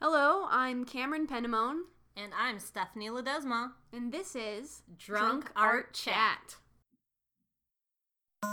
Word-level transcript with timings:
Hello, 0.00 0.46
I'm 0.50 0.84
Cameron 0.84 1.26
Penamone, 1.26 1.80
And 2.16 2.32
I'm 2.38 2.58
Stephanie 2.60 3.08
Ledesma. 3.10 3.72
and 3.92 4.12
this 4.12 4.36
is 4.36 4.82
Drunk 4.96 5.50
Art 5.56 5.92
Chat. 5.92 6.56
So, 8.44 8.48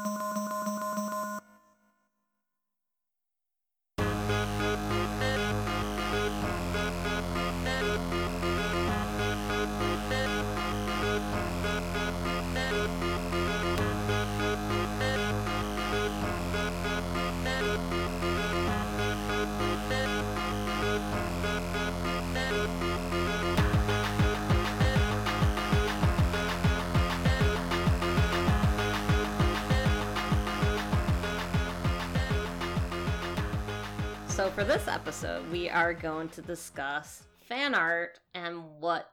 for 34.56 34.64
this 34.64 34.88
episode, 34.88 35.52
we 35.52 35.70
are 35.70 35.94
going 35.94 36.30
to 36.30 36.42
discuss 36.42 37.24
fan 37.42 37.76
art 37.76 38.22
and 38.34 38.64
what 38.80 39.12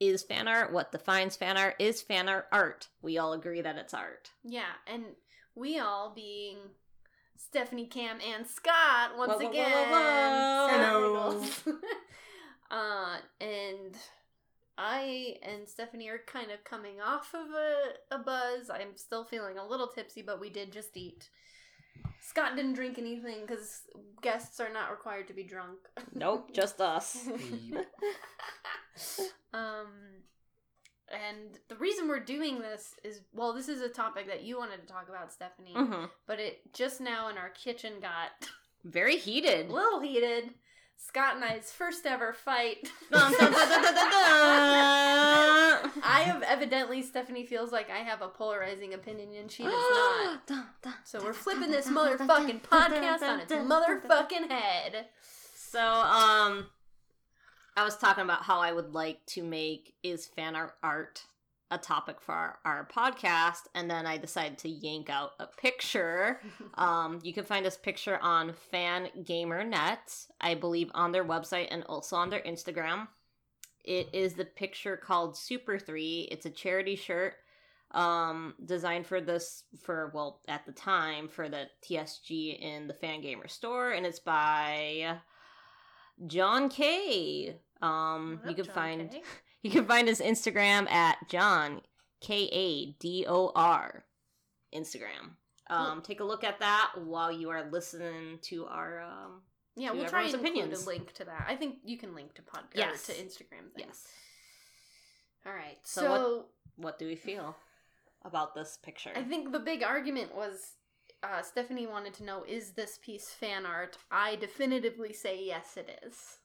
is 0.00 0.24
fan 0.24 0.48
art, 0.48 0.72
what 0.72 0.90
defines 0.90 1.36
fan 1.36 1.56
art. 1.56 1.76
Is 1.78 2.02
fan 2.02 2.28
art 2.28 2.46
art? 2.50 2.88
We 3.00 3.16
all 3.16 3.32
agree 3.32 3.60
that 3.60 3.76
it's 3.76 3.94
art. 3.94 4.32
Yeah, 4.42 4.72
and 4.92 5.04
we 5.54 5.78
all 5.78 6.12
being 6.12 6.56
Stephanie, 7.36 7.86
Cam, 7.86 8.18
and 8.20 8.44
Scott 8.44 9.16
once 9.16 9.34
Whoa, 9.34 9.38
whoa, 9.38 9.44
whoa, 9.44 9.50
again. 9.50 9.88
whoa, 9.88 11.12
whoa. 11.12 11.46
Hello. 11.64 11.78
Uh, 12.68 13.18
and 13.40 13.96
I 14.76 15.36
and 15.44 15.68
Stephanie 15.68 16.08
are 16.08 16.18
kind 16.26 16.50
of 16.50 16.64
coming 16.64 17.00
off 17.00 17.32
of 17.32 17.46
a, 17.52 18.16
a 18.16 18.18
buzz. 18.18 18.68
I'm 18.68 18.96
still 18.96 19.24
feeling 19.24 19.56
a 19.56 19.64
little 19.64 19.86
tipsy, 19.86 20.20
but 20.20 20.40
we 20.40 20.50
did 20.50 20.72
just 20.72 20.96
eat. 20.96 21.30
Scott 22.20 22.56
didn't 22.56 22.74
drink 22.74 22.98
anything 22.98 23.40
because 23.46 23.82
guests 24.20 24.60
are 24.60 24.72
not 24.72 24.90
required 24.90 25.28
to 25.28 25.34
be 25.34 25.42
drunk. 25.42 25.78
Nope, 26.14 26.50
just 26.52 26.80
us. 26.80 27.16
um, 29.54 29.86
and 31.10 31.58
the 31.68 31.76
reason 31.76 32.08
we're 32.08 32.20
doing 32.20 32.60
this 32.60 32.94
is 33.04 33.20
well, 33.32 33.52
this 33.52 33.68
is 33.68 33.80
a 33.80 33.88
topic 33.88 34.26
that 34.26 34.42
you 34.42 34.58
wanted 34.58 34.80
to 34.80 34.86
talk 34.92 35.08
about, 35.08 35.32
Stephanie, 35.32 35.72
hmm 35.74 36.06
but 36.26 36.40
it 36.40 36.60
just 36.74 37.00
now 37.00 37.28
in 37.28 37.38
our 37.38 37.50
kitchen 37.50 37.94
got 38.00 38.30
Very 38.84 39.16
heated. 39.16 39.70
a 39.70 39.72
little 39.72 40.00
heated. 40.00 40.50
Scott 40.98 41.36
and 41.36 41.44
I's 41.44 41.70
first 41.72 42.06
ever 42.06 42.32
fight. 42.32 42.88
Dun, 43.12 43.32
dun, 43.32 43.52
dun, 43.52 43.52
dun, 43.52 43.82
dun, 43.82 43.94
dun, 43.94 44.10
dun. 44.10 45.92
I 46.02 46.22
have 46.24 46.42
evidently 46.56 47.02
Stephanie 47.02 47.46
feels 47.46 47.72
like 47.72 47.90
I 47.90 47.98
have 47.98 48.22
a 48.22 48.28
polarizing 48.28 48.94
opinion 48.94 49.28
and 49.38 49.50
she 49.50 49.62
does 49.62 49.72
not. 50.48 50.94
So 51.04 51.22
we're 51.22 51.32
flipping 51.32 51.70
this 51.70 51.88
motherfucking 51.88 52.62
podcast 52.62 53.22
on 53.22 53.40
its 53.40 53.52
motherfucking 53.52 54.50
head. 54.50 55.06
So, 55.54 55.80
um, 55.80 56.66
I 57.76 57.84
was 57.84 57.96
talking 57.96 58.24
about 58.24 58.42
how 58.42 58.60
I 58.60 58.72
would 58.72 58.94
like 58.94 59.24
to 59.26 59.42
make 59.42 59.94
is 60.02 60.26
fan 60.26 60.56
art 60.56 60.74
art 60.82 61.24
a 61.70 61.76
topic 61.78 62.20
for 62.20 62.32
our, 62.32 62.58
our 62.64 62.88
podcast, 62.88 63.62
and 63.74 63.90
then 63.90 64.06
I 64.06 64.18
decided 64.18 64.56
to 64.58 64.68
yank 64.68 65.10
out 65.10 65.32
a 65.38 65.46
picture. 65.46 66.40
Um, 66.78 67.20
you 67.22 67.32
can 67.32 67.44
find 67.44 67.64
this 67.64 67.78
picture 67.78 68.18
on 68.20 68.52
Fan 68.70 69.08
Gamer 69.24 69.64
Net, 69.64 70.26
I 70.42 70.54
believe, 70.54 70.90
on 70.94 71.10
their 71.10 71.24
website 71.24 71.68
and 71.70 71.84
also 71.84 72.16
on 72.16 72.28
their 72.28 72.42
Instagram. 72.42 73.08
It 73.86 74.08
is 74.12 74.34
the 74.34 74.44
picture 74.44 74.96
called 74.96 75.36
Super 75.36 75.78
Three. 75.78 76.28
It's 76.30 76.46
a 76.46 76.50
charity 76.50 76.96
shirt 76.96 77.34
um 77.92 78.54
designed 78.64 79.06
for 79.06 79.20
this 79.20 79.62
for 79.80 80.10
well 80.12 80.40
at 80.48 80.66
the 80.66 80.72
time 80.72 81.28
for 81.28 81.48
the 81.48 81.66
TSG 81.84 82.58
in 82.60 82.88
the 82.88 82.94
Fan 82.94 83.20
Gamer 83.20 83.46
store 83.46 83.92
and 83.92 84.04
it's 84.04 84.18
by 84.18 85.18
John 86.26 86.68
K. 86.68 87.56
Um 87.82 88.40
What 88.42 88.50
you 88.50 88.56
can 88.56 88.64
John 88.64 88.74
find 88.74 89.10
K? 89.10 89.22
you 89.62 89.70
can 89.70 89.84
find 89.86 90.08
his 90.08 90.20
Instagram 90.20 90.90
at 90.90 91.28
John 91.28 91.80
K 92.20 92.48
A 92.52 92.92
D 92.98 93.24
O 93.28 93.52
R 93.54 94.04
Instagram. 94.74 95.36
Um 95.68 96.02
take 96.02 96.18
a 96.20 96.24
look 96.24 96.42
at 96.42 96.58
that 96.58 96.92
while 96.96 97.30
you 97.30 97.50
are 97.50 97.70
listening 97.70 98.40
to 98.42 98.66
our 98.66 99.02
um 99.02 99.42
Yeah, 99.76 99.92
we'll 99.92 100.06
try 100.08 100.24
and 100.24 100.34
everyone's 100.34 100.80
include 100.80 100.82
a 100.82 100.86
link 100.98 101.12
to 101.14 101.24
that. 101.26 101.46
I 101.48 101.54
think 101.56 101.76
you 101.84 101.98
can 101.98 102.14
link 102.14 102.34
to 102.34 102.42
podcast 102.42 102.74
Yes. 102.74 103.06
to 103.06 103.12
Instagram 103.12 103.72
things. 103.74 103.86
yes. 103.88 104.08
All 105.44 105.52
right. 105.52 105.78
So 105.82 106.00
So, 106.00 106.10
what- 106.10 106.48
What 106.76 106.98
do 106.98 107.06
we 107.06 107.16
feel 107.16 107.56
about 108.22 108.54
this 108.54 108.78
picture? 108.82 109.12
I 109.14 109.22
think 109.22 109.52
the 109.52 109.60
big 109.60 109.82
argument 109.82 110.34
was 110.34 110.72
uh, 111.22 111.40
Stephanie 111.42 111.86
wanted 111.86 112.12
to 112.14 112.24
know 112.24 112.44
is 112.46 112.72
this 112.72 112.98
piece 113.02 113.30
fan 113.30 113.64
art? 113.64 113.96
I 114.10 114.36
definitively 114.36 115.12
say 115.12 115.42
yes, 115.44 115.76
it 115.76 116.00
is. 116.02 116.38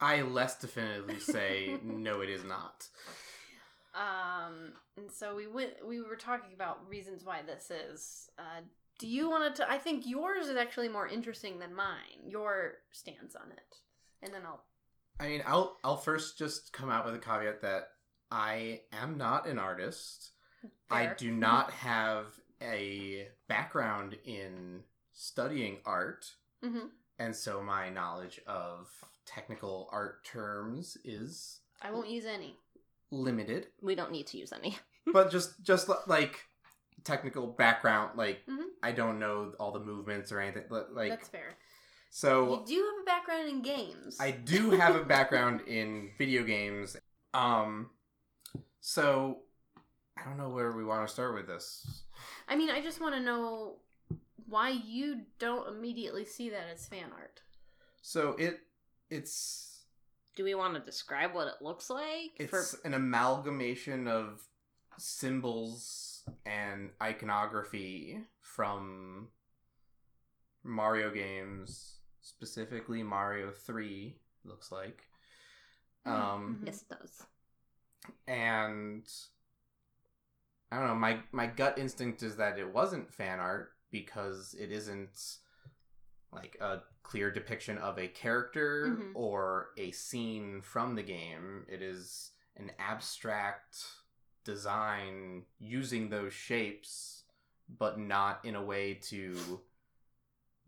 I 0.00 0.22
less 0.22 0.58
definitively 0.58 1.20
say 1.20 1.78
no, 1.84 2.20
it 2.22 2.28
is 2.30 2.42
not. 2.44 2.88
Um, 3.94 4.72
and 4.96 5.10
so 5.10 5.34
we 5.36 5.46
went. 5.46 5.84
We 5.86 6.00
were 6.00 6.16
talking 6.16 6.52
about 6.54 6.88
reasons 6.88 7.24
why 7.24 7.42
this 7.42 7.70
is. 7.70 8.30
Uh, 8.38 8.62
do 9.00 9.08
you 9.08 9.28
want 9.28 9.56
to? 9.56 9.68
I 9.70 9.78
think 9.78 10.06
yours 10.06 10.46
is 10.46 10.56
actually 10.56 10.88
more 10.88 11.08
interesting 11.08 11.58
than 11.58 11.74
mine. 11.74 12.20
Your 12.26 12.74
stance 12.92 13.34
on 13.34 13.50
it, 13.50 13.76
and 14.22 14.32
then 14.32 14.42
I'll. 14.46 14.62
I 15.18 15.28
mean, 15.28 15.42
I'll 15.46 15.76
I'll 15.82 15.96
first 15.96 16.38
just 16.38 16.72
come 16.72 16.90
out 16.90 17.04
with 17.04 17.14
a 17.14 17.18
caveat 17.18 17.62
that 17.62 17.88
I 18.30 18.82
am 18.92 19.18
not 19.18 19.48
an 19.48 19.58
artist. 19.58 20.30
I 20.90 21.12
do 21.16 21.32
not 21.32 21.70
have 21.90 22.26
a 22.62 23.28
background 23.48 24.16
in 24.24 24.82
studying 25.12 25.78
art, 25.84 26.26
hmm 26.62 26.86
and 27.18 27.34
so 27.34 27.62
my 27.62 27.90
knowledge 27.90 28.40
of 28.46 28.88
technical 29.26 29.88
art 29.92 30.24
terms 30.24 30.96
is 31.04 31.60
I 31.82 31.90
won't 31.90 32.08
use 32.08 32.24
any. 32.26 32.56
limited. 33.10 33.66
we 33.82 33.94
don't 33.94 34.12
need 34.12 34.26
to 34.28 34.38
use 34.38 34.52
any. 34.52 34.76
but 35.12 35.30
just 35.30 35.62
just 35.62 35.88
like 36.06 36.40
technical 37.04 37.46
background, 37.46 38.16
like 38.18 38.44
Mhm. 38.46 38.66
I 38.82 38.92
don't 38.92 39.18
know 39.18 39.54
all 39.58 39.72
the 39.72 39.80
movements 39.80 40.32
or 40.32 40.40
anything. 40.40 40.64
but, 40.68 40.92
Like 40.94 41.10
That's 41.10 41.28
fair. 41.28 41.56
so, 42.10 42.60
you 42.60 42.66
do 42.66 42.84
have 42.84 43.02
a 43.02 43.04
background 43.04 43.48
in 43.48 43.62
games. 43.62 44.16
I 44.20 44.30
do 44.30 44.70
have 44.72 44.96
a 44.96 45.04
background 45.04 45.60
in 45.66 46.12
video 46.18 46.42
games. 46.44 46.96
Um, 47.34 47.90
so 48.80 49.42
I 50.16 50.24
don't 50.24 50.36
know 50.36 50.48
where 50.50 50.72
we 50.72 50.84
want 50.84 51.06
to 51.06 51.12
start 51.12 51.34
with 51.34 51.46
this. 51.46 52.04
I 52.48 52.56
mean, 52.56 52.70
I 52.70 52.80
just 52.82 53.00
want 53.00 53.14
to 53.14 53.20
know 53.20 53.76
why 54.48 54.70
you 54.70 55.22
don't 55.38 55.68
immediately 55.68 56.24
see 56.24 56.50
that 56.50 56.66
as 56.72 56.86
fan 56.86 57.12
art. 57.12 57.42
So 58.02 58.30
it 58.32 58.60
it's 59.10 59.84
Do 60.36 60.44
we 60.44 60.54
want 60.54 60.74
to 60.74 60.80
describe 60.80 61.34
what 61.34 61.46
it 61.48 61.62
looks 61.62 61.88
like? 61.90 62.32
it's 62.36 62.50
For 62.50 62.64
an 62.86 62.94
amalgamation 62.94 64.08
of 64.08 64.42
symbols 64.98 66.09
and 66.46 66.90
iconography 67.02 68.18
from 68.40 69.28
Mario 70.64 71.10
games, 71.10 71.98
specifically 72.20 73.02
Mario 73.02 73.50
Three. 73.50 74.16
Looks 74.44 74.72
like. 74.72 75.04
Um, 76.06 76.58
Mhm. 76.62 76.66
yes, 76.66 76.82
it 76.82 76.88
does. 76.88 77.26
and 78.26 79.06
I 80.72 80.78
don't 80.78 80.86
know. 80.88 80.94
My 80.94 81.22
my 81.32 81.46
gut 81.46 81.78
instinct 81.78 82.22
is 82.22 82.36
that 82.36 82.58
it 82.58 82.72
wasn't 82.72 83.12
fan 83.12 83.38
art 83.40 83.72
because 83.90 84.54
it 84.58 84.70
isn't 84.70 85.38
like 86.32 86.56
a 86.60 86.82
clear 87.02 87.30
depiction 87.30 87.76
of 87.78 87.98
a 87.98 88.06
character 88.08 88.86
Mhm. 88.96 89.12
or 89.14 89.70
a 89.76 89.90
scene 89.92 90.62
from 90.62 90.94
the 90.94 91.02
game. 91.02 91.66
It 91.68 91.82
is 91.82 92.32
an 92.56 92.70
abstract 92.78 93.84
design 94.44 95.44
using 95.58 96.08
those 96.10 96.32
shapes, 96.32 97.24
but 97.78 97.98
not 97.98 98.44
in 98.44 98.54
a 98.54 98.62
way 98.64 98.94
to 98.94 99.60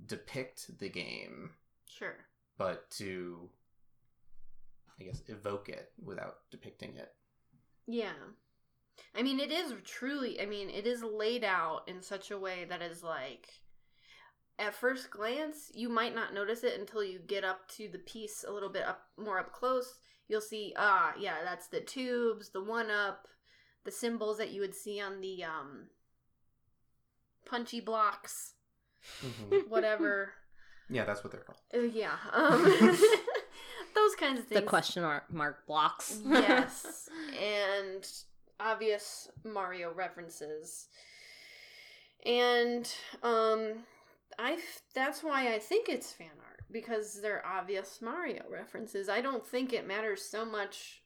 depict 0.06 0.78
the 0.78 0.88
game, 0.88 1.50
Sure. 1.88 2.16
but 2.58 2.90
to 2.92 3.48
I 5.00 5.04
guess 5.04 5.22
evoke 5.28 5.68
it 5.68 5.90
without 6.02 6.38
depicting 6.50 6.96
it. 6.96 7.12
Yeah. 7.86 8.12
I 9.16 9.22
mean, 9.22 9.40
it 9.40 9.50
is 9.50 9.72
truly, 9.84 10.40
I 10.40 10.46
mean, 10.46 10.70
it 10.70 10.86
is 10.86 11.02
laid 11.02 11.42
out 11.44 11.82
in 11.88 12.02
such 12.02 12.30
a 12.30 12.38
way 12.38 12.66
that 12.68 12.82
is 12.82 13.02
like, 13.02 13.48
at 14.58 14.74
first 14.74 15.10
glance, 15.10 15.72
you 15.74 15.88
might 15.88 16.14
not 16.14 16.34
notice 16.34 16.62
it 16.62 16.78
until 16.78 17.02
you 17.02 17.18
get 17.26 17.42
up 17.42 17.68
to 17.76 17.88
the 17.90 17.98
piece 17.98 18.44
a 18.46 18.52
little 18.52 18.68
bit 18.68 18.84
up 18.84 19.00
more 19.16 19.38
up 19.40 19.52
close. 19.52 19.94
You'll 20.28 20.40
see, 20.40 20.72
ah, 20.76 21.14
yeah, 21.18 21.36
that's 21.42 21.66
the 21.68 21.80
tubes, 21.80 22.50
the 22.50 22.62
one 22.62 22.90
up, 22.90 23.26
the 23.84 23.90
symbols 23.90 24.38
that 24.38 24.50
you 24.50 24.60
would 24.60 24.74
see 24.74 25.00
on 25.00 25.20
the 25.20 25.42
um 25.44 25.86
punchy 27.44 27.80
blocks, 27.80 28.54
Mhm. 29.22 29.68
whatever. 29.68 30.32
Yeah, 30.88 31.04
that's 31.04 31.24
what 31.24 31.32
they're 31.32 31.40
called. 31.42 31.58
Uh, 31.74 31.80
yeah. 31.80 32.16
Um, 32.32 32.62
those 33.94 34.14
kinds 34.16 34.38
of 34.40 34.46
things. 34.46 34.60
The 34.60 34.66
question 34.66 35.02
mark, 35.02 35.32
mark 35.32 35.66
blocks. 35.66 36.18
yes, 36.26 37.08
and 37.40 38.06
obvious 38.60 39.28
Mario 39.44 39.92
references, 39.92 40.88
and 42.24 42.90
um, 43.22 43.84
I 44.38 44.52
f- 44.54 44.82
that's 44.94 45.22
why 45.22 45.52
I 45.54 45.58
think 45.58 45.88
it's 45.88 46.12
fan 46.12 46.28
art 46.46 46.60
because 46.70 47.20
they're 47.20 47.44
obvious 47.46 47.98
Mario 48.00 48.44
references. 48.50 49.08
I 49.08 49.20
don't 49.20 49.46
think 49.46 49.72
it 49.72 49.86
matters 49.86 50.22
so 50.24 50.44
much. 50.44 51.01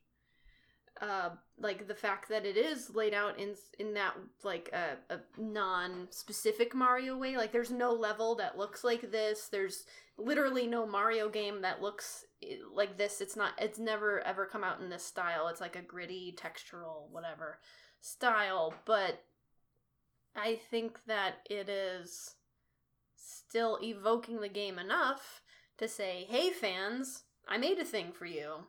Uh, 1.01 1.31
like 1.59 1.89
the 1.89 1.95
fact 1.95 2.29
that 2.29 2.47
it 2.47 2.57
is 2.57 2.95
laid 2.95 3.15
out 3.15 3.39
in 3.39 3.55
in 3.79 3.95
that 3.95 4.15
like 4.45 4.71
a, 4.73 5.15
a 5.15 5.19
non-specific 5.39 6.75
Mario 6.75 7.17
way. 7.17 7.37
Like 7.37 7.53
there's 7.53 7.71
no 7.71 7.93
level 7.93 8.35
that 8.37 8.59
looks 8.59 8.85
like 8.85 9.11
this. 9.11 9.49
There's 9.49 9.85
literally 10.19 10.67
no 10.67 10.87
Mario 10.87 11.29
game 11.29 11.63
that 11.63 11.83
looks 11.83 12.25
like 12.75 12.97
this. 12.97 13.21
It's 13.21 13.37
not. 13.37 13.53
It's 13.59 13.79
never 13.79 14.21
ever 14.21 14.47
come 14.47 14.65
out 14.65 14.81
in 14.81 14.89
this 14.89 15.05
style. 15.05 15.49
It's 15.49 15.61
like 15.61 15.77
a 15.77 15.83
gritty, 15.83 16.37
textural, 16.39 17.11
whatever 17.11 17.59
style. 18.01 18.75
But 18.85 19.23
I 20.35 20.59
think 20.71 21.01
that 21.07 21.37
it 21.49 21.69
is 21.69 22.35
still 23.17 23.79
evoking 23.83 24.41
the 24.41 24.49
game 24.49 24.79
enough 24.79 25.43
to 25.79 25.89
say, 25.89 26.27
"Hey, 26.29 26.51
fans, 26.51 27.25
I 27.49 27.59
made 27.59 27.79
a 27.79 27.85
thing 27.85 28.13
for 28.13 28.27
you." 28.27 28.67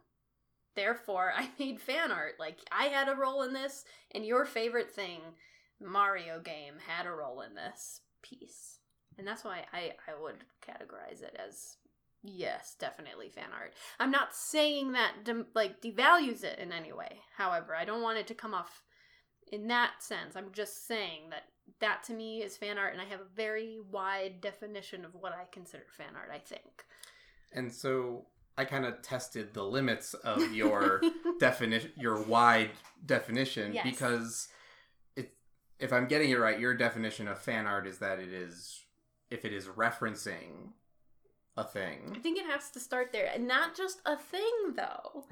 Therefore, 0.77 1.33
I 1.35 1.49
made 1.59 1.81
fan 1.81 2.11
art. 2.11 2.35
Like 2.39 2.59
I 2.71 2.85
had 2.85 3.09
a 3.09 3.15
role 3.15 3.41
in 3.41 3.51
this, 3.51 3.83
and 4.13 4.25
your 4.25 4.45
favorite 4.45 4.91
thing, 4.91 5.19
Mario 5.81 6.39
game, 6.39 6.75
had 6.87 7.05
a 7.05 7.11
role 7.11 7.41
in 7.41 7.55
this 7.55 8.01
piece, 8.21 8.79
and 9.17 9.27
that's 9.27 9.43
why 9.43 9.65
I 9.73 9.93
I 10.07 10.21
would 10.21 10.45
categorize 10.65 11.23
it 11.23 11.35
as 11.37 11.77
yes, 12.23 12.75
definitely 12.79 13.29
fan 13.29 13.49
art. 13.59 13.73
I'm 13.99 14.11
not 14.11 14.35
saying 14.35 14.91
that 14.91 15.25
dem- 15.25 15.47
like 15.55 15.81
devalues 15.81 16.43
it 16.43 16.59
in 16.59 16.71
any 16.71 16.93
way. 16.93 17.21
However, 17.35 17.75
I 17.75 17.83
don't 17.83 18.03
want 18.03 18.19
it 18.19 18.27
to 18.27 18.35
come 18.35 18.53
off 18.53 18.83
in 19.51 19.67
that 19.67 20.03
sense. 20.03 20.35
I'm 20.35 20.51
just 20.51 20.87
saying 20.87 21.31
that 21.31 21.45
that 21.79 22.03
to 22.03 22.13
me 22.13 22.43
is 22.43 22.55
fan 22.55 22.77
art, 22.77 22.93
and 22.93 23.01
I 23.01 23.05
have 23.05 23.21
a 23.21 23.35
very 23.35 23.79
wide 23.91 24.41
definition 24.41 25.03
of 25.05 25.15
what 25.15 25.33
I 25.33 25.45
consider 25.51 25.85
fan 25.89 26.15
art. 26.15 26.29
I 26.31 26.37
think. 26.37 26.85
And 27.51 27.73
so 27.73 28.27
I 28.57 28.65
kind 28.65 28.85
of 28.85 29.01
tested 29.01 29.53
the 29.53 29.63
limits 29.63 30.13
of 30.15 30.51
your 30.53 31.01
definition, 31.39 31.91
your 31.95 32.21
wide 32.21 32.71
definition, 33.05 33.73
Yes. 33.73 33.83
because 33.85 34.47
it, 35.15 35.33
if 35.79 35.93
I'm 35.93 36.07
getting 36.07 36.31
it 36.31 36.39
right, 36.39 36.59
your 36.59 36.73
definition 36.73 37.27
of 37.27 37.39
fan 37.39 37.67
art 37.67 37.85
is 37.87 37.99
that 37.99 38.19
it 38.19 38.33
is 38.33 38.83
if 39.29 39.45
it 39.45 39.53
is 39.53 39.65
referencing 39.67 40.71
a 41.55 41.63
thing. 41.63 42.13
I 42.15 42.19
think 42.19 42.37
it 42.37 42.45
has 42.45 42.69
to 42.71 42.79
start 42.79 43.11
there, 43.11 43.29
and 43.33 43.47
not 43.47 43.75
just 43.75 44.01
a 44.05 44.15
thing 44.17 44.73
though. 44.75 45.25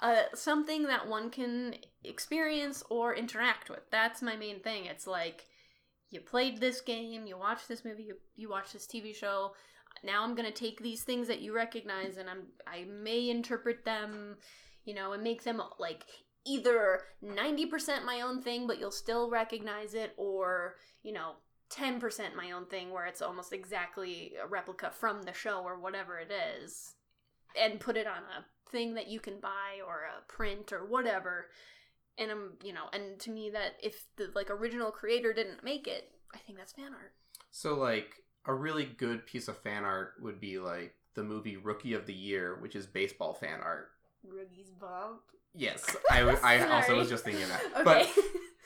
Uh, 0.00 0.22
something 0.34 0.84
that 0.88 1.06
one 1.08 1.30
can 1.30 1.76
experience 2.02 2.82
or 2.90 3.14
interact 3.14 3.70
with. 3.70 3.88
That's 3.90 4.20
my 4.20 4.34
main 4.34 4.58
thing. 4.58 4.86
It's 4.86 5.06
like 5.06 5.44
you 6.10 6.20
played 6.20 6.58
this 6.58 6.80
game, 6.80 7.26
you 7.26 7.38
watched 7.38 7.68
this 7.68 7.84
movie, 7.84 8.02
you, 8.04 8.16
you 8.34 8.48
watched 8.50 8.72
this 8.72 8.86
TV 8.86 9.14
show. 9.14 9.52
Now 10.02 10.24
I'm 10.24 10.34
gonna 10.34 10.50
take 10.50 10.82
these 10.82 11.02
things 11.02 11.28
that 11.28 11.40
you 11.40 11.54
recognize, 11.54 12.16
and 12.16 12.28
I'm 12.28 12.44
I 12.66 12.84
may 12.84 13.30
interpret 13.30 13.84
them, 13.84 14.36
you 14.84 14.94
know, 14.94 15.12
and 15.12 15.22
make 15.22 15.44
them 15.44 15.62
like 15.78 16.04
either 16.44 17.02
90% 17.24 18.04
my 18.04 18.20
own 18.20 18.42
thing, 18.42 18.66
but 18.66 18.80
you'll 18.80 18.90
still 18.90 19.30
recognize 19.30 19.94
it, 19.94 20.12
or 20.16 20.76
you 21.02 21.12
know, 21.12 21.34
10% 21.70 22.34
my 22.36 22.50
own 22.50 22.66
thing 22.66 22.90
where 22.90 23.06
it's 23.06 23.22
almost 23.22 23.52
exactly 23.52 24.32
a 24.42 24.46
replica 24.46 24.90
from 24.90 25.22
the 25.22 25.32
show 25.32 25.62
or 25.62 25.78
whatever 25.78 26.18
it 26.18 26.30
is 26.30 26.94
and 27.60 27.80
put 27.80 27.96
it 27.96 28.06
on 28.06 28.18
a 28.18 28.70
thing 28.70 28.94
that 28.94 29.08
you 29.08 29.20
can 29.20 29.40
buy 29.40 29.80
or 29.86 30.02
a 30.02 30.32
print 30.32 30.72
or 30.72 30.84
whatever. 30.84 31.46
And 32.18 32.30
i'm 32.30 32.52
you 32.62 32.74
know 32.74 32.88
and 32.92 33.18
to 33.20 33.30
me 33.30 33.50
that 33.50 33.76
if 33.82 34.04
the 34.16 34.30
like 34.34 34.50
original 34.50 34.90
creator 34.90 35.32
didn't 35.32 35.64
make 35.64 35.86
it 35.86 36.10
i 36.34 36.38
think 36.38 36.58
that's 36.58 36.72
fan 36.72 36.92
art. 36.92 37.14
So 37.50 37.74
like 37.74 38.16
a 38.46 38.54
really 38.54 38.84
good 38.84 39.26
piece 39.26 39.48
of 39.48 39.56
fan 39.58 39.84
art 39.84 40.14
would 40.20 40.40
be 40.40 40.58
like 40.58 40.94
the 41.14 41.22
movie 41.22 41.56
Rookie 41.56 41.94
of 41.94 42.06
the 42.06 42.14
Year, 42.14 42.56
which 42.60 42.74
is 42.74 42.86
baseball 42.86 43.34
fan 43.34 43.60
art. 43.62 43.88
Roogie's 44.26 44.70
bomb 44.70 45.18
Yes, 45.54 45.84
I, 46.10 46.20
w- 46.20 46.38
I 46.42 46.66
also 46.70 46.96
was 46.96 47.08
just 47.10 47.24
thinking 47.24 47.46
that. 47.48 47.62
okay 47.86 48.08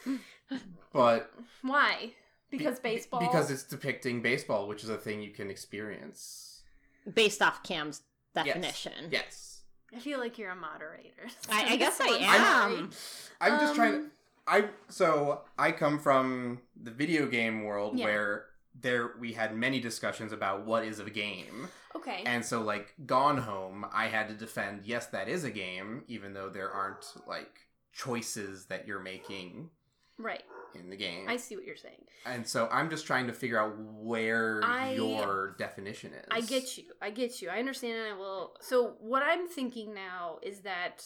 But 0.06 0.60
but 0.92 1.30
why 1.62 2.12
because 2.50 2.78
be- 2.78 2.90
baseball 2.90 3.20
because 3.20 3.50
it's 3.50 3.64
depicting 3.64 4.22
baseball, 4.22 4.68
which 4.68 4.84
is 4.84 4.90
a 4.90 4.96
thing 4.96 5.20
you 5.22 5.30
can 5.30 5.50
experience. 5.50 6.62
Based 7.12 7.42
off 7.42 7.62
Cam's 7.62 8.02
definition. 8.34 8.92
Yes. 9.10 9.62
i 9.94 9.98
feel 9.98 10.18
like 10.18 10.38
you're 10.38 10.50
a 10.50 10.56
moderator 10.56 11.26
I, 11.50 11.72
I 11.72 11.76
guess 11.82 11.98
I 12.00 12.18
I'm. 12.20 12.90
I'm 13.40 13.60
just 13.60 13.74
trying 13.74 13.92
to 13.92 13.98
Um, 13.98 14.10
I 14.46 14.64
so 14.88 15.40
I 15.58 15.72
come 15.72 15.98
from 15.98 16.60
the 16.80 16.90
video 16.92 17.26
game 17.26 17.64
world 17.64 17.98
Yeah. 17.98 18.04
where 18.04 18.44
there 18.80 19.12
we 19.18 19.32
had 19.32 19.54
many 19.56 19.80
discussions 19.80 20.32
about 20.32 20.66
what 20.66 20.84
is 20.84 20.98
a 20.98 21.08
game. 21.10 21.68
okay 21.94 22.22
And 22.26 22.44
so 22.44 22.62
like 22.62 22.94
Gone 23.06 23.38
Home, 23.38 23.86
I 23.92 24.06
had 24.06 24.28
to 24.28 24.34
defend 24.34 24.82
yes 24.84 25.06
that 25.06 25.28
is 25.28 25.44
a 25.44 25.50
game 25.50 26.04
even 26.08 26.34
though 26.34 26.48
there 26.50 26.70
aren't 26.70 27.04
like 27.26 27.60
choices 27.92 28.66
that 28.66 28.86
you're 28.86 29.00
making 29.00 29.70
right 30.18 30.42
in 30.74 30.90
the 30.90 30.96
game. 30.96 31.26
i 31.28 31.36
see 31.36 31.56
what 31.56 31.64
you're 31.64 31.76
saying 31.76 32.04
and 32.26 32.46
so 32.46 32.68
I'm 32.72 32.90
just 32.90 33.06
trying 33.06 33.26
to 33.28 33.32
figure 33.32 33.58
out 33.58 33.74
where 33.78 34.60
I- 34.64 34.92
your 34.94 35.54
definition 35.58 36.12
is. 36.12 36.26
I 36.30 36.40
get 36.40 36.76
you. 36.76 36.84
I 37.00 37.10
get 37.10 37.40
you. 37.40 37.48
I 37.48 37.58
understand, 37.60 37.98
and 37.98 38.08
I 38.14 38.18
will. 38.18 38.54
So 38.60 38.96
what 38.98 39.22
I'm 39.22 39.46
thinking 39.46 39.94
now 39.94 40.38
is 40.42 40.60
that 40.62 41.04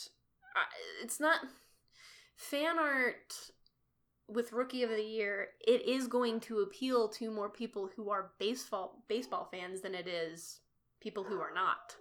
I, 0.57 0.63
it's 1.05 1.21
not 1.21 1.41
fan 2.37 2.79
art 2.79 3.35
with 4.33 4.53
Rookie 4.53 4.83
of 4.83 4.91
the 4.91 5.03
Year. 5.03 5.49
It 5.61 5.87
is 5.87 6.07
going 6.07 6.41
to 6.41 6.61
appeal 6.61 7.09
to 7.11 7.31
more 7.31 7.51
people 7.51 7.91
who 7.97 8.11
are 8.11 8.33
baseball 8.39 9.03
baseball 9.09 9.49
fans 9.51 9.81
than 9.81 9.95
it 9.95 10.07
is 10.07 10.61
people 11.01 11.25
who 11.25 11.41
are 11.41 11.53
not. 11.55 11.97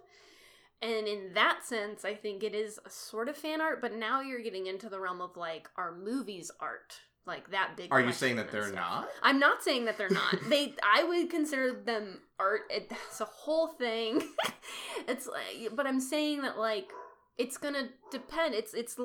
And 0.82 1.06
in 1.06 1.32
that 1.34 1.60
sense, 1.64 2.04
I 2.04 2.14
think 2.14 2.42
it 2.42 2.54
is 2.54 2.78
a 2.86 2.90
sort 2.90 3.28
of 3.28 3.36
fan 3.36 3.60
art. 3.60 3.82
But 3.82 3.94
now 3.94 4.22
you're 4.22 4.42
getting 4.42 4.66
into 4.66 4.88
the 4.88 5.00
realm 5.00 5.20
of 5.20 5.36
like, 5.36 5.68
are 5.76 5.94
movies 5.94 6.50
art? 6.60 6.94
Like 7.26 7.50
that 7.50 7.76
big. 7.76 7.92
Are 7.92 8.00
you 8.00 8.12
saying 8.12 8.36
that 8.36 8.50
they're 8.50 8.68
stuff. 8.68 8.74
not? 8.74 9.08
I'm 9.22 9.38
not 9.38 9.62
saying 9.62 9.84
that 9.84 9.98
they're 9.98 10.08
not. 10.08 10.36
they 10.48 10.74
I 10.82 11.04
would 11.04 11.28
consider 11.28 11.72
them 11.72 12.22
art. 12.38 12.62
It's 12.70 13.20
a 13.20 13.26
whole 13.26 13.68
thing. 13.68 14.22
it's 15.08 15.26
like, 15.26 15.76
but 15.76 15.86
I'm 15.86 16.00
saying 16.00 16.42
that 16.42 16.58
like 16.58 16.88
it's 17.36 17.58
gonna 17.58 17.90
depend. 18.10 18.54
It's 18.54 18.72
it's 18.72 18.96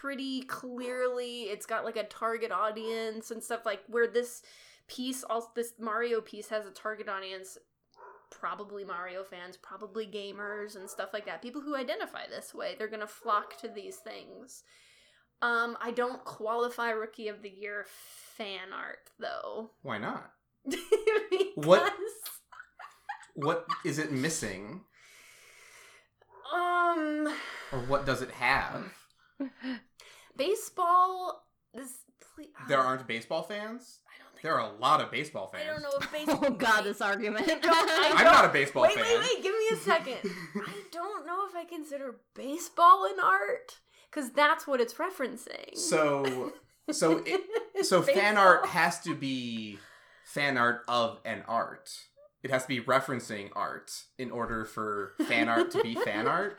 pretty 0.00 0.42
clearly 0.42 1.44
it's 1.44 1.64
got 1.64 1.82
like 1.84 1.96
a 1.96 2.04
target 2.04 2.52
audience 2.52 3.30
and 3.30 3.42
stuff 3.42 3.64
like 3.64 3.80
where 3.88 4.06
this 4.06 4.42
piece 4.86 5.24
also 5.24 5.48
this 5.56 5.72
Mario 5.80 6.20
piece 6.20 6.48
has 6.50 6.66
a 6.66 6.70
target 6.70 7.08
audience 7.08 7.56
probably 8.30 8.84
Mario 8.84 9.24
fans, 9.24 9.56
probably 9.56 10.06
gamers 10.06 10.76
and 10.76 10.88
stuff 10.90 11.08
like 11.14 11.24
that. 11.24 11.40
People 11.40 11.62
who 11.62 11.74
identify 11.74 12.26
this 12.28 12.52
way, 12.54 12.74
they're 12.76 12.86
to 13.00 13.06
flock 13.06 13.56
to 13.62 13.68
these 13.68 13.96
things. 13.96 14.62
Um 15.40 15.78
I 15.80 15.90
don't 15.92 16.22
qualify 16.24 16.90
rookie 16.90 17.28
of 17.28 17.40
the 17.42 17.48
year 17.50 17.86
fan 17.88 18.72
art 18.76 19.08
though. 19.18 19.70
Why 19.82 19.96
not? 19.98 20.30
What- 21.54 21.92
What 23.34 23.66
is 23.84 23.98
it 23.98 24.10
missing, 24.12 24.82
um 26.52 27.28
or 27.72 27.78
what 27.86 28.04
does 28.06 28.20
it 28.22 28.30
have? 28.32 28.92
Baseball 30.36 31.44
this 31.74 31.98
ple- 32.34 32.46
There 32.68 32.80
uh, 32.80 32.84
aren't 32.84 33.06
baseball 33.06 33.42
fans. 33.42 34.00
I 34.06 34.22
don't 34.22 34.32
think 34.32 34.42
There 34.42 34.54
are 34.58 34.70
a 34.70 34.76
lot 34.78 35.00
of 35.00 35.10
baseball 35.10 35.48
fans. 35.48 35.64
I 35.68 35.72
don't 35.72 35.82
know 35.82 35.98
if 36.00 36.12
baseball 36.12 36.44
Oh 36.46 36.50
god, 36.50 36.82
this 36.82 37.00
argument. 37.00 37.48
I 37.48 38.12
I'm 38.16 38.24
not 38.24 38.44
a 38.44 38.48
baseball 38.48 38.82
Wait, 38.84 38.94
fan. 38.94 39.04
wait, 39.04 39.18
wait, 39.18 39.34
wait, 39.34 39.42
give 39.42 39.52
me 39.52 39.68
a 39.72 39.76
second. 39.76 40.18
I 40.56 40.72
don't 40.92 41.26
know 41.26 41.46
if 41.48 41.54
I 41.56 41.64
consider 41.64 42.16
baseball 42.34 43.04
an 43.06 43.20
art 43.22 43.78
cuz 44.10 44.30
that's 44.30 44.66
what 44.66 44.80
it's 44.80 44.94
referencing. 44.94 45.76
So, 45.76 46.52
so 46.90 47.22
it, 47.26 47.40
so 47.86 48.02
fan 48.02 48.38
art 48.38 48.66
has 48.66 49.00
to 49.00 49.14
be 49.14 49.78
fan 50.24 50.56
art 50.56 50.82
of 50.88 51.20
an 51.24 51.42
art. 51.46 51.90
It 52.40 52.52
has 52.52 52.62
to 52.62 52.68
be 52.68 52.80
referencing 52.80 53.50
art 53.56 53.90
in 54.16 54.30
order 54.30 54.64
for 54.64 55.14
fan 55.26 55.48
art 55.48 55.72
to 55.72 55.82
be 55.82 55.96
fan 55.96 56.28
art. 56.28 56.56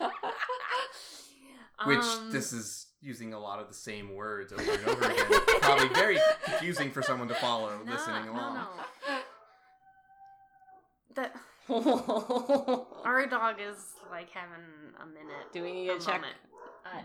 Which 1.86 2.00
Um, 2.00 2.32
this 2.32 2.54
is 2.54 2.88
using 3.02 3.34
a 3.34 3.40
lot 3.40 3.60
of 3.60 3.68
the 3.68 3.74
same 3.74 4.14
words 4.16 4.52
over 4.52 4.62
and 4.62 4.86
over 4.88 5.06
again. 5.06 5.26
Probably 5.62 5.88
very 5.90 6.20
confusing 6.44 6.92
for 6.92 7.02
someone 7.02 7.28
to 7.30 7.36
follow 7.36 7.72
no, 7.86 7.92
listening 7.92 8.28
along. 8.28 8.56
no. 8.56 9.20
That 11.16 11.36
Do 11.68 12.86
our 13.06 13.26
dog 13.28 13.58
is 13.60 13.78
like 14.12 14.30
having 14.32 14.64
a 15.02 15.06
minute. 15.06 15.54
Do 15.54 15.64
we 15.64 15.72
need 15.72 15.90
a 15.90 16.00
to 16.00 16.06
check? 16.06 16.16
moment 16.16 16.36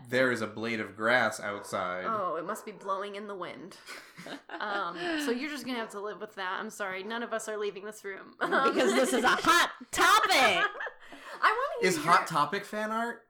there 0.08 0.30
is 0.32 0.40
a 0.40 0.46
blade 0.46 0.80
of 0.80 0.96
grass 0.96 1.40
outside. 1.40 2.04
Oh, 2.06 2.36
it 2.36 2.46
must 2.46 2.64
be 2.64 2.72
blowing 2.72 3.16
in 3.16 3.26
the 3.26 3.34
wind. 3.34 3.76
Um, 4.60 4.96
so 5.24 5.30
you're 5.32 5.50
just 5.50 5.66
gonna 5.66 5.78
have 5.78 5.90
to 5.90 6.00
live 6.00 6.20
with 6.20 6.36
that. 6.36 6.58
I'm 6.60 6.70
sorry, 6.70 7.02
none 7.02 7.22
of 7.22 7.32
us 7.32 7.48
are 7.48 7.58
leaving 7.58 7.84
this 7.84 8.04
room 8.04 8.34
because 8.40 8.94
this 8.94 9.12
is 9.12 9.24
a 9.24 9.28
hot 9.28 9.70
topic. 9.90 10.30
I 10.30 11.50
want 11.50 11.82
to. 11.82 11.86
Is 11.86 11.96
Hot 11.98 12.26
Topic 12.26 12.64
fan 12.64 12.90
art? 12.92 13.22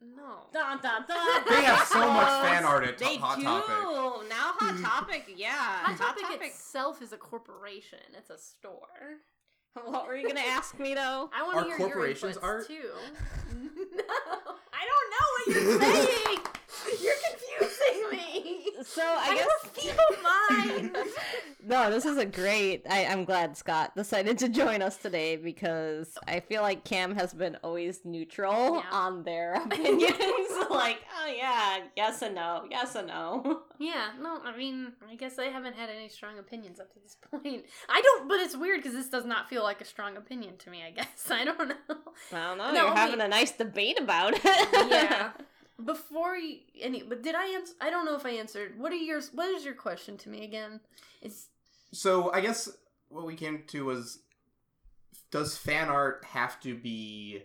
No. 0.00 0.46
Dun, 0.52 0.78
dun, 0.80 1.04
dun. 1.08 1.42
They 1.48 1.64
have 1.64 1.86
so 1.86 2.10
much 2.12 2.28
fan 2.46 2.64
art 2.64 2.84
at 2.84 2.98
They 2.98 3.16
Hot 3.16 3.38
do. 3.38 3.44
Topic. 3.44 4.28
Now 4.28 4.52
Hot 4.58 4.80
Topic, 5.08 5.24
yeah. 5.36 5.50
Hot 5.82 5.96
Topic, 5.98 6.40
itself 6.46 7.02
is 7.02 7.12
a 7.12 7.16
corporation. 7.16 7.98
It's 8.16 8.30
a 8.30 8.38
store. 8.38 9.18
What 9.84 10.08
were 10.08 10.16
you 10.16 10.26
gonna 10.26 10.40
ask 10.40 10.76
me 10.80 10.94
though? 10.94 11.30
I 11.32 11.42
want 11.44 11.56
Are 11.58 11.62
to 11.62 11.68
hear 11.68 11.76
corporations 11.78 12.34
your 12.34 12.42
inputs, 12.42 12.42
art? 12.42 12.66
too. 12.66 12.90
no, 13.52 14.04
I 14.74 14.82
don't 14.90 15.08
know 15.14 15.26
what 15.34 15.46
you're 15.46 15.80
saying. 15.80 16.38
you're 17.00 17.14
confusing 17.30 17.46
me. 17.46 17.47
So 18.82 19.02
I, 19.02 19.30
I 19.30 19.34
guess 19.34 19.48
have 19.62 19.64
a 19.64 19.80
feeble 19.80 20.92
mind. 20.92 20.96
no, 21.66 21.90
this 21.90 22.04
is 22.06 22.16
a 22.16 22.24
great. 22.24 22.86
I, 22.88 23.06
I'm 23.06 23.24
glad 23.24 23.56
Scott 23.56 23.96
decided 23.96 24.38
to 24.38 24.48
join 24.48 24.82
us 24.82 24.96
today 24.96 25.36
because 25.36 26.16
I 26.28 26.40
feel 26.40 26.62
like 26.62 26.84
Cam 26.84 27.14
has 27.16 27.34
been 27.34 27.56
always 27.64 28.04
neutral 28.04 28.76
Yeah. 28.76 28.82
on 28.92 29.24
their 29.24 29.54
opinions. 29.64 30.12
like, 30.70 30.98
oh 31.20 31.26
yeah, 31.36 31.78
yes 31.96 32.22
and 32.22 32.34
no, 32.34 32.64
yes 32.70 32.94
and 32.94 33.08
no. 33.08 33.62
Yeah, 33.80 34.08
no, 34.20 34.40
I 34.44 34.56
mean, 34.56 34.92
I 35.08 35.14
guess 35.14 35.38
I 35.38 35.44
haven't 35.44 35.76
had 35.76 35.88
any 35.88 36.08
strong 36.08 36.36
opinions 36.40 36.80
up 36.80 36.92
to 36.94 36.98
this 37.00 37.16
point. 37.30 37.64
I 37.88 38.00
don't, 38.00 38.28
but 38.28 38.40
it's 38.40 38.56
weird 38.56 38.80
because 38.82 38.92
this 38.92 39.08
does 39.08 39.24
not 39.24 39.48
feel 39.48 39.62
like 39.62 39.80
a 39.80 39.84
strong 39.84 40.16
opinion 40.16 40.56
to 40.58 40.70
me, 40.70 40.82
I 40.84 40.90
guess. 40.90 41.30
I 41.30 41.44
don't 41.44 41.68
know. 41.68 41.74
I 42.32 42.46
don't 42.48 42.58
know. 42.58 42.72
No, 42.72 42.86
you're 42.86 42.94
having 42.96 43.18
wait. 43.20 43.24
a 43.26 43.28
nice 43.28 43.52
debate 43.52 44.00
about 44.00 44.34
it. 44.34 44.40
yeah. 44.44 45.30
Before 45.84 46.36
you, 46.36 46.58
any, 46.80 47.02
but 47.02 47.22
did 47.22 47.34
I 47.34 47.46
answer? 47.54 47.74
I 47.80 47.90
don't 47.90 48.04
know 48.04 48.16
if 48.16 48.26
I 48.26 48.30
answered. 48.30 48.78
What 48.78 48.92
are 48.92 48.96
yours? 48.96 49.30
What 49.32 49.48
is 49.50 49.64
your 49.64 49.74
question 49.74 50.16
to 50.18 50.28
me 50.28 50.44
again? 50.44 50.80
It's 51.22 51.46
So 51.92 52.32
I 52.32 52.40
guess 52.40 52.68
what 53.08 53.24
we 53.26 53.36
came 53.36 53.62
to 53.68 53.84
was 53.84 54.20
does 55.30 55.56
fan 55.56 55.88
art 55.88 56.24
have 56.24 56.58
to 56.60 56.74
be 56.74 57.42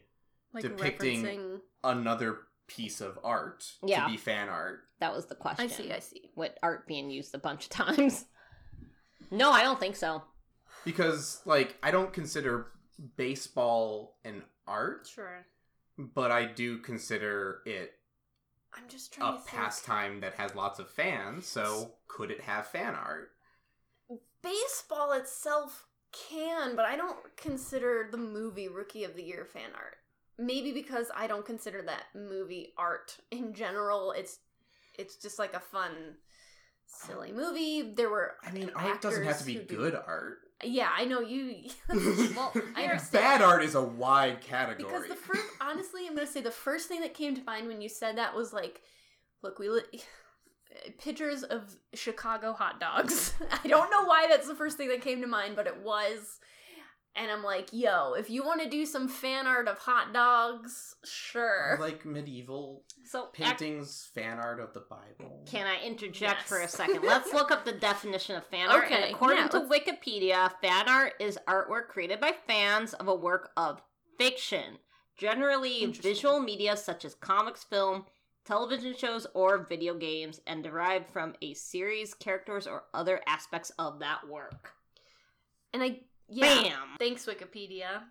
like 0.54 0.63
Depicting- 0.63 1.24
referencing. 1.24 1.62
another 1.84 2.40
piece 2.68 3.02
of 3.02 3.20
art 3.24 3.72
Yeah. 3.84 4.06
to 4.06 4.12
be 4.12 4.18
fan 4.18 4.50
art? 4.50 4.82
that 5.00 5.13
was 5.13 5.25
the 5.25 5.36
question. 5.36 5.66
I 5.66 5.68
see. 5.68 5.92
I 5.92 6.00
see. 6.00 6.30
With 6.36 6.58
art 6.63 6.88
being 6.88 7.10
used 7.10 7.36
a 7.36 7.38
bunch 7.40 7.66
of 7.66 7.70
times. 7.70 8.25
No, 9.32 9.52
I 9.52 9.63
don't 9.63 9.80
think 9.80 9.96
so. 9.96 10.22
Because 10.86 11.42
like 11.46 11.75
I 11.82 11.90
don't 11.92 12.13
consider 12.13 12.68
baseball 13.16 14.20
an 14.24 14.44
art, 14.68 15.10
Sure. 15.12 15.44
but 15.98 16.30
I 16.32 16.46
do 16.46 16.78
consider 16.78 17.62
it 17.66 17.94
I'm 18.75 18.89
just 18.89 19.13
trying 19.13 19.36
a 19.36 19.38
to 19.38 19.44
pastime 19.46 20.22
that 20.22 20.36
has 20.36 20.56
lots 20.56 20.80
of 20.80 20.89
fans. 20.89 21.46
So 21.48 21.94
could 22.08 22.32
it 22.32 22.42
have 22.42 22.68
fan 22.68 22.96
art? 22.96 23.32
Baseball 24.42 25.13
itself 25.13 25.86
can, 26.12 26.75
but 26.75 26.86
I 26.86 26.96
don't 26.96 27.18
consider 27.38 28.08
the 28.12 28.18
movie 28.18 28.68
Rookie 28.68 29.03
of 29.03 29.15
the 29.15 29.24
Year 29.24 29.46
fan 29.46 29.72
art. 29.75 29.96
Maybe 30.38 30.72
because 30.72 31.12
I 31.15 31.27
don't 31.27 31.46
consider 31.46 31.82
that 31.84 32.06
movie 32.15 32.74
art 32.77 33.18
in 33.32 33.53
general. 33.53 34.12
It's 34.12 34.39
it's 34.98 35.15
just 35.15 35.39
like 35.39 35.53
a 35.53 35.60
fun, 35.60 36.15
silly 36.86 37.32
movie. 37.32 37.94
There 37.96 38.10
were 38.10 38.36
I 38.46 38.51
mean, 38.51 38.72
art 38.75 39.01
doesn't 39.01 39.24
have 39.24 39.39
to 39.39 39.46
be 39.46 39.56
do- 39.56 39.75
good 39.75 39.96
art. 39.96 40.39
Yeah, 40.65 40.89
I 40.96 41.05
know 41.05 41.20
you. 41.20 41.70
well, 42.36 42.53
I 42.75 42.84
understand. 42.89 43.12
Bad 43.12 43.41
art 43.41 43.63
is 43.63 43.75
a 43.75 43.82
wide 43.82 44.41
category. 44.41 44.91
Because 44.93 45.08
the 45.10 45.15
first, 45.15 45.43
honestly, 45.62 46.08
I'm 46.08 46.15
gonna 46.15 46.27
say 46.27 46.41
the 46.41 46.51
first 46.51 46.88
thing 46.88 47.01
that 47.01 47.13
came 47.13 47.36
to 47.36 47.43
mind 47.43 47.67
when 47.67 47.82
you 47.82 47.89
said 47.89 48.17
that 48.17 48.36
was 48.36 48.53
like, 48.53 48.82
look, 49.41 49.60
we 49.60 49.70
li- 49.70 50.01
pictures 50.98 51.43
of 51.43 51.75
Chicago 51.93 52.53
hot 52.53 52.79
dogs. 52.79 53.34
I 53.63 53.67
don't 53.67 53.91
know 53.91 54.05
why 54.05 54.27
that's 54.29 54.48
the 54.48 54.55
first 54.55 54.77
thing 54.77 54.89
that 54.89 55.01
came 55.01 55.22
to 55.22 55.27
mind, 55.27 55.55
but 55.55 55.67
it 55.67 55.82
was. 55.84 56.39
And 57.15 57.29
I'm 57.29 57.43
like, 57.43 57.70
yo, 57.72 58.13
if 58.13 58.32
you 58.32 58.43
want 58.43 58.63
to 58.63 58.70
do 58.70 58.88
some 58.88 59.08
fan 59.08 59.46
art 59.46 59.67
of 59.67 59.77
hot 59.77 60.13
dogs, 60.13 60.96
sure. 61.05 61.77
Like 61.79 62.05
medieval 62.05 62.86
So 63.05 63.29
ac- 63.36 63.43
paintings, 63.43 64.10
fan 64.15 64.39
art 64.39 64.60
of 64.60 64.74
the 64.74 64.79
Bible. 64.89 65.43
Can 65.46 65.67
I 65.67 65.79
interject 65.86 66.41
for 66.41 66.60
a 66.62 66.67
second? 66.67 67.03
Let's 67.03 67.32
look 67.32 67.51
up 67.51 67.65
the 67.65 67.72
definition 67.74 68.36
of 68.36 68.46
fan 68.48 68.70
art. 68.70 68.86
Okay, 68.86 69.03
And 69.03 69.13
according 69.13 69.38
yeah, 69.43 69.48
to 69.50 69.60
let's- 69.60 69.70
Wikipedia, 69.88 70.51
fan 70.60 70.89
art 70.89 71.13
is 71.20 71.38
artwork 71.48 71.89
created 71.89 72.20
by 72.20 72.32
fans 72.48 72.93
of 72.96 73.08
a 73.08 73.13
work 73.15 73.51
of 73.55 73.79
fiction, 74.17 74.79
generally 75.15 75.84
Interesting. 75.84 76.12
visual 76.15 76.39
media 76.39 76.75
such 76.75 77.05
as 77.05 77.13
comics, 77.13 77.63
film, 77.63 78.05
television 78.43 78.96
shows, 78.98 79.27
or 79.36 79.67
video 79.70 79.93
games, 79.93 80.41
and 80.48 80.63
derived 80.63 81.12
from 81.12 81.36
a 81.43 81.53
series, 81.53 82.15
characters, 82.15 82.65
or 82.65 82.86
other 82.91 83.22
aspects 83.27 83.72
of 83.77 84.00
that 84.00 84.27
work. 84.27 84.74
And 85.74 85.82
I, 85.84 86.00
yeah. 86.30 86.63
Bam! 86.63 86.96
Thanks, 87.00 87.25
Wikipedia. 87.25 88.03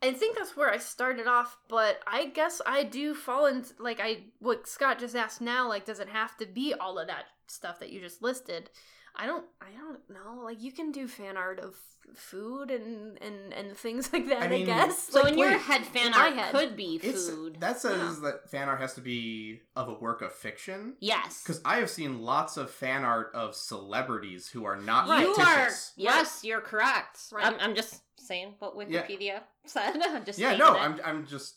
I 0.00 0.12
think 0.12 0.36
that's 0.36 0.56
where 0.56 0.70
I 0.70 0.78
started 0.78 1.26
off, 1.26 1.56
but 1.68 2.00
I 2.06 2.26
guess 2.26 2.60
I 2.64 2.84
do 2.84 3.14
fall 3.14 3.46
into 3.46 3.74
like 3.80 3.98
I 4.00 4.24
what 4.38 4.68
Scott 4.68 5.00
just 5.00 5.16
asked 5.16 5.40
now. 5.40 5.68
Like, 5.68 5.84
does 5.84 5.98
it 6.00 6.08
have 6.08 6.36
to 6.36 6.46
be 6.46 6.72
all 6.74 6.98
of 6.98 7.08
that 7.08 7.24
stuff 7.48 7.80
that 7.80 7.90
you 7.90 8.00
just 8.00 8.22
listed? 8.22 8.70
I 9.18 9.26
don't. 9.26 9.44
I 9.60 9.66
don't 9.76 10.00
know. 10.10 10.42
Like, 10.44 10.62
you 10.62 10.72
can 10.72 10.92
do 10.92 11.08
fan 11.08 11.36
art 11.36 11.58
of 11.60 11.74
food 12.14 12.70
and 12.70 13.18
and 13.20 13.52
and 13.52 13.76
things 13.76 14.12
like 14.12 14.28
that. 14.28 14.50
I, 14.50 14.54
I 14.54 14.64
guess. 14.64 15.08
So 15.08 15.22
like, 15.22 15.32
in 15.32 15.38
your 15.38 15.50
wait, 15.50 15.60
head, 15.60 15.84
fan 15.84 16.06
in 16.06 16.12
my 16.12 16.18
art 16.18 16.34
head, 16.34 16.54
could 16.54 16.76
be 16.76 16.98
food. 16.98 17.56
that 17.60 17.80
says 17.80 18.20
that 18.20 18.48
fan 18.50 18.68
art 18.68 18.80
has 18.80 18.94
to 18.94 19.00
be 19.00 19.60
of 19.76 19.88
a 19.88 19.94
work 19.94 20.22
of 20.22 20.32
fiction. 20.32 20.94
yes. 21.00 21.42
Because 21.42 21.60
I 21.64 21.76
have 21.78 21.90
seen 21.90 22.22
lots 22.22 22.56
of 22.56 22.70
fan 22.70 23.04
art 23.04 23.30
of 23.34 23.54
celebrities 23.54 24.48
who 24.48 24.64
are 24.64 24.76
not 24.76 25.06
You 25.20 25.28
are 25.34 25.36
fictitious. 25.36 25.92
yes, 25.96 26.44
you're 26.44 26.60
correct. 26.60 27.18
Right. 27.32 27.44
I'm, 27.44 27.56
I'm 27.60 27.74
just 27.74 28.00
saying 28.18 28.54
what 28.58 28.74
Yeah. 28.88 29.02
Wikipedia 29.02 29.40
said. 29.66 29.96
I'm 30.00 30.24
just 30.24 30.38
Yeah, 30.38 30.56
no, 30.56 30.74
it. 30.74 30.78
I'm 30.78 31.00
I'm 31.04 31.26
just 31.26 31.56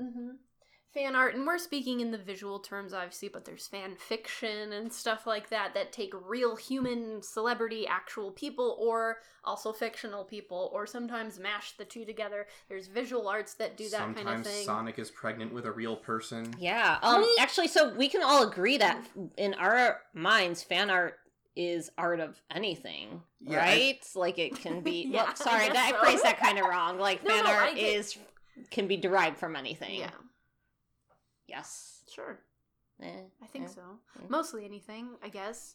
hmm 0.00 0.30
fan 0.94 1.14
art, 1.14 1.34
and 1.34 1.46
we're 1.46 1.58
speaking 1.58 2.00
in 2.00 2.10
the 2.10 2.18
visual 2.18 2.58
terms, 2.58 2.92
obviously, 2.92 3.28
but 3.28 3.44
there's 3.44 3.66
fan 3.66 3.94
fiction 3.96 4.72
and 4.72 4.92
stuff 4.92 5.26
like 5.26 5.50
that 5.50 5.74
that 5.74 5.92
take 5.92 6.12
real 6.26 6.56
human 6.56 7.22
celebrity, 7.22 7.86
actual 7.86 8.30
people, 8.30 8.76
or 8.80 9.18
also 9.44 9.72
fictional 9.72 10.24
people, 10.24 10.70
or 10.72 10.86
sometimes 10.86 11.38
mash 11.38 11.72
the 11.76 11.84
two 11.84 12.04
together. 12.04 12.46
There's 12.68 12.86
visual 12.88 13.28
arts 13.28 13.54
that 13.54 13.76
do 13.76 13.84
that 13.90 13.98
sometimes 13.98 14.26
kind 14.26 14.40
of 14.40 14.46
thing. 14.46 14.64
Sonic 14.64 14.98
is 14.98 15.10
pregnant 15.10 15.52
with 15.52 15.66
a 15.66 15.72
real 15.72 15.96
person. 15.96 16.54
Yeah. 16.58 16.98
Um. 17.02 17.24
Actually, 17.38 17.68
so 17.68 17.94
we 17.94 18.08
can 18.08 18.22
all 18.22 18.46
agree 18.48 18.78
that 18.78 19.04
in 19.36 19.54
our 19.54 20.00
minds, 20.14 20.62
fan 20.62 20.90
art 20.90 21.18
is 21.56 21.90
art 21.98 22.20
of 22.20 22.40
anything, 22.54 23.20
Yeah, 23.40 23.58
I- 23.58 23.66
right? 23.66 24.06
like 24.14 24.38
it 24.38 24.54
can 24.56 24.80
be. 24.80 25.02
Yeah, 25.12 25.24
well, 25.24 25.36
sorry, 25.36 25.66
guess 25.66 25.74
that 25.74 25.90
so. 25.90 25.96
I 25.96 26.00
phrased 26.04 26.24
that 26.24 26.38
kind 26.38 26.58
of 26.58 26.66
wrong. 26.66 26.98
Like 26.98 27.24
No, 27.26 27.34
fan 27.34 27.44
no, 27.44 27.50
art 27.50 27.74
get- 27.74 27.82
is 27.94 28.16
can 28.70 28.86
be 28.88 28.96
derived 28.96 29.38
from 29.38 29.54
anything. 29.56 30.00
yeah, 30.00 30.10
Yes. 31.48 32.02
sure. 32.12 32.40
Eh, 33.02 33.22
I 33.42 33.46
think 33.46 33.66
eh. 33.66 33.68
so. 33.68 33.80
Mm. 34.20 34.30
Mostly 34.30 34.64
anything, 34.64 35.10
I 35.22 35.28
guess. 35.28 35.74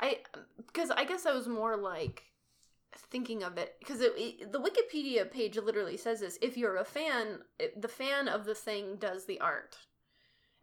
I 0.00 0.18
because 0.56 0.90
I 0.90 1.04
guess 1.04 1.26
I 1.26 1.32
was 1.32 1.48
more 1.48 1.76
like 1.76 2.24
thinking 3.10 3.42
of 3.42 3.58
it 3.58 3.74
because 3.78 3.98
the 3.98 4.44
Wikipedia 4.52 5.30
page 5.30 5.56
literally 5.56 5.96
says 5.96 6.20
this: 6.20 6.38
if 6.42 6.56
you're 6.56 6.76
a 6.76 6.84
fan, 6.84 7.40
it, 7.58 7.80
the 7.80 7.88
fan 7.88 8.28
of 8.28 8.44
the 8.44 8.54
thing 8.54 8.96
does 8.96 9.24
the 9.24 9.40
art, 9.40 9.76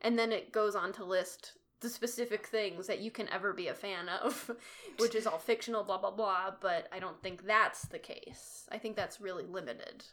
and 0.01 0.17
then 0.19 0.31
it 0.31 0.51
goes 0.51 0.75
on 0.75 0.91
to 0.93 1.05
list 1.05 1.53
the 1.79 1.89
specific 1.89 2.45
things 2.45 2.85
that 2.87 2.99
you 2.99 3.09
can 3.09 3.27
ever 3.29 3.53
be 3.53 3.67
a 3.67 3.73
fan 3.73 4.07
of, 4.07 4.51
which 4.97 5.15
is 5.15 5.25
all 5.25 5.39
fictional, 5.39 5.83
blah 5.83 5.97
blah 5.97 6.11
blah. 6.11 6.51
But 6.59 6.87
I 6.91 6.99
don't 6.99 7.21
think 7.21 7.45
that's 7.45 7.83
the 7.83 7.99
case. 7.99 8.67
I 8.71 8.77
think 8.77 8.95
that's 8.95 9.21
really 9.21 9.45
limited. 9.45 10.03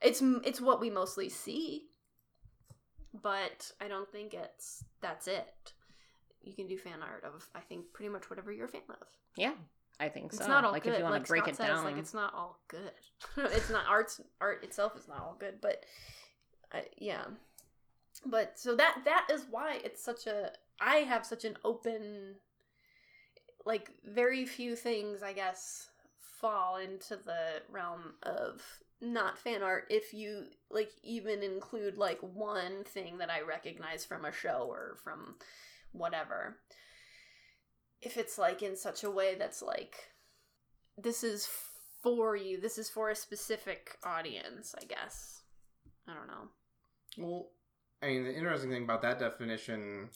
It's 0.00 0.22
it's 0.44 0.60
what 0.60 0.80
we 0.80 0.90
mostly 0.90 1.28
see, 1.28 1.88
but 3.22 3.70
I 3.80 3.88
don't 3.88 4.10
think 4.10 4.34
it's 4.34 4.84
that's 5.00 5.26
it. 5.28 5.72
You 6.42 6.52
can 6.54 6.66
do 6.66 6.78
fan 6.78 7.02
art 7.02 7.24
of 7.24 7.46
I 7.54 7.60
think 7.60 7.92
pretty 7.92 8.08
much 8.10 8.30
whatever 8.30 8.52
you're 8.52 8.66
a 8.66 8.68
fan 8.68 8.82
of. 8.88 9.06
Yeah, 9.36 9.52
I 10.00 10.08
think 10.08 10.26
It's 10.32 10.38
so. 10.38 10.48
not 10.48 10.64
all 10.64 10.72
like 10.72 10.84
good. 10.84 10.92
if 10.94 10.98
you 10.98 11.04
want 11.04 11.14
like 11.14 11.24
to 11.24 11.28
break 11.28 11.42
Scott 11.44 11.54
it 11.54 11.56
says, 11.56 11.66
down, 11.68 11.84
like 11.84 11.96
it's 11.96 12.14
not 12.14 12.34
all 12.34 12.60
good. 12.68 12.92
it's 13.36 13.70
not 13.70 13.86
arts. 13.88 14.20
Art 14.40 14.62
itself 14.64 14.96
is 14.96 15.08
not 15.08 15.20
all 15.20 15.36
good, 15.38 15.60
but 15.60 15.84
uh, 16.72 16.80
yeah. 16.98 17.24
But 18.26 18.58
so 18.58 18.74
that 18.76 19.02
that 19.04 19.28
is 19.32 19.46
why 19.50 19.80
it's 19.84 20.02
such 20.02 20.26
a. 20.26 20.50
I 20.80 20.96
have 20.98 21.24
such 21.26 21.44
an 21.44 21.56
open. 21.64 22.36
Like 23.66 23.90
very 24.04 24.46
few 24.46 24.74
things, 24.76 25.22
I 25.22 25.32
guess, 25.32 25.88
fall 26.40 26.76
into 26.78 27.16
the 27.16 27.60
realm 27.70 28.14
of 28.22 28.62
not 29.00 29.38
fan 29.38 29.62
art 29.62 29.84
if 29.90 30.12
you 30.12 30.44
like 30.70 30.90
even 31.02 31.42
include 31.42 31.96
like 31.96 32.18
one 32.20 32.84
thing 32.84 33.18
that 33.18 33.30
I 33.30 33.42
recognize 33.42 34.04
from 34.04 34.24
a 34.24 34.32
show 34.32 34.66
or 34.68 34.96
from 35.04 35.36
whatever. 35.92 36.56
If 38.00 38.16
it's 38.16 38.38
like 38.38 38.62
in 38.62 38.76
such 38.76 39.04
a 39.04 39.10
way 39.10 39.34
that's 39.38 39.62
like 39.62 39.96
this 40.96 41.22
is 41.24 41.48
for 42.02 42.36
you, 42.36 42.60
this 42.60 42.78
is 42.78 42.88
for 42.88 43.10
a 43.10 43.14
specific 43.16 43.96
audience, 44.04 44.74
I 44.80 44.84
guess. 44.84 45.42
I 46.06 46.14
don't 46.14 46.26
know. 46.28 46.48
Well, 47.18 47.48
I 48.02 48.06
mean, 48.06 48.24
the 48.24 48.34
interesting 48.36 48.70
thing 48.70 48.84
about 48.84 49.02
that 49.02 49.18
definition, 49.18 50.08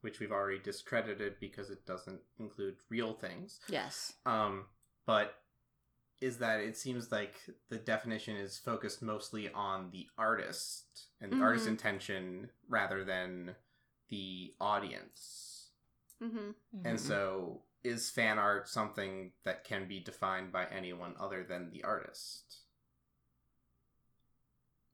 which 0.00 0.20
we've 0.20 0.30
already 0.32 0.60
discredited 0.60 1.34
because 1.40 1.70
it 1.70 1.84
doesn't 1.86 2.20
include 2.38 2.76
real 2.88 3.14
things, 3.14 3.58
Yes. 3.68 4.12
um, 4.26 4.66
but 5.06 5.34
is 6.20 6.38
that 6.38 6.60
it 6.60 6.76
seems 6.76 7.10
like 7.12 7.34
the 7.68 7.76
definition 7.78 8.36
is 8.36 8.58
focused 8.58 9.02
mostly 9.02 9.50
on 9.52 9.90
the 9.90 10.06
artist 10.16 11.08
and 11.20 11.32
the 11.32 11.40
artist's 11.40 11.66
Mhm. 11.66 11.72
intention 11.72 12.50
rather 12.68 13.04
than 13.04 13.56
the 14.08 14.54
audience. 14.60 15.70
Mm-hmm. 16.22 16.50
And 16.86 16.98
so, 17.00 17.62
is 17.82 18.10
fan 18.10 18.38
art 18.38 18.68
something 18.68 19.32
that 19.44 19.64
can 19.64 19.86
be 19.88 20.00
defined 20.00 20.52
by 20.52 20.66
anyone 20.66 21.14
other 21.18 21.44
than 21.44 21.70
the 21.70 21.84
artist? 21.84 22.60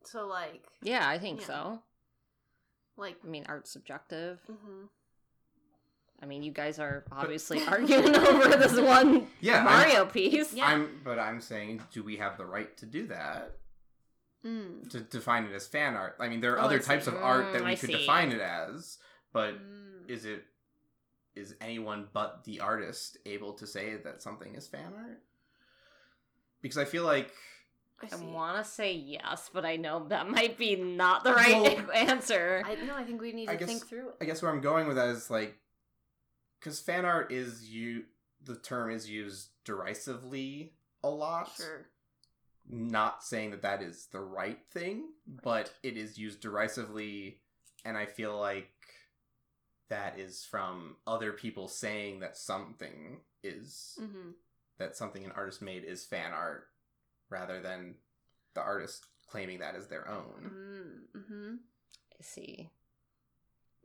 So 0.05 0.27
like, 0.27 0.67
yeah, 0.83 1.09
I 1.09 1.19
think 1.19 1.41
Yeah. 1.41 1.47
so. 1.47 1.83
like, 2.97 3.17
I 3.25 3.29
mean, 3.29 3.47
art's 3.49 3.71
subjective. 3.71 4.41
I 6.23 6.27
mean, 6.27 6.43
you 6.43 6.53
guys 6.53 6.79
are 6.79 7.05
obviously 7.11 7.65
arguing 7.69 8.15
over 8.15 8.49
this 8.57 8.79
one 8.79 9.27
Yeah, 9.41 9.57
I'm- 9.57 9.65
Mario 9.65 10.05
piece. 10.07 10.53
Yeah. 10.53 10.67
I'm, 10.67 11.01
but 11.05 11.19
I'm 11.19 11.41
saying, 11.41 11.83
do 11.93 12.03
we 12.03 12.17
have 12.19 12.37
the 12.37 12.45
right 12.47 12.77
to 12.79 12.87
do 12.87 13.07
that? 13.09 13.53
mm. 14.45 14.89
To 14.91 15.01
define 15.01 15.45
it 15.45 15.53
as 15.55 15.67
fan 15.67 15.95
art? 15.95 16.17
I 16.21 16.29
mean, 16.29 16.41
there 16.41 16.55
are 16.55 16.61
Oh, 16.61 16.65
other 16.65 16.79
types 16.79 17.07
of 17.07 17.15
art 17.15 17.53
that 17.53 17.63
Mm, 17.63 17.65
we 17.67 17.71
I 17.73 17.77
could 17.77 17.91
see. 17.91 17.97
define 17.99 18.33
it 18.33 18.41
as, 18.41 18.99
but 19.33 19.55
Mm. 19.55 20.09
is 20.11 20.25
it 20.25 20.45
is 21.37 21.55
anyone 21.61 22.09
but 22.13 22.43
the 22.45 22.59
artist 22.61 23.17
able 23.25 23.53
to 23.55 23.67
say 23.67 23.97
that 23.97 24.21
something 24.21 24.55
is 24.57 24.67
fan 24.67 24.93
art? 24.97 25.23
Because 26.61 26.77
I 26.79 26.85
feel 26.85 27.05
like 27.05 27.33
I 28.03 28.09
I 28.13 28.17
want 28.17 28.63
to 28.63 28.69
say 28.71 28.93
yes, 28.95 29.51
but 29.53 29.65
I 29.65 29.77
know 29.77 30.07
that 30.09 30.29
might 30.29 30.57
be 30.59 30.75
not 30.77 31.23
the 31.23 31.33
right 31.35 31.63
Well, 31.87 31.91
answer. 31.95 32.63
I 32.67 32.75
no, 32.77 32.95
I 32.97 33.05
think 33.05 33.21
we 33.21 33.33
need 33.33 33.49
I 33.49 33.53
to 33.53 33.59
guess- 33.59 33.69
think 33.69 33.87
through. 33.87 34.09
it. 34.09 34.15
I 34.21 34.25
guess 34.25 34.43
where 34.43 34.51
I'm 34.51 34.61
going 34.61 34.87
with 34.89 34.97
that 34.97 35.09
is 35.11 35.31
like, 35.31 35.55
because 36.61 36.79
fan 36.81 37.05
art 37.05 37.33
is 37.33 37.69
you 37.71 38.05
the 38.45 38.57
term 38.57 38.91
is 38.91 39.09
used 39.09 39.49
derisively 39.65 40.73
a 41.03 41.11
lot. 41.11 41.51
Sure. 41.57 41.87
Not 42.69 43.25
saying 43.25 43.51
that 43.51 43.63
that 43.63 43.83
is 43.83 44.07
the 44.13 44.21
right 44.21 44.61
thing, 44.71 45.09
but 45.43 45.73
it 45.83 45.97
is 45.97 46.17
used 46.19 46.41
derisively, 46.41 47.41
and 47.85 47.97
I 47.99 48.07
feel 48.07 48.39
like 48.39 48.71
that 49.89 50.19
is 50.21 50.45
from 50.45 50.97
other 51.07 51.33
people 51.33 51.67
saying 51.67 52.21
that 52.21 52.37
something 52.37 53.21
is 53.43 53.99
Mm-hmm. 54.01 54.31
that 54.79 54.97
something 54.97 55.25
an 55.25 55.33
artist 55.33 55.61
made 55.63 55.83
is 55.85 56.05
fan 56.05 56.33
art, 56.33 56.69
rather 57.29 57.61
than 57.61 57.97
the 58.55 58.61
artist 58.61 59.07
claiming 59.29 59.59
that 59.61 59.75
as 59.75 59.89
their 59.89 60.09
own. 60.09 60.51
Mm-hmm. 61.17 61.55
I 62.19 62.23
see. 62.23 62.71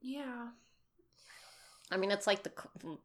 Yeah. 0.02 0.50
I 1.92 1.98
mean, 1.98 2.12
it's 2.12 2.28
like 2.28 2.44
the. 2.44 2.52
Mm, 2.84 2.98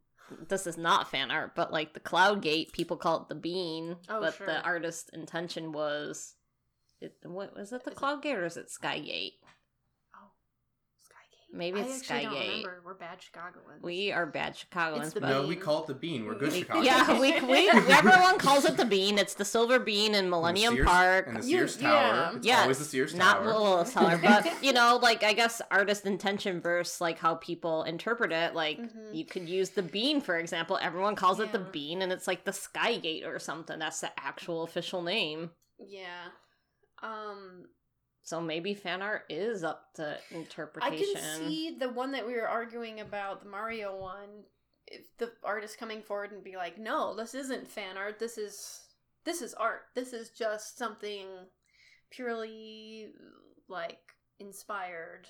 this 0.48 0.66
is 0.66 0.76
not 0.78 1.10
fan 1.10 1.30
art, 1.30 1.54
but 1.56 1.72
like 1.72 1.92
the 1.92 2.00
Cloud 2.00 2.40
Gate, 2.40 2.72
people 2.72 2.96
call 2.96 3.22
it 3.22 3.28
the 3.28 3.34
bean, 3.34 3.96
Oh, 4.08 4.20
but 4.20 4.34
sure. 4.34 4.46
the 4.46 4.60
artist's 4.62 5.08
intention 5.10 5.72
was. 5.72 6.34
It, 7.00 7.16
what 7.22 7.56
was 7.56 7.72
it? 7.72 7.84
The 7.84 7.90
Cloud 7.92 8.22
Gate 8.22 8.36
or 8.36 8.44
is 8.44 8.56
it 8.56 8.68
Skygate? 8.68 9.32
Oh, 9.42 9.48
Skygate. 11.52 11.56
Maybe 11.56 11.80
I 11.80 11.84
it's 11.84 12.00
actually 12.10 12.24
don't 12.24 12.34
Skygate. 12.34 12.48
remember. 12.48 12.82
We're 12.84 12.94
bad 12.94 13.22
Chicagoans. 13.22 13.82
We 13.82 14.12
are 14.12 14.26
bad 14.26 14.56
Chicagoans, 14.56 15.12
but 15.14 15.22
No, 15.22 15.46
we 15.46 15.56
call 15.56 15.80
it 15.82 15.86
the 15.86 15.94
bean. 15.94 16.26
We're 16.26 16.34
good 16.34 16.52
We- 16.52 16.60
Chicago. 16.60 16.80
yeah, 16.82 17.20
we, 17.20 17.40
we 17.40 17.68
everyone 17.68 18.38
calls 18.38 18.64
it 18.64 18.76
the 18.76 18.84
bean. 18.84 19.18
It's 19.18 19.34
the 19.34 19.44
silver 19.44 19.78
bean 19.78 20.14
in 20.14 20.30
Millennium 20.30 20.74
Sears- 20.74 20.86
Park. 20.86 21.26
and 21.28 21.36
the 21.36 21.46
You- 21.46 21.58
Sears 21.68 21.82
yeah. 21.82 21.88
Tower. 21.90 22.36
It's 22.36 22.46
Yes, 22.46 22.62
always 22.62 22.78
the 22.78 22.84
Sears 22.84 23.12
Tower. 23.12 23.18
not 23.18 23.36
Tower. 23.38 23.46
Little 23.46 23.84
Seller, 23.84 24.20
but 24.22 24.46
you 24.62 24.72
know, 24.72 24.98
like 25.02 25.22
I 25.24 25.32
guess 25.32 25.60
artist 25.70 26.06
intention 26.06 26.60
versus 26.60 27.00
like 27.00 27.18
how 27.18 27.34
people 27.36 27.82
interpret 27.84 28.32
it. 28.32 28.54
Like 28.54 28.78
Mhm. 28.78 29.14
you 29.14 29.24
could 29.24 29.48
use 29.48 29.70
the 29.70 29.82
bean 29.82 30.20
for 30.20 30.38
example. 30.38 30.78
Everyone 30.80 31.16
calls 31.16 31.40
it 31.40 31.52
the 31.52 31.58
bean, 31.58 32.02
and 32.02 32.12
it's 32.12 32.26
like 32.26 32.44
the 32.44 32.52
Skygate 32.52 33.26
or 33.26 33.38
something. 33.38 33.78
That's 33.78 34.00
the 34.00 34.10
actual 34.18 34.62
official 34.62 35.02
name. 35.02 35.50
Yeah. 35.78 36.28
Um, 37.02 37.64
So 38.22 38.40
maybe 38.40 38.74
fan 38.74 39.02
art 39.02 39.24
is 39.28 39.64
up 39.64 39.94
to 39.94 40.18
interpretation. 40.30 41.16
I 41.16 41.20
can 41.20 41.48
see 41.48 41.76
the 41.78 41.88
one 41.88 42.12
that 42.12 42.26
we 42.26 42.34
were 42.34 42.48
arguing 42.48 43.00
about, 43.00 43.42
the 43.42 43.48
Mario 43.48 43.96
one. 43.96 44.44
If 44.86 45.16
the 45.18 45.32
artist 45.44 45.78
coming 45.78 46.02
forward 46.02 46.32
and 46.32 46.42
be 46.42 46.56
like, 46.56 46.78
"No, 46.78 47.14
this 47.14 47.34
isn't 47.34 47.68
fan 47.68 47.96
art. 47.96 48.18
This 48.18 48.38
is 48.38 48.82
this 49.24 49.40
is 49.40 49.54
art. 49.54 49.82
This 49.94 50.12
is 50.12 50.30
just 50.30 50.76
something 50.78 51.26
purely 52.10 53.08
like 53.68 54.14
inspired." 54.38 55.28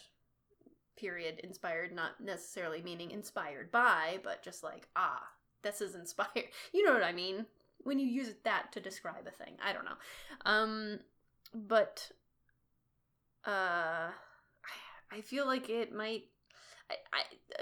Period. 0.96 1.40
Inspired, 1.44 1.92
not 1.92 2.20
necessarily 2.20 2.82
meaning 2.82 3.10
inspired 3.10 3.70
by, 3.70 4.20
but 4.22 4.42
just 4.42 4.62
like 4.62 4.88
ah, 4.96 5.22
this 5.62 5.80
is 5.80 5.94
inspired. 5.94 6.48
You 6.72 6.84
know 6.84 6.92
what 6.92 7.02
I 7.02 7.12
mean? 7.12 7.46
When 7.82 7.98
you 7.98 8.06
use 8.06 8.34
that 8.44 8.72
to 8.72 8.80
describe 8.80 9.26
a 9.26 9.30
thing, 9.30 9.54
I 9.64 9.72
don't 9.72 9.86
know. 9.86 9.96
Um, 10.44 10.98
but 11.54 12.10
uh 13.46 14.10
I 15.12 15.20
feel 15.20 15.46
like 15.46 15.68
it 15.68 15.92
might. 15.92 16.24
I, 16.90 16.94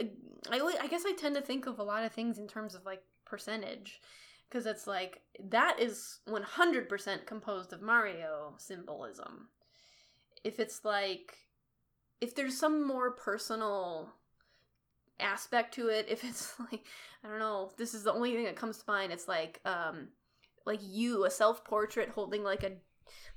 I, 0.00 0.08
I, 0.50 0.76
I 0.82 0.86
guess 0.86 1.04
I 1.06 1.12
tend 1.12 1.34
to 1.36 1.42
think 1.42 1.66
of 1.66 1.78
a 1.78 1.82
lot 1.82 2.04
of 2.04 2.12
things 2.12 2.38
in 2.38 2.46
terms 2.46 2.74
of 2.74 2.84
like 2.84 3.02
percentage, 3.24 4.00
because 4.48 4.66
it's 4.66 4.86
like 4.86 5.22
that 5.50 5.78
is 5.80 6.20
one 6.26 6.42
hundred 6.42 6.88
percent 6.88 7.26
composed 7.26 7.72
of 7.72 7.82
Mario 7.82 8.54
symbolism. 8.58 9.48
If 10.44 10.60
it's 10.60 10.84
like, 10.84 11.36
if 12.20 12.34
there's 12.34 12.58
some 12.58 12.86
more 12.86 13.10
personal 13.12 14.12
aspect 15.20 15.74
to 15.74 15.88
it, 15.88 16.06
if 16.10 16.24
it's 16.24 16.54
like, 16.60 16.84
I 17.24 17.28
don't 17.28 17.38
know, 17.38 17.70
this 17.76 17.94
is 17.94 18.04
the 18.04 18.12
only 18.12 18.32
thing 18.34 18.44
that 18.44 18.56
comes 18.56 18.78
to 18.78 18.84
mind. 18.90 19.12
It's 19.12 19.28
like, 19.28 19.60
um, 19.64 20.08
like 20.66 20.80
you, 20.82 21.24
a 21.24 21.30
self 21.30 21.64
portrait 21.64 22.10
holding 22.10 22.44
like 22.44 22.62
a 22.62 22.72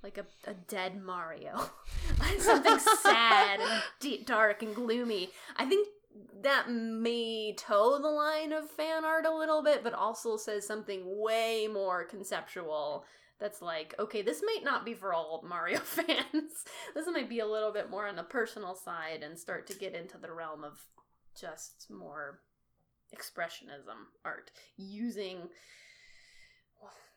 like 0.04 0.18
a, 0.18 0.26
a 0.50 0.54
dead 0.54 1.02
Mario. 1.02 1.70
Something 2.40 2.80
sad 2.80 3.60
and 3.60 3.82
d- 4.00 4.24
dark 4.26 4.64
and 4.64 4.76
gloomy. 4.76 5.30
I 5.58 5.66
think 5.66 5.88
that 6.42 6.70
may 6.70 7.54
toe 7.58 8.00
the 8.02 8.10
line 8.10 8.52
of 8.52 8.70
fan 8.70 9.06
art 9.06 9.26
a 9.26 9.34
little 9.36 9.64
bit, 9.64 9.84
but 9.84 9.94
also 9.94 10.38
says 10.38 10.68
something 10.68 11.04
way 11.06 11.70
more 11.72 12.04
conceptual. 12.04 13.06
That's 13.40 13.62
like, 13.62 13.96
okay, 13.98 14.22
this 14.22 14.44
might 14.46 14.64
not 14.64 14.86
be 14.86 14.94
for 14.94 15.14
all 15.14 15.44
Mario 15.48 15.80
fans. 15.84 16.66
this 16.94 17.08
might 17.08 17.30
be 17.30 17.40
a 17.40 17.48
little 17.48 17.72
bit 17.72 17.90
more 17.90 18.08
on 18.08 18.16
the 18.16 18.24
personal 18.24 18.76
side 18.76 19.24
and 19.24 19.38
start 19.38 19.68
to 19.68 19.78
get 19.78 19.96
into 19.96 20.18
the 20.18 20.32
realm 20.32 20.64
of 20.64 20.80
just 21.40 21.88
more 21.90 22.40
expressionism 23.16 24.08
art 24.24 24.52
using 24.78 25.50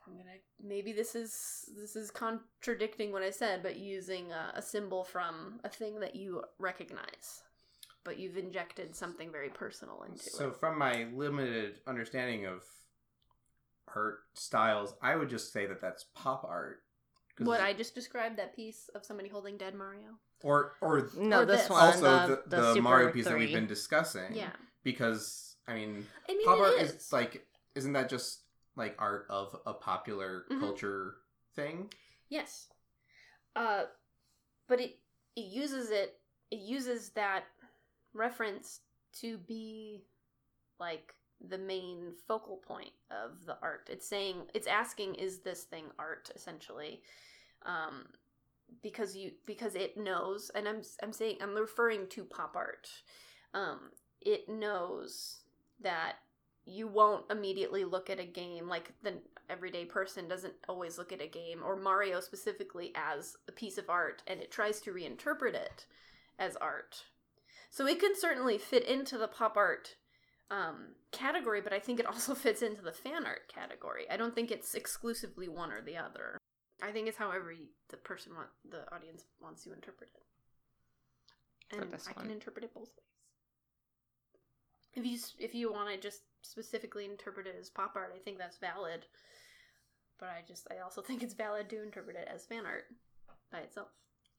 I'm 0.07 0.17
gonna 0.17 0.37
maybe 0.63 0.93
this 0.93 1.15
is 1.15 1.69
this 1.81 1.97
is 1.97 2.11
contradicting 2.11 3.13
what 3.13 3.23
I 3.23 3.31
said, 3.31 3.63
but 3.63 3.77
using 3.77 4.33
a, 4.33 4.59
a 4.59 4.63
symbol 4.63 5.05
from 5.05 5.61
a 5.65 5.69
thing 5.69 6.01
that 6.01 6.15
you 6.15 6.43
recognize, 6.59 7.43
but 8.05 8.19
you've 8.19 8.37
injected 8.37 8.95
something 8.95 9.31
very 9.33 9.49
personal 9.49 10.03
into 10.03 10.19
So, 10.23 10.29
it. 10.29 10.33
So, 10.39 10.51
from 10.53 10.79
my 10.79 11.07
limited 11.15 11.81
understanding 11.87 12.47
of 12.47 12.63
art 13.95 14.21
styles, 14.35 14.95
I 15.03 15.17
would 15.17 15.29
just 15.29 15.53
say 15.53 15.67
that 15.67 15.81
that's 15.81 16.05
pop 16.15 16.45
art. 16.45 16.83
What 17.39 17.61
I 17.61 17.73
just 17.73 17.95
described 17.95 18.39
that 18.39 18.55
piece 18.55 18.89
of 18.95 19.05
somebody 19.05 19.29
holding 19.29 19.57
dead 19.57 19.75
Mario. 19.75 20.19
or 20.43 20.75
or 20.81 21.11
no, 21.17 21.41
Or 21.43 21.45
this, 21.45 21.63
this. 21.63 21.71
one, 21.71 21.81
also 21.83 22.03
the, 22.03 22.43
the, 22.47 22.57
the, 22.57 22.75
the, 22.75 22.83
Mario 22.83 23.11
piece 23.11 23.25
that 23.25 23.37
we've 23.37 23.53
been 23.53 23.67
discussing. 23.67 24.33
Yeah, 24.35 24.51
Because 24.85 25.57
I 25.67 25.75
mean, 25.75 26.07
I 26.29 26.35
mean 26.35 26.47
pop 26.47 26.61
art 26.61 26.75
is. 26.81 26.93
is 26.93 27.13
like, 27.13 27.45
isn't 27.75 27.93
that 27.95 28.09
just 28.09 28.41
like 28.77 28.95
art 28.99 29.27
of 29.31 29.57
a 29.67 29.75
popular 29.75 30.47
Mhm. 30.51 30.61
culture 30.61 31.17
thing? 31.55 31.93
Yes. 32.29 32.69
Uh 33.57 33.85
but 34.67 34.81
it 34.81 34.99
it 35.37 35.45
uses 35.47 35.91
it 35.91 36.21
it 36.51 36.59
uses 36.61 37.11
that 37.11 37.45
reference 38.13 38.81
to 39.13 39.39
be 39.39 40.05
like 40.79 41.15
the 41.49 41.59
main 41.59 42.15
focal 42.27 42.57
point 42.57 42.93
of 43.11 43.45
the 43.45 43.59
art. 43.61 43.89
It's 43.91 44.07
saying 44.07 44.51
it's 44.55 44.67
asking 44.67 45.17
is 45.17 45.41
this 45.41 45.65
thing 45.65 45.93
art 45.99 46.31
essentially. 46.35 47.03
Um 47.63 48.07
because 48.83 49.15
you 49.17 49.33
because 49.47 49.75
it 49.75 49.97
knows 49.97 50.51
and 50.55 50.67
I'm 50.69 50.83
I'm 51.03 51.13
saying 51.13 51.39
I'm 51.41 51.55
referring 51.55 52.09
to 52.09 52.25
pop 52.25 52.57
art. 52.57 52.89
Um 53.53 53.91
it 54.21 54.49
knows 54.49 55.43
that 55.81 56.17
you 56.67 56.89
won't 56.89 57.31
immediately 57.31 57.85
look 57.85 58.09
at 58.09 58.21
a 58.21 58.25
game 58.25 58.69
like 58.69 58.93
the 59.03 59.15
everyday 59.51 59.85
person 59.85 60.29
doesn't 60.29 60.55
always 60.69 60.97
look 60.97 61.13
at 61.13 61.21
a 61.21 61.27
game 61.27 61.61
or 61.65 61.77
Mario 61.77 62.21
specifically 62.21 62.93
as 62.95 63.37
a 63.49 63.53
piece 63.53 63.77
of 63.77 63.91
art 63.91 64.23
and 64.27 64.41
it 64.41 64.51
tries 64.51 64.81
to 64.81 64.93
reinterpret 64.93 65.55
it 65.55 65.87
as 66.39 66.57
art. 66.57 67.05
So 67.71 67.87
it 67.87 68.01
can 68.01 68.15
certainly 68.17 68.59
fit 68.59 68.85
into 68.85 69.19
the 69.19 69.29
pop 69.29 69.57
art 69.57 69.97
um, 70.51 70.95
category, 71.13 71.61
but 71.61 71.73
I 71.73 71.79
think 71.79 72.01
it 72.01 72.07
also 72.07 72.35
fits 72.35 72.63
into 72.63 72.83
the 72.83 72.93
fan 72.93 73.27
art 73.27 73.53
category. 73.53 74.05
I 74.11 74.17
don't 74.17 74.35
think 74.35 74.51
it's 74.51 74.75
exclusively 74.75 75.49
one 75.49 75.73
or 75.73 75.83
the 75.83 75.97
other. 75.97 76.39
I 76.83 76.93
think 76.93 77.09
it's 77.09 77.19
however 77.19 77.55
the 77.91 77.97
person 77.97 78.35
want 78.35 78.49
the 78.69 78.93
audience 78.95 79.25
wants 79.41 79.65
to 79.65 79.73
interpret 79.73 80.11
it. 80.15 81.77
and 81.77 81.95
I 82.09 82.13
can 82.13 82.31
interpret 82.31 82.65
it 82.65 82.75
both 82.75 82.91
ways. 82.97 83.14
If 84.97 85.05
you 85.05 85.19
if 85.39 85.55
you 85.55 85.73
want 85.73 85.91
to 85.91 86.01
just 86.01 86.23
specifically 86.43 87.05
interpret 87.05 87.47
it 87.47 87.57
as 87.59 87.71
pop 87.71 87.93
art, 87.97 88.13
I 88.15 88.19
think 88.19 88.39
that's 88.39 88.59
valid. 88.59 89.07
But 90.19 90.29
I 90.29 90.43
just 90.47 90.67
I 90.71 90.83
also 90.83 91.01
think 91.03 91.23
it's 91.23 91.35
valid 91.35 91.69
to 91.71 91.83
interpret 91.83 92.17
it 92.17 92.29
as 92.33 92.45
fan 92.47 92.67
art 92.67 92.85
by 93.51 93.59
itself. 93.61 93.89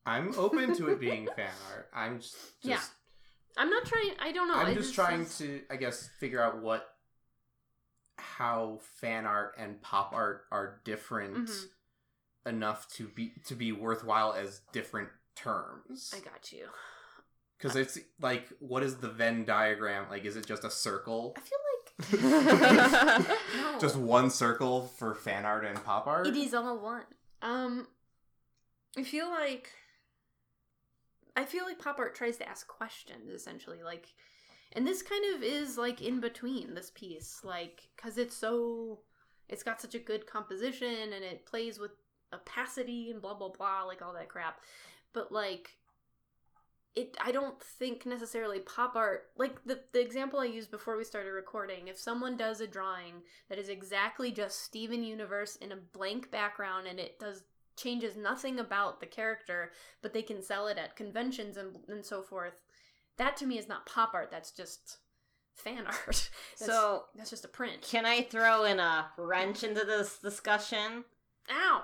I'm 0.05 0.33
open 0.37 0.75
to 0.75 0.89
it 0.89 0.99
being 0.99 1.27
fan 1.35 1.49
art. 1.73 1.89
I'm 1.93 2.19
just, 2.19 2.35
just 2.61 2.63
Yeah. 2.63 2.81
I'm 3.57 3.69
not 3.69 3.85
trying. 3.85 4.11
I 4.19 4.31
don't 4.31 4.47
know. 4.47 4.55
I'm 4.55 4.67
I 4.67 4.73
just 4.73 4.93
trying 4.93 5.25
to, 5.25 5.61
I 5.69 5.77
guess, 5.77 6.09
figure 6.19 6.41
out 6.41 6.61
what 6.61 6.87
how 8.17 8.79
fan 8.99 9.25
art 9.25 9.55
and 9.57 9.81
pop 9.81 10.13
art 10.13 10.45
are 10.51 10.81
different 10.85 11.49
Mhm. 11.49 11.69
enough 12.45 12.87
to 12.93 13.07
be 13.07 13.33
to 13.45 13.55
be 13.55 13.71
worthwhile 13.71 14.33
as 14.33 14.61
different 14.71 15.09
terms. 15.35 16.13
I 16.15 16.19
got 16.19 16.51
you. 16.51 16.67
Because 17.57 17.75
it's 17.75 17.97
like, 18.19 18.47
what 18.59 18.83
is 18.83 18.97
the 18.97 19.09
Venn 19.09 19.45
diagram? 19.45 20.05
Like, 20.09 20.25
is 20.25 20.35
it 20.35 20.45
just 20.45 20.63
a 20.63 20.69
circle? 20.69 21.35
I 21.37 21.39
feel 21.39 21.57
like 21.59 21.65
no. 22.21 23.79
Just 23.79 23.95
one 23.95 24.29
circle 24.29 24.87
for 24.97 25.15
fan 25.15 25.45
art 25.45 25.65
and 25.65 25.81
pop 25.83 26.07
art? 26.07 26.27
It 26.27 26.35
is 26.35 26.53
all 26.53 26.77
one. 26.77 27.03
Um, 27.41 27.87
I 28.97 29.03
feel 29.03 29.29
like 29.29 29.69
I 31.37 31.45
feel 31.45 31.65
like 31.65 31.79
pop 31.79 31.99
art 31.99 32.15
tries 32.15 32.37
to 32.37 32.49
ask 32.49 32.67
questions 32.67 33.29
essentially, 33.29 33.83
like, 33.83 34.07
and 34.73 34.85
this 34.85 35.01
kind 35.01 35.35
of 35.35 35.43
is 35.43 35.77
like 35.77 36.01
in 36.01 36.19
between 36.19 36.73
this 36.73 36.91
piece, 36.93 37.41
like, 37.43 37.87
because 37.95 38.17
it's 38.17 38.35
so 38.35 38.99
it's 39.47 39.63
got 39.63 39.81
such 39.81 39.95
a 39.95 39.99
good 39.99 40.25
composition 40.27 41.13
and 41.13 41.23
it 41.23 41.45
plays 41.45 41.79
with 41.79 41.91
opacity 42.33 43.11
and 43.11 43.21
blah 43.21 43.35
blah 43.35 43.49
blah, 43.49 43.83
like 43.83 44.01
all 44.01 44.13
that 44.13 44.29
crap, 44.29 44.59
but 45.13 45.31
like. 45.31 45.77
It, 46.95 47.17
I 47.21 47.33
don't 47.33 47.61
think 47.61 48.05
necessarily 48.05 48.59
pop 48.59 48.95
art 48.95 49.25
like 49.37 49.63
the 49.65 49.81
the 49.91 49.99
example 49.99 50.39
I 50.39 50.45
used 50.45 50.71
before 50.71 50.95
we 50.95 51.03
started 51.03 51.31
recording. 51.31 51.87
If 51.87 51.99
someone 51.99 52.37
does 52.37 52.61
a 52.61 52.67
drawing 52.67 53.15
that 53.49 53.57
is 53.57 53.67
exactly 53.67 54.31
just 54.31 54.61
Steven 54.63 55.03
Universe 55.03 55.57
in 55.57 55.73
a 55.73 55.77
blank 55.77 56.31
background 56.31 56.87
and 56.87 56.99
it 56.99 57.19
does 57.19 57.43
changes 57.75 58.15
nothing 58.15 58.59
about 58.59 59.01
the 59.01 59.05
character, 59.05 59.73
but 60.01 60.13
they 60.13 60.21
can 60.21 60.41
sell 60.41 60.67
it 60.67 60.77
at 60.77 60.95
conventions 60.95 61.57
and 61.57 61.77
and 61.89 62.05
so 62.05 62.21
forth. 62.21 62.61
That 63.17 63.35
to 63.37 63.45
me 63.45 63.57
is 63.57 63.67
not 63.67 63.85
pop 63.85 64.13
art. 64.13 64.31
That's 64.31 64.51
just 64.51 64.99
fan 65.55 65.85
art. 65.85 66.05
That's, 66.07 66.29
so 66.57 67.05
that's 67.15 67.29
just 67.29 67.45
a 67.45 67.49
print. 67.49 67.81
can 67.81 68.05
I 68.05 68.21
throw 68.21 68.63
in 68.63 68.79
a 68.79 69.07
wrench 69.17 69.63
into 69.63 69.83
this 69.83 70.17
discussion? 70.19 71.03
Ow! 71.51 71.83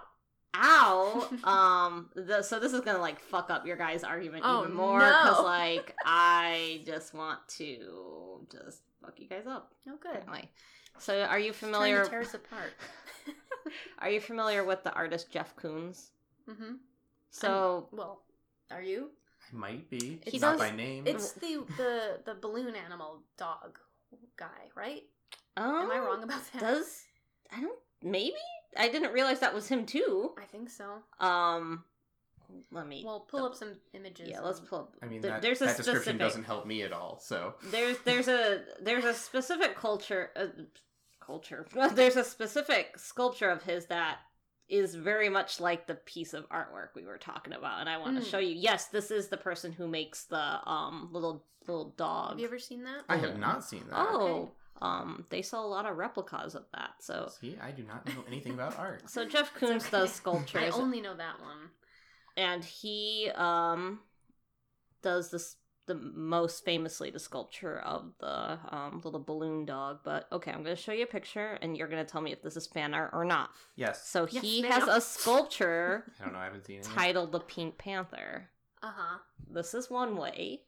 Ow! 0.56 1.30
um, 1.44 2.10
the, 2.16 2.42
so 2.42 2.60
this 2.60 2.74
is 2.74 2.82
gonna 2.82 3.00
like 3.00 3.20
fuck 3.20 3.50
up 3.50 3.66
your 3.66 3.78
guys' 3.78 4.04
argument 4.04 4.44
Oh, 4.46 4.64
even 4.64 4.76
more 4.76 5.00
because 5.00 5.38
no. 5.38 5.44
like 5.46 5.96
I 6.06 6.82
just 6.86 7.14
want 7.14 7.40
to 7.58 8.46
just 8.52 8.82
fuck 9.02 9.20
you 9.20 9.28
guys 9.28 9.48
up. 9.48 9.74
Oh, 9.90 9.98
good. 10.00 10.18
Anyway, 10.24 10.50
so 11.00 11.22
are 11.24 11.40
you 11.40 11.52
Trying 11.54 11.72
familiar? 11.74 12.04
to 12.04 12.10
tear 12.10 12.22
us 12.22 12.34
apart. 12.34 12.74
Are 14.00 14.10
you 14.10 14.20
familiar 14.20 14.64
with 14.66 14.84
the 14.84 14.92
artist 14.92 15.32
Jeff 15.32 15.56
Koons? 15.56 16.08
mm-hmm. 16.50 16.74
So 17.30 17.88
Well, 17.92 18.24
are 18.72 18.82
you? 18.82 19.12
I 19.54 19.56
might 19.56 19.90
be. 19.90 20.20
He 20.26 20.40
not 20.40 20.54
does- 20.58 20.60
by 20.60 20.72
name. 20.76 21.06
It's 21.08 21.34
the 21.34 21.64
the 21.78 22.20
the 22.26 22.34
balloon 22.34 22.74
animal 22.76 23.22
dog 23.38 23.78
guy, 24.36 24.70
right? 24.76 25.04
um, 25.58 25.76
Am 25.86 25.92
I 25.92 26.00
wrong 26.00 26.24
about 26.24 26.42
that? 26.54 26.60
Does 26.60 27.04
I 27.56 27.62
don't 27.62 27.78
maybe 28.04 28.34
I 28.78 28.90
didn't 28.90 29.12
realize 29.14 29.40
that 29.42 29.54
was 29.54 29.68
him 29.68 29.86
too. 29.86 30.32
I 30.42 30.46
think 30.46 30.70
so. 30.70 30.86
Um, 31.20 31.84
let 32.72 32.88
me. 32.88 33.04
Well, 33.06 33.22
pull 33.22 33.46
up 33.46 33.56
some 33.56 33.74
images. 33.94 34.30
yeah, 34.30 34.42
let's 34.42 34.60
pull 34.60 34.80
up. 34.80 34.96
I 35.02 35.06
mean, 35.08 35.22
there- 35.22 35.32
that, 35.32 35.42
there's 35.42 35.62
a 35.62 35.66
that 35.66 35.78
description 35.78 36.02
specific. 36.02 36.20
doesn't 36.20 36.44
help 36.44 36.66
me 36.66 36.82
at 36.84 36.92
all. 36.94 37.20
So 37.20 37.56
There's 37.66 37.98
there's 38.00 38.28
a 38.28 38.64
there's 38.82 39.06
a 39.06 39.14
specific 39.14 39.76
culture 39.76 40.32
uh, 40.36 40.48
culture. 41.20 41.66
There's 41.94 42.16
a 42.18 42.24
specific 42.24 42.98
sculpture 42.98 43.50
of 43.50 43.62
his 43.64 43.86
that 43.86 44.18
is 44.68 44.96
very 44.96 45.30
much 45.30 45.60
like 45.60 45.86
the 45.86 45.96
piece 45.96 46.34
of 46.34 46.48
artwork 46.50 46.90
we 46.96 47.06
were 47.06 47.18
talking 47.18 47.54
about, 47.54 47.80
and 47.82 47.88
I 47.90 47.98
want 47.98 48.18
Mm. 48.18 48.24
to 48.24 48.26
show 48.30 48.40
you. 48.40 48.56
Yes, 48.56 48.86
this 48.88 49.12
is 49.12 49.28
the 49.28 49.38
person 49.38 49.72
who 49.72 49.88
makes 49.88 50.24
the 50.26 50.70
um 50.70 51.10
little 51.12 51.46
little 51.68 51.94
dog. 51.98 52.32
Have 52.32 52.40
you 52.40 52.46
ever 52.48 52.58
seen 52.60 52.84
that? 52.86 53.04
I 53.08 53.18
have 53.18 53.38
not 53.38 53.64
seen 53.64 53.84
that. 53.90 53.98
Oh, 53.98 54.52
um, 54.82 55.26
they 55.30 55.42
sell 55.42 55.66
a 55.66 55.68
lot 55.68 55.86
of 55.86 55.98
replicas 55.98 56.56
of 56.56 56.64
that. 56.74 56.92
So 57.00 57.30
See, 57.40 57.56
I 57.62 57.72
do 57.72 57.84
not 57.84 58.06
know 58.08 58.24
anything 58.28 58.54
about 58.54 58.78
art. 58.80 59.10
so 59.10 59.26
Jeff 59.26 59.52
It's 59.56 59.64
Koons 59.64 59.82
okay. 59.88 59.92
does 59.92 60.12
sculptures. 60.22 60.74
I 60.76 60.78
only 60.80 61.02
know 61.02 61.16
that 61.16 61.40
one. 61.40 61.70
and 62.38 62.64
he 62.64 63.30
um 63.36 64.00
does 65.02 65.32
this 65.32 65.56
the 65.88 65.96
most 65.96 66.64
famously 66.64 67.10
the 67.10 67.20
sculpture 67.20 67.80
of 67.80 68.14
the 68.20 68.60
um, 68.70 69.02
little 69.04 69.20
balloon 69.20 69.66
dog. 69.66 70.00
But 70.04 70.28
okay, 70.32 70.52
I'm 70.52 70.64
going 70.64 70.76
to 70.76 70.82
show 70.82 70.92
you 70.92 71.04
a 71.04 71.08
picture, 71.08 71.58
and 71.62 71.76
you're 71.76 71.88
going 71.88 72.06
to 72.06 72.10
tell 72.10 72.22
me 72.22 72.32
if 72.32 72.42
this 72.44 72.56
is 72.56 72.68
fan 72.68 72.94
art 72.94 73.10
or 73.14 73.26
not. 73.26 73.50
Yes. 73.76 74.08
So 74.08 74.28
Yes, 74.30 74.44
he 74.44 74.62
ma'am. 74.62 74.72
has 74.72 74.88
a 74.88 75.02
sculpture 75.02 76.06
I 76.22 76.24
don't 76.24 76.34
know. 76.34 76.40
I 76.40 76.44
haven't 76.46 76.66
seen 76.66 76.80
it. 76.80 76.86
yet. 76.88 76.96
titled 76.96 77.32
the 77.32 77.40
Pink 77.40 77.78
Panther. 77.80 78.50
Uh 78.84 78.92
huh. 78.96 79.18
This 79.52 79.74
is 79.74 79.90
one 79.90 80.16
way 80.18 80.62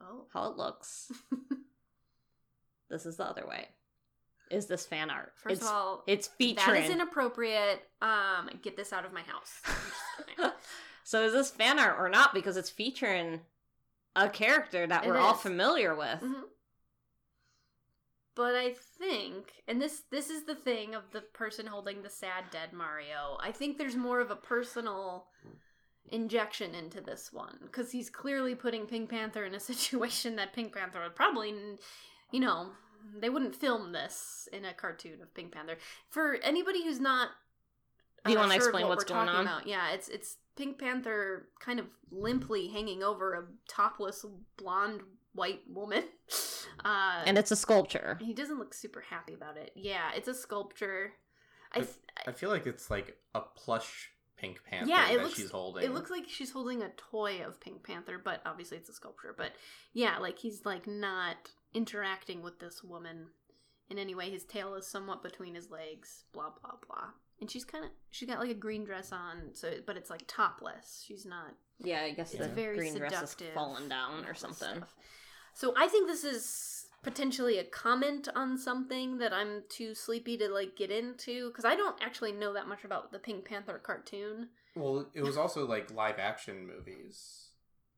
Oh. 0.00 0.26
how 0.32 0.50
it 0.50 0.56
looks. 0.56 1.10
This 2.94 3.06
is 3.06 3.16
the 3.16 3.24
other 3.24 3.44
way. 3.44 3.66
Is 4.52 4.66
this 4.66 4.86
fan 4.86 5.10
art? 5.10 5.32
First 5.34 5.56
it's, 5.56 5.66
of 5.66 5.72
all, 5.72 6.04
it's 6.06 6.28
featuring. 6.28 6.84
is 6.84 6.90
inappropriate. 6.90 7.82
Um, 8.00 8.50
get 8.62 8.76
this 8.76 8.92
out 8.92 9.04
of 9.04 9.12
my 9.12 9.22
house. 9.22 9.60
I'm 9.66 9.74
just 9.74 10.36
kidding. 10.36 10.52
so 11.04 11.24
is 11.24 11.32
this 11.32 11.50
fan 11.50 11.80
art 11.80 11.96
or 11.98 12.08
not? 12.08 12.32
Because 12.32 12.56
it's 12.56 12.70
featuring 12.70 13.40
a 14.14 14.28
character 14.28 14.86
that 14.86 15.04
It 15.04 15.08
we're 15.08 15.18
all 15.18 15.34
familiar 15.34 15.96
with. 15.96 16.20
Mhm. 16.20 16.42
But 18.36 18.54
I 18.54 18.74
think, 18.98 19.52
and 19.66 19.82
this 19.82 20.02
this 20.10 20.30
is 20.30 20.44
the 20.44 20.54
thing 20.54 20.94
of 20.94 21.10
the 21.10 21.20
person 21.20 21.66
holding 21.66 22.02
the 22.02 22.10
sad 22.10 22.44
dead 22.52 22.72
Mario. 22.72 23.38
I 23.40 23.50
think 23.50 23.76
there's 23.76 23.96
more 23.96 24.20
of 24.20 24.30
a 24.30 24.36
personal 24.36 25.26
injection 26.10 26.74
into 26.74 27.00
this 27.00 27.32
one 27.32 27.58
because 27.62 27.90
he's 27.90 28.10
clearly 28.10 28.54
putting 28.54 28.86
Pink 28.86 29.10
Panther 29.10 29.44
in 29.44 29.54
a 29.54 29.60
situation 29.72 30.36
that 30.36 30.52
Pink 30.52 30.74
Panther 30.74 31.02
would 31.02 31.16
probably, 31.16 31.54
you 32.30 32.40
know, 32.40 32.70
they 33.20 33.28
wouldn't 33.30 33.54
film 33.56 33.92
this 33.92 34.48
in 34.52 34.64
a 34.64 34.72
cartoon 34.74 35.20
of 35.22 35.34
Pink 35.34 35.52
Panther. 35.52 35.76
For 36.10 36.36
anybody 36.42 36.84
who's 36.84 37.00
not, 37.00 37.28
Do 38.24 38.32
you 38.32 38.38
uh, 38.38 38.42
wanna 38.42 38.54
sure 38.54 38.62
explain 38.68 38.82
what 38.86 38.96
what's 38.96 39.04
we're 39.10 39.14
going 39.16 39.26
talking 39.26 39.40
on? 39.40 39.46
About, 39.46 39.66
yeah, 39.66 39.90
it's 39.92 40.08
it's 40.08 40.36
Pink 40.56 40.78
Panther 40.78 41.48
kind 41.60 41.78
of 41.80 41.86
limply 42.10 42.68
hanging 42.68 43.02
over 43.02 43.34
a 43.34 43.44
topless 43.68 44.24
blonde 44.56 45.00
white 45.32 45.62
woman. 45.68 46.04
Uh, 46.84 47.22
And 47.24 47.38
it's 47.38 47.52
a 47.52 47.56
sculpture. 47.56 48.18
he 48.20 48.34
doesn't 48.34 48.58
look 48.58 48.74
super 48.74 49.00
happy 49.08 49.32
about 49.32 49.56
it. 49.56 49.70
Yeah, 49.76 50.10
it's 50.16 50.26
a 50.28 50.34
sculpture. 50.34 51.12
I 51.72 51.80
th- 51.80 51.90
I 52.26 52.32
feel 52.32 52.50
like 52.50 52.66
it's 52.66 52.90
like 52.90 53.16
a 53.34 53.40
plush 53.42 54.10
Pink 54.36 54.60
Panther 54.64 54.90
Yeah, 54.90 55.08
it 55.10 55.16
that 55.18 55.22
looks- 55.24 55.36
she's 55.36 55.50
holding. 55.50 55.84
it 55.84 55.92
looks 55.94 56.10
like 56.10 56.28
she's 56.28 56.50
holding 56.50 56.82
a 56.82 56.88
toy 56.96 57.42
of 57.46 57.60
Pink 57.60 57.84
Panther, 57.84 58.18
but 58.22 58.40
obviously 58.44 58.76
it's 58.76 58.88
a 58.88 58.92
sculpture. 58.92 59.32
But 59.36 59.52
yeah, 59.92 60.18
like 60.18 60.38
he's 60.38 60.66
like 60.66 60.86
not 60.88 61.36
interacting 61.74 62.42
with 62.42 62.60
this 62.60 62.82
woman 62.82 63.26
in 63.90 63.98
any 63.98 64.14
way. 64.14 64.30
His 64.30 64.44
tail 64.44 64.74
is 64.74 64.86
somewhat 64.86 65.22
between 65.22 65.54
his 65.54 65.70
legs. 65.70 66.24
Blah 66.32 66.50
blah 66.60 66.76
blah. 66.86 67.08
And 67.40 67.50
she's 67.50 67.64
kind 67.64 67.84
of 67.84 67.90
she 68.10 68.26
got 68.26 68.38
like 68.40 68.50
a 68.50 68.54
green 68.54 68.84
dress 68.84 69.12
on, 69.12 69.50
so 69.52 69.72
but 69.86 69.96
it's 69.96 70.10
like 70.10 70.22
topless. 70.26 71.04
She's 71.06 71.26
not 71.26 71.54
Yeah, 71.78 72.02
I 72.02 72.12
guess 72.12 72.32
it's 72.32 72.42
the 72.46 72.48
very 72.48 72.76
green 72.76 72.94
dress 72.96 73.12
seductive 73.12 73.48
is 73.48 73.54
fallen 73.54 73.88
down 73.88 74.24
or 74.24 74.34
something. 74.34 74.76
stuff. 74.76 74.94
So 75.52 75.74
I 75.76 75.86
think 75.88 76.08
this 76.08 76.24
is 76.24 76.86
potentially 77.02 77.58
a 77.58 77.64
comment 77.64 78.28
on 78.34 78.56
something 78.56 79.18
that 79.18 79.32
I'm 79.32 79.62
too 79.68 79.94
sleepy 79.94 80.36
to 80.38 80.48
like 80.48 80.74
get 80.76 80.90
into 80.90 81.48
because 81.50 81.64
I 81.64 81.76
don't 81.76 81.96
actually 82.02 82.32
know 82.32 82.54
that 82.54 82.66
much 82.66 82.84
about 82.84 83.12
the 83.12 83.18
Pink 83.18 83.44
Panther 83.44 83.78
cartoon. 83.78 84.48
well, 84.74 85.06
it 85.14 85.22
was 85.22 85.36
also 85.36 85.66
like 85.66 85.92
live 85.92 86.18
action 86.18 86.66
movies. 86.66 87.43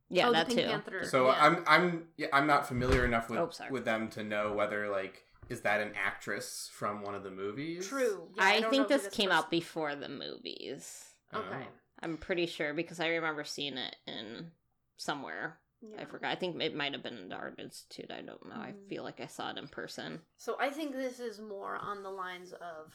Yeah, 0.09 0.29
oh, 0.29 0.33
that 0.33 0.49
the 0.49 0.55
Pink 0.55 0.67
too. 0.67 0.73
Panther. 0.73 1.05
So 1.05 1.27
yeah. 1.27 1.37
I'm 1.41 1.65
I'm 1.67 2.05
yeah, 2.17 2.29
I'm 2.33 2.47
not 2.47 2.67
familiar 2.69 3.05
enough 3.05 3.29
with 3.29 3.39
Oh, 3.39 3.51
with 3.71 3.85
them 3.85 4.09
to 4.11 4.23
know 4.23 4.53
whether 4.53 4.89
like 4.89 5.25
is 5.49 5.61
that 5.63 5.81
an 5.81 5.93
actress 5.95 6.69
from 6.73 7.03
one 7.03 7.15
of 7.15 7.23
the 7.23 7.31
movies? 7.31 7.87
true. 7.89 8.29
Yeah, 8.37 8.43
I, 8.45 8.61
don't 8.61 8.71
think 8.71 8.89
know 8.89 8.97
who 8.97 9.03
this 9.03 9.13
came 9.15 9.29
person- 9.29 9.39
out 9.45 9.51
before 9.51 9.95
the 9.95 10.09
movies. 10.09 11.05
Oh. 11.33 11.39
Okay. 11.41 11.67
I'm 12.03 12.17
pretty 12.17 12.47
sure 12.47 12.75
because 12.75 13.01
I 13.01 13.09
remember 13.09 13.45
seeing 13.45 13.77
it 13.79 13.97
in 14.07 14.51
somewhere. 14.97 15.59
Yeah. 15.83 16.03
I 16.03 16.05
forgot. 16.05 16.33
I 16.33 16.35
think 16.35 16.61
it 16.61 16.75
might 16.75 16.93
have 16.93 17.03
been 17.03 17.17
in 17.17 17.29
the 17.29 17.37
Art 17.37 17.59
Institute. 17.59 18.11
I 18.11 18.23
don't 18.23 18.45
know. 18.49 18.57
I 18.57 18.73
Mhm. 18.73 18.89
feel 18.89 19.03
like 19.05 19.21
I 19.21 19.27
saw 19.27 19.51
it 19.51 19.59
in 19.59 19.69
person. 19.69 20.21
So 20.37 20.57
I 20.59 20.71
think 20.71 20.93
this 20.93 21.21
is 21.21 21.39
more 21.41 21.77
on 21.77 22.03
the 22.03 22.11
lines 22.11 22.53
of 22.53 22.95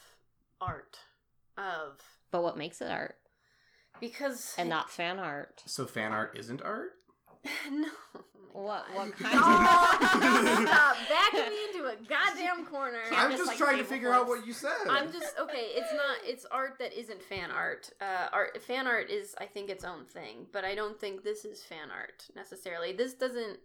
art, 0.60 1.00
of 1.58 2.02
But 2.32 2.44
what 2.44 2.58
makes 2.58 2.82
it 2.82 2.90
art 2.92 3.18
because 4.00 4.56
and 4.58 4.70
not 4.70 4.90
fan 4.90 5.20
art? 5.20 5.62
So 5.66 5.86
fan 5.86 6.12
art 6.12 6.38
isn't 6.38 6.62
art. 6.62 6.94
no, 7.72 7.88
my 8.54 8.62
What- 8.62 8.86
what 8.94 9.18
kind 9.18 9.40
Oh, 9.42 9.98
of- 10.02 10.68
stop 10.68 10.96
backing 11.10 11.50
me 11.50 11.58
into 11.74 11.86
a 11.88 11.96
goddamn 12.08 12.66
corner. 12.66 13.00
I'm 13.12 13.32
just, 13.32 13.38
just 13.44 13.48
like, 13.48 13.58
trying 13.58 13.78
to 13.78 13.84
table 13.84 13.90
figure 13.90 14.14
out 14.14 14.28
what 14.28 14.46
you 14.46 14.54
said. 14.54 14.72
I'm 14.90 15.12
just 15.12 15.38
okay. 15.40 15.68
It's 15.76 15.92
not. 15.94 16.18
It's 16.24 16.46
art 16.46 16.78
that 16.80 16.98
isn't 16.98 17.22
fan 17.24 17.50
art. 17.52 17.90
Uh, 18.02 18.28
art 18.34 18.62
fan 18.62 18.88
art 18.88 19.10
is, 19.10 19.36
I 19.40 19.46
think, 19.46 19.70
its 19.70 19.84
own 19.86 20.06
thing. 20.06 20.48
But 20.52 20.66
I 20.66 20.76
don't 20.76 21.00
think 21.00 21.24
this 21.24 21.46
is 21.46 21.64
fan 21.64 21.90
art 21.92 22.26
necessarily. 22.36 22.92
This 22.94 23.14
doesn't. 23.14 23.58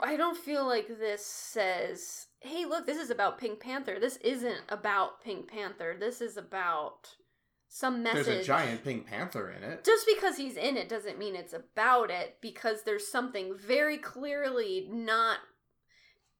I 0.00 0.16
don't 0.16 0.36
feel 0.36 0.64
like 0.66 0.86
this 1.00 1.24
says, 1.26 2.26
"Hey, 2.40 2.64
look, 2.64 2.86
this 2.86 2.98
is 2.98 3.10
about 3.10 3.38
Pink 3.38 3.60
Panther." 3.60 3.98
This 4.00 4.16
isn't 4.18 4.60
about 4.68 5.22
Pink 5.22 5.48
Panther. 5.48 5.96
This 5.98 6.20
is 6.20 6.36
about 6.36 7.08
some 7.68 8.02
message. 8.02 8.26
There's 8.26 8.44
a 8.44 8.44
giant 8.44 8.84
Pink 8.84 9.06
Panther 9.06 9.50
in 9.50 9.62
it. 9.62 9.84
Just 9.84 10.06
because 10.06 10.36
he's 10.36 10.56
in 10.56 10.76
it 10.76 10.88
doesn't 10.88 11.18
mean 11.18 11.36
it's 11.36 11.52
about 11.52 12.10
it. 12.10 12.38
Because 12.40 12.82
there's 12.82 13.06
something 13.06 13.54
very 13.56 13.98
clearly 13.98 14.88
not 14.90 15.38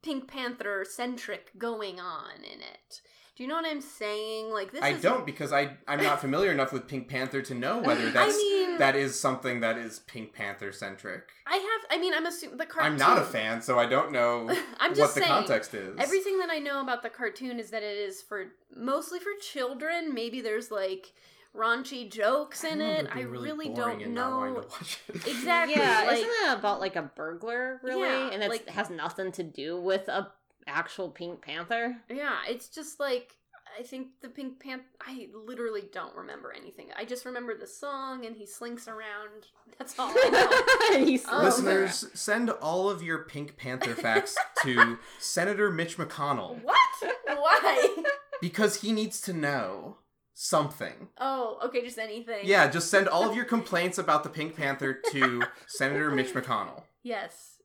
Pink 0.02 0.28
Panther 0.28 0.84
centric 0.88 1.50
going 1.58 2.00
on 2.00 2.38
in 2.38 2.60
it. 2.60 3.02
Do 3.38 3.44
you 3.44 3.48
know 3.48 3.54
what 3.54 3.66
I'm 3.66 3.80
saying? 3.80 4.50
Like 4.50 4.72
this 4.72 4.82
I 4.82 4.88
is 4.94 5.00
don't 5.00 5.24
because 5.24 5.52
I 5.52 5.76
I'm 5.86 6.02
not 6.02 6.20
familiar 6.20 6.50
enough 6.50 6.72
with 6.72 6.88
Pink 6.88 7.06
Panther 7.06 7.40
to 7.42 7.54
know 7.54 7.78
whether 7.78 8.10
that's 8.10 8.36
mean- 8.36 8.78
that 8.78 8.96
is 8.96 9.16
something 9.18 9.60
that 9.60 9.78
is 9.78 10.00
Pink 10.00 10.32
Panther 10.32 10.72
centric. 10.72 11.28
I 11.46 11.54
have 11.54 11.86
I 11.96 12.00
mean 12.00 12.14
I'm 12.14 12.26
assuming 12.26 12.56
the 12.56 12.66
cartoon 12.66 12.94
I'm 12.94 12.98
not 12.98 13.16
a 13.16 13.24
fan, 13.24 13.62
so 13.62 13.78
I 13.78 13.86
don't 13.86 14.10
know 14.10 14.50
I'm 14.80 14.90
just 14.90 14.90
what 14.90 14.96
just 14.96 15.14
the 15.14 15.20
saying 15.20 15.32
context 15.32 15.72
is. 15.72 15.94
everything 16.00 16.38
that 16.40 16.50
I 16.50 16.58
know 16.58 16.82
about 16.82 17.04
the 17.04 17.10
cartoon 17.10 17.60
is 17.60 17.70
that 17.70 17.84
it 17.84 17.96
is 17.96 18.20
for 18.22 18.46
mostly 18.76 19.20
for 19.20 19.30
children. 19.40 20.12
Maybe 20.12 20.40
there's 20.40 20.72
like 20.72 21.12
raunchy 21.56 22.10
jokes 22.12 22.64
in 22.64 22.80
remember 22.80 23.00
it. 23.00 23.04
it 23.06 23.10
I 23.16 23.20
really 23.20 23.50
really 23.50 23.68
don't 23.68 24.02
and 24.02 24.14
not 24.16 24.30
know. 24.30 24.54
to 24.54 24.60
watch 24.68 25.00
it. 25.08 25.14
Exactly. 25.28 25.76
Yeah, 25.76 26.04
like, 26.08 26.16
isn't 26.18 26.28
it 26.28 26.58
about 26.58 26.80
like 26.80 26.96
a 26.96 27.02
burglar 27.14 27.80
really? 27.84 28.00
Yeah, 28.02 28.30
and 28.32 28.42
it 28.42 28.48
like- 28.50 28.68
has 28.68 28.90
nothing 28.90 29.30
to 29.32 29.44
do 29.44 29.80
with 29.80 30.08
a 30.08 30.32
actual 30.68 31.08
Pink 31.08 31.42
Panther. 31.42 31.96
Yeah, 32.08 32.36
it's 32.48 32.68
just 32.68 33.00
like 33.00 33.32
I 33.78 33.82
think 33.82 34.08
the 34.22 34.28
Pink 34.28 34.60
Panther. 34.60 34.84
I 35.06 35.28
literally 35.34 35.84
don't 35.92 36.14
remember 36.16 36.52
anything. 36.52 36.88
I 36.96 37.04
just 37.04 37.24
remember 37.24 37.56
the 37.56 37.66
song 37.66 38.24
and 38.24 38.36
he 38.36 38.46
slinks 38.46 38.88
around. 38.88 39.46
That's 39.78 39.98
all 39.98 40.10
I 40.14 40.90
know. 40.90 41.04
He's 41.04 41.24
Oh, 41.28 41.38
um, 41.38 41.44
Listeners, 41.44 42.06
send 42.14 42.50
all 42.50 42.88
of 42.90 43.02
your 43.02 43.18
Pink 43.18 43.56
Panther 43.56 43.94
facts 43.94 44.36
to 44.62 44.98
Senator 45.18 45.70
Mitch 45.70 45.96
McConnell 45.98 46.62
what? 46.62 46.78
Why? 47.26 48.02
because 48.40 48.80
he 48.80 48.92
needs 48.92 49.20
to 49.22 49.32
know 49.32 49.98
something. 50.34 51.08
Oh, 51.18 51.58
okay, 51.64 51.84
just 51.84 51.98
anything. 51.98 52.40
Yeah, 52.44 52.68
just 52.68 52.90
send 52.90 53.08
all 53.08 53.28
of 53.28 53.36
your 53.36 53.44
complaints 53.44 53.98
about 53.98 54.22
the 54.22 54.30
Pink 54.30 54.56
Panther 54.56 54.94
to 55.12 55.42
Senator 55.66 56.10
Mitch 56.10 56.32
McConnell. 56.32 56.84
Yes. 57.02 57.56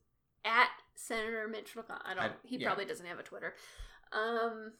At 0.44 0.68
Senator 1.06 1.48
Mitch 1.48 1.74
McConnell. 1.74 2.00
I 2.04 2.14
don't. 2.14 2.24
I- 2.24 2.30
he 2.44 2.56
yeah. 2.58 2.68
probably 2.68 2.84
doesn't 2.84 3.06
have 3.06 3.18
a 3.18 3.22
Twitter. 3.22 3.54
Um. 4.12 4.72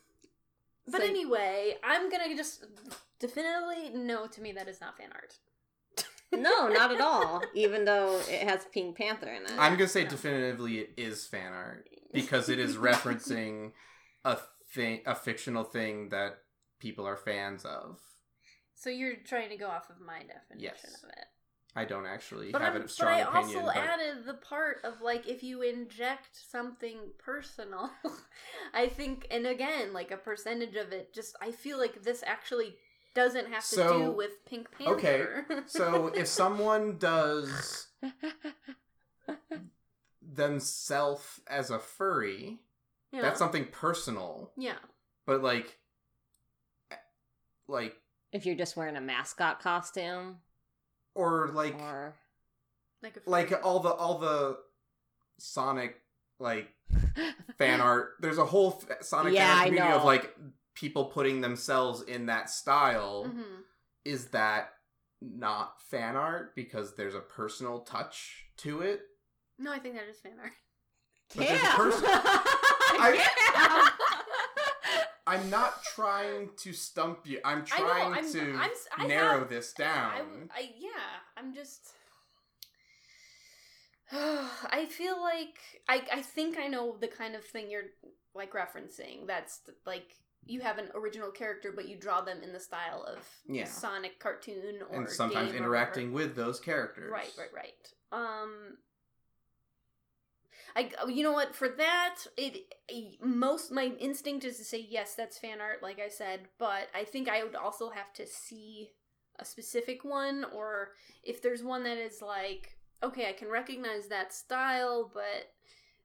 But 0.86 1.00
So- 1.00 1.06
anyway, 1.06 1.76
I'm 1.82 2.10
gonna 2.10 2.34
just 2.36 2.64
definitively 3.18 3.90
no. 3.94 4.26
To 4.26 4.40
me, 4.40 4.52
that 4.52 4.68
is 4.68 4.80
not 4.80 4.96
fan 4.98 5.10
art. 5.12 5.38
no, 6.32 6.68
not 6.68 6.92
at 6.92 7.00
all. 7.00 7.42
Even 7.54 7.84
though 7.84 8.20
it 8.28 8.48
has 8.48 8.66
Pink 8.72 8.96
Panther 8.96 9.28
in 9.28 9.42
it. 9.44 9.52
I'm 9.58 9.74
gonna 9.74 9.88
say 9.88 10.04
No. 10.04 10.10
definitively 10.10 10.78
it 10.80 10.90
is 10.96 11.26
fan 11.26 11.52
art 11.52 11.88
because 12.12 12.48
it 12.48 12.58
is 12.58 12.76
referencing 12.76 13.72
a 14.24 14.38
thing, 14.74 15.00
a 15.06 15.14
fictional 15.14 15.64
thing 15.64 16.08
that 16.10 16.38
people 16.80 17.06
are 17.06 17.16
fans 17.16 17.64
of. 17.64 18.00
So 18.74 18.90
you're 18.90 19.16
trying 19.24 19.48
to 19.50 19.56
go 19.56 19.68
off 19.68 19.88
of 19.88 20.00
my 20.00 20.18
definition 20.18 20.58
Yes. 20.58 21.02
of 21.02 21.08
it. 21.10 21.24
I 21.76 21.84
don't 21.84 22.06
actually 22.06 22.52
But, 22.52 22.62
have 22.62 22.76
I'm, 22.76 22.82
a 22.82 22.88
strong 22.88 23.10
but 23.10 23.16
I 23.34 23.40
opinion. 23.40 23.62
also 23.62 23.66
but 23.74 23.76
added 23.76 24.24
the 24.26 24.34
part 24.34 24.78
of 24.84 25.00
like 25.00 25.26
if 25.28 25.42
you 25.42 25.62
inject 25.62 26.28
something 26.32 26.98
personal, 27.18 27.90
I 28.74 28.86
think, 28.88 29.26
and 29.30 29.46
again, 29.46 29.92
like 29.92 30.10
a 30.12 30.16
percentage 30.16 30.76
of 30.76 30.92
it, 30.92 31.12
just 31.12 31.34
I 31.42 31.50
feel 31.50 31.78
like 31.78 32.02
this 32.02 32.22
actually 32.26 32.76
doesn't 33.14 33.48
have 33.48 33.62
to 33.68 33.74
So- 33.74 33.98
do 33.98 34.10
with 34.12 34.44
Pink 34.46 34.68
Panther. 34.76 35.46
okay, 35.50 35.60
so 35.66 36.06
if 36.08 36.26
someone 36.42 36.96
does 36.98 37.88
themselves 40.22 41.40
as 41.46 41.70
a 41.70 41.78
furry, 41.78 42.58
yeah. 43.12 43.22
that's 43.22 43.38
something 43.38 43.66
personal. 43.66 44.52
yeah, 44.56 44.76
But 45.26 45.42
like, 45.42 45.78
eh, 46.90 46.96
like, 47.68 47.94
if 48.32 48.46
you're 48.46 48.56
just 48.56 48.76
wearing 48.76 48.96
a 48.96 49.00
mascot 49.00 49.60
costume, 49.60 50.38
or 51.14 51.50
like, 51.52 51.74
or 51.80 52.14
like 53.02 53.18
like 53.26 53.52
all 53.64 53.80
the 53.80 53.90
all 53.92 54.18
the 54.18 54.56
Sonic 55.38 56.00
like 56.38 56.68
fan 57.58 57.80
art. 57.80 58.12
There's 58.20 58.38
a 58.38 58.44
whole 58.44 58.80
f- 58.90 58.98
Sonic 59.04 59.34
Yeah, 59.34 59.46
fan 59.48 59.56
art 59.58 59.66
community 59.66 59.92
of 59.94 60.04
like 60.04 60.34
people 60.74 61.06
putting 61.06 61.40
themselves 61.40 62.02
in 62.02 62.26
that 62.26 62.50
style. 62.50 63.24
hmm 63.24 63.60
Is 64.04 64.26
that 64.28 64.70
not 65.20 65.80
fan 65.82 66.16
art 66.16 66.54
because 66.54 66.94
there's 66.96 67.14
a 67.14 67.20
personal 67.20 67.80
touch 67.80 68.46
to 68.58 68.80
it? 68.82 69.02
No, 69.58 69.72
I 69.72 69.78
think 69.78 69.94
that 69.94 70.08
is 70.10 70.18
fan 70.18 70.32
art. 70.40 70.52
But 71.36 71.46
there's 71.46 71.60
a 71.60 71.62
Damn. 71.64 71.76
person- 71.76 72.04
I... 72.96 73.90
I'm 75.34 75.50
not 75.50 75.82
trying 75.94 76.50
to 76.58 76.72
stump 76.72 77.20
you. 77.26 77.40
I'm 77.44 77.64
I 77.72 77.78
know, 77.80 77.86
trying 77.86 78.12
I'm- 78.14 78.32
to 78.32 78.40
I'm 78.56 78.70
s- 78.70 78.88
I 78.96 79.06
narrow 79.06 79.40
have- 79.40 79.48
this 79.48 79.74
I, 79.78 79.82
down. 79.82 80.50
I 80.54 80.70
yeah, 80.78 80.90
I'm 81.36 81.54
just. 81.54 81.80
I 84.12 84.86
feel 84.90 85.20
like 85.20 85.58
I 85.88 86.02
I 86.12 86.22
think 86.22 86.58
I 86.58 86.66
know 86.68 86.96
the 87.00 87.08
kind 87.08 87.34
of 87.34 87.44
thing 87.44 87.70
you're 87.70 87.90
like 88.34 88.52
referencing. 88.52 89.26
That's 89.26 89.60
like 89.86 90.12
you 90.46 90.60
have 90.60 90.76
an 90.78 90.88
original 90.94 91.30
character, 91.30 91.72
but 91.74 91.88
you 91.88 91.96
draw 91.96 92.20
them 92.20 92.42
in 92.42 92.52
the 92.52 92.60
style 92.60 93.02
of 93.04 93.18
Yeah. 93.48 93.64
Sonic 93.64 94.18
cartoon 94.20 94.80
or 94.90 94.98
and 95.00 95.08
sometimes 95.08 95.52
game 95.52 95.62
or 95.62 95.64
interacting 95.64 96.12
with 96.12 96.36
those 96.36 96.60
characters. 96.60 97.10
Right, 97.10 97.32
right, 97.38 97.48
right. 97.54 97.92
Um. 98.12 98.76
I, 100.76 100.90
you 101.08 101.22
know 101.22 101.32
what? 101.32 101.54
For 101.54 101.68
that, 101.68 102.16
it 102.36 102.66
most 103.22 103.70
my 103.70 103.92
instinct 104.00 104.44
is 104.44 104.58
to 104.58 104.64
say 104.64 104.84
yes, 104.88 105.14
that's 105.14 105.38
fan 105.38 105.60
art, 105.60 105.82
like 105.82 106.00
I 106.00 106.08
said. 106.08 106.48
But 106.58 106.88
I 106.94 107.04
think 107.04 107.28
I 107.28 107.44
would 107.44 107.54
also 107.54 107.90
have 107.90 108.12
to 108.14 108.26
see 108.26 108.90
a 109.38 109.44
specific 109.44 110.04
one, 110.04 110.44
or 110.52 110.90
if 111.22 111.42
there's 111.42 111.62
one 111.62 111.84
that 111.84 111.98
is 111.98 112.20
like, 112.20 112.76
okay, 113.02 113.28
I 113.28 113.32
can 113.32 113.48
recognize 113.48 114.08
that 114.08 114.32
style, 114.32 115.10
but 115.14 115.52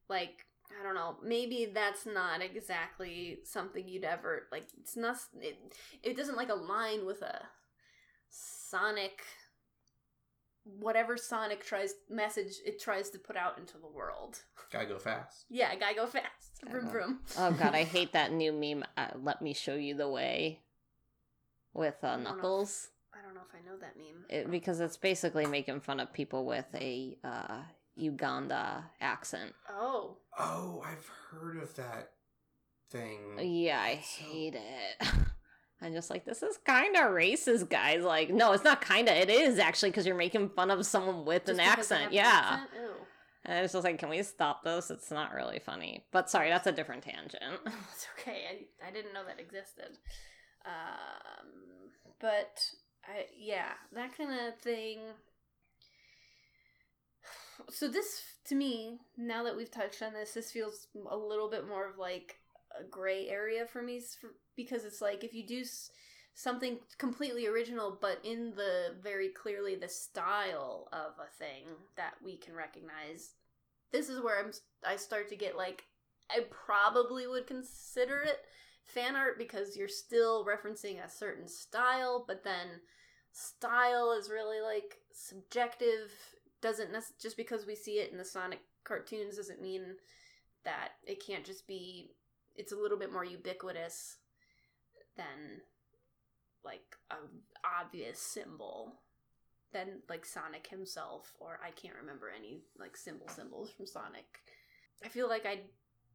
like 0.08 0.45
I 0.79 0.84
don't 0.84 0.95
know, 0.95 1.15
maybe 1.23 1.71
that's 1.73 2.05
not 2.05 2.43
exactly 2.43 3.39
something 3.43 3.88
you'd 3.88 4.03
ever 4.03 4.43
like. 4.51 4.67
It's 4.79 4.95
not. 4.95 5.17
It, 5.41 5.58
it 6.03 6.15
doesn't 6.15 6.38
like 6.38 6.49
align 6.49 7.05
with 7.08 7.21
a 7.23 7.41
Sonic. 8.29 9.21
Whatever 10.77 11.17
Sonic 11.17 11.63
tries 11.65 11.93
message 12.10 12.53
it 12.65 12.79
tries 12.79 13.10
to 13.12 13.19
put 13.19 13.36
out 13.38 13.58
into 13.58 13.77
the 13.77 13.88
world. 13.88 14.39
Gotta 14.71 14.86
go 14.86 14.99
fast. 14.99 15.45
Yeah, 15.49 15.73
gotta 15.75 15.95
go 15.95 16.05
fast. 16.05 16.62
Gotta 16.63 16.79
Vroom 16.79 16.89
vroom. 16.91 17.19
oh 17.38 17.51
god, 17.51 17.73
I 17.75 17.84
hate 17.95 18.13
that 18.13 18.32
new 18.32 18.51
meme. 18.53 18.84
Uh, 18.97 19.08
Let 19.21 19.41
me 19.41 19.53
show 19.53 19.75
you 19.75 19.95
the 19.95 20.10
way 20.10 20.62
with 21.73 21.95
uh, 22.03 22.15
don't 22.15 22.23
know. 22.23 22.36
Knuckles. 22.36 22.89
I 23.13 23.25
don't 23.25 23.34
know 23.34 23.41
if 23.47 23.55
I 23.55 23.65
know 23.67 23.77
that 23.79 23.95
meme. 23.97 24.25
It, 24.29 24.51
because 24.51 24.79
it's 24.79 24.97
basically 24.97 25.45
making 25.45 25.79
fun 25.82 25.99
of 25.99 26.13
people 26.13 26.45
with 26.45 26.65
a 26.75 27.17
uh, 27.23 27.60
Uganda 27.95 28.86
accent. 29.01 29.53
Oh, 29.69 30.17
Oh, 30.38 30.82
I've 30.86 31.10
heard 31.32 31.58
of 31.62 31.75
that 31.75 32.12
thing. 32.91 33.38
Yeah, 33.39 33.82
I 33.82 33.95
So- 33.95 34.23
hate 34.25 34.55
it. 34.55 35.08
I'm 35.81 35.93
just 35.93 36.09
like, 36.09 36.25
this 36.25 36.43
is 36.43 36.57
kind 36.65 36.95
of 36.97 37.03
racist, 37.11 37.69
guys. 37.69 38.03
Like, 38.03 38.29
no, 38.29 38.51
it's 38.51 38.63
not 38.65 38.81
kind 38.81 39.07
of. 39.07 39.15
It 39.15 39.29
is 39.29 39.59
actually 39.59 39.91
because 39.91 40.05
you're 40.05 40.15
making 40.15 40.49
fun 40.49 40.71
of 40.71 40.85
someone 40.85 41.23
with 41.25 41.45
just 41.45 41.59
an 41.59 41.65
accent. 41.65 42.07
an 42.07 42.13
Yeah. 42.13 42.59
accent? 42.63 42.69
And 43.45 43.63
it's 43.63 43.73
just 43.73 43.85
like, 43.85 43.97
can 43.97 44.09
we 44.09 44.21
stop 44.23 44.63
this? 44.63 44.91
It's 44.91 45.09
not 45.09 45.33
really 45.33 45.59
funny. 45.59 46.05
But 46.11 46.29
sorry, 46.29 46.49
that's 46.49 46.67
a 46.67 46.71
different 46.73 47.03
tangent. 47.03 47.43
it's 47.65 48.07
okay. 48.19 48.43
I, 48.83 48.89
I 48.89 48.91
didn't 48.91 49.13
know 49.13 49.23
that 49.25 49.39
existed. 49.39 49.97
Um, 50.65 51.47
but 52.19 52.61
I 53.05 53.25
yeah, 53.39 53.69
that 53.93 54.17
kind 54.17 54.31
of 54.31 54.59
thing. 54.59 54.99
So 57.71 57.87
this 57.87 58.23
to 58.45 58.55
me, 58.55 58.99
now 59.17 59.43
that 59.43 59.55
we've 59.55 59.69
touched 59.71 60.01
on 60.01 60.13
this, 60.13 60.33
this 60.33 60.51
feels 60.51 60.87
a 61.09 61.15
little 61.17 61.49
bit 61.49 61.67
more 61.67 61.87
of 61.89 61.97
like 61.97 62.38
a 62.79 62.84
gray 62.84 63.27
area 63.29 63.65
for 63.65 63.82
me 63.82 64.01
because 64.55 64.86
it's 64.86 65.01
like 65.01 65.23
if 65.23 65.34
you 65.34 65.45
do 65.45 65.63
something 66.34 66.77
completely 66.97 67.47
original 67.47 67.97
but 68.01 68.19
in 68.23 68.53
the 68.55 68.95
very 69.01 69.29
clearly 69.29 69.75
the 69.75 69.88
style 69.88 70.88
of 70.93 71.13
a 71.19 71.38
thing 71.38 71.65
that 71.97 72.13
we 72.23 72.38
can 72.38 72.53
recognize 72.53 73.34
this 73.91 74.10
is 74.10 74.21
where 74.21 74.39
I'm 74.39 74.51
I 74.86 74.95
start 74.95 75.29
to 75.29 75.36
get 75.36 75.58
like 75.58 75.84
I 76.29 76.41
probably 76.51 77.27
would 77.27 77.47
consider 77.47 78.21
it 78.21 78.39
fan 78.86 79.15
art 79.15 79.38
because 79.38 79.77
you're 79.77 79.88
still 79.88 80.45
referencing 80.45 81.03
a 81.03 81.10
certain 81.10 81.47
style, 81.47 82.23
but 82.27 82.43
then 82.43 82.67
style 83.32 84.12
is 84.12 84.29
really 84.29 84.62
like 84.62 84.97
subjective 85.13 86.12
doesn't 86.62 86.91
nec- 86.91 87.17
just 87.21 87.38
because 87.38 87.65
we 87.65 87.75
see 87.75 87.99
it 87.99 88.12
in 88.12 88.17
the 88.17 88.25
Sonic 88.25 88.60
cartoons 88.84 89.38
doesn't 89.38 89.62
mean 89.62 89.95
that 90.65 90.89
it 91.05 91.25
can't 91.25 91.45
just 91.45 91.67
be 91.67 92.12
it's 92.60 92.74
a 92.74 92.78
little 92.78 92.98
bit 92.98 93.12
more 93.12 93.24
ubiquitous 93.24 94.17
than 95.15 95.62
like 96.63 96.98
a 97.10 97.15
obvious 97.65 98.19
symbol 98.19 99.00
than 99.72 100.02
like 100.10 100.26
Sonic 100.26 100.67
himself 100.67 101.34
or 101.39 101.60
I 101.65 101.72
can't 101.72 101.95
remember 101.95 102.28
any 102.38 102.63
like 102.78 102.98
symbol 102.98 103.30
symbols 103.30 103.72
from 103.72 103.88
Sonic. 103.88 104.39
I 105.04 105.08
feel 105.08 105.30
like 105.30 105.45
I 105.45 105.62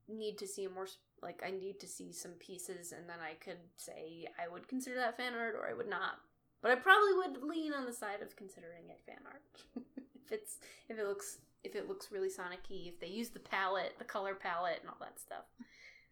need 0.07 0.37
to 0.39 0.47
see 0.47 0.67
more 0.67 0.87
like 1.23 1.43
I 1.45 1.51
need 1.51 1.81
to 1.81 1.87
see 1.87 2.13
some 2.13 2.33
pieces 2.33 2.93
and 2.93 3.09
then 3.09 3.19
I 3.23 3.35
could 3.43 3.61
say 3.77 4.27
I 4.39 4.47
would 4.47 4.69
consider 4.69 4.97
that 4.97 5.17
fan 5.17 5.33
art 5.35 5.55
or 5.59 5.67
I 5.69 5.73
would 5.73 5.89
not. 5.89 6.21
But 6.61 6.73
I 6.73 6.75
probably 6.77 7.15
would 7.15 7.43
lean 7.43 7.73
on 7.73 7.87
the 7.87 7.93
side 7.93 8.21
of 8.23 8.37
considering 8.37 8.91
it 8.91 9.01
fan 9.07 9.21
art. 9.27 9.43
if 10.27 10.33
it's 10.33 10.59
if 10.91 10.99
it 10.99 11.07
looks 11.07 11.39
if 11.63 11.75
it 11.75 11.89
looks 11.89 12.13
really 12.13 12.29
Sonic-y, 12.29 12.85
if 12.89 13.01
they 13.01 13.07
use 13.07 13.31
the 13.31 13.41
palette, 13.41 13.95
the 13.99 14.05
color 14.05 14.35
palette 14.35 14.81
and 14.83 14.91
all 14.91 14.99
that 15.01 15.19
stuff. 15.19 15.45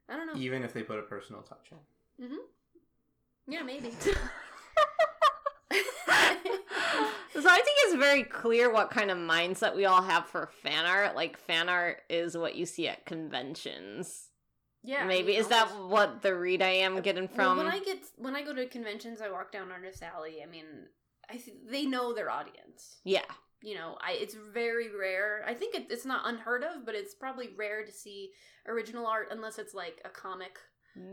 I 0.08 0.16
don't 0.16 0.26
know. 0.26 0.34
Even 0.36 0.62
if 0.62 0.72
they 0.72 0.82
put 0.82 0.98
a 0.98 1.02
personal 1.02 1.42
touch 1.42 1.70
in. 1.72 2.26
Mm-hmm. 2.26 3.52
Yeah, 3.52 3.62
maybe. 3.62 3.90
so 5.72 7.48
I 7.48 7.56
think 7.56 7.76
it's 7.84 7.94
very 7.96 8.24
clear 8.24 8.70
what 8.72 8.90
kind 8.90 9.10
of 9.10 9.16
mindset 9.18 9.74
we 9.74 9.84
all 9.86 10.02
have 10.02 10.26
for 10.26 10.48
fan 10.62 10.84
art. 10.86 11.16
Like 11.16 11.38
fan 11.38 11.68
art 11.68 12.02
is 12.10 12.36
what 12.36 12.54
you 12.54 12.66
see 12.66 12.88
at 12.88 13.06
conventions. 13.06 14.28
yeah, 14.82 15.04
Maybe 15.06 15.36
is 15.36 15.48
that 15.48 15.68
what 15.86 16.22
the 16.22 16.34
read 16.34 16.62
I 16.62 16.70
am 16.70 17.00
getting 17.00 17.28
from? 17.28 17.56
Well, 17.56 17.64
when 17.66 17.74
I 17.74 17.80
get 17.80 18.00
when 18.16 18.36
I 18.36 18.42
go 18.42 18.54
to 18.54 18.66
conventions, 18.66 19.20
I 19.20 19.30
walk 19.30 19.50
down 19.52 19.72
Artist 19.72 20.02
Alley. 20.02 20.42
I 20.42 20.46
mean, 20.46 20.66
I 21.30 21.34
th- 21.36 21.56
they 21.68 21.86
know 21.86 22.12
their 22.12 22.30
audience. 22.30 22.98
yeah, 23.04 23.22
You 23.62 23.76
know, 23.76 23.96
I 24.00 24.12
it's 24.12 24.34
very 24.52 24.88
rare. 24.94 25.44
I 25.46 25.54
think 25.54 25.74
it, 25.74 25.86
it's 25.90 26.04
not 26.04 26.22
unheard 26.24 26.64
of, 26.64 26.84
but 26.84 26.94
it's 26.94 27.14
probably 27.14 27.50
rare 27.56 27.84
to 27.84 27.92
see 27.92 28.30
original 28.66 29.06
art 29.06 29.28
unless 29.30 29.58
it's 29.58 29.72
like 29.74 30.00
a 30.04 30.08
comic, 30.08 30.58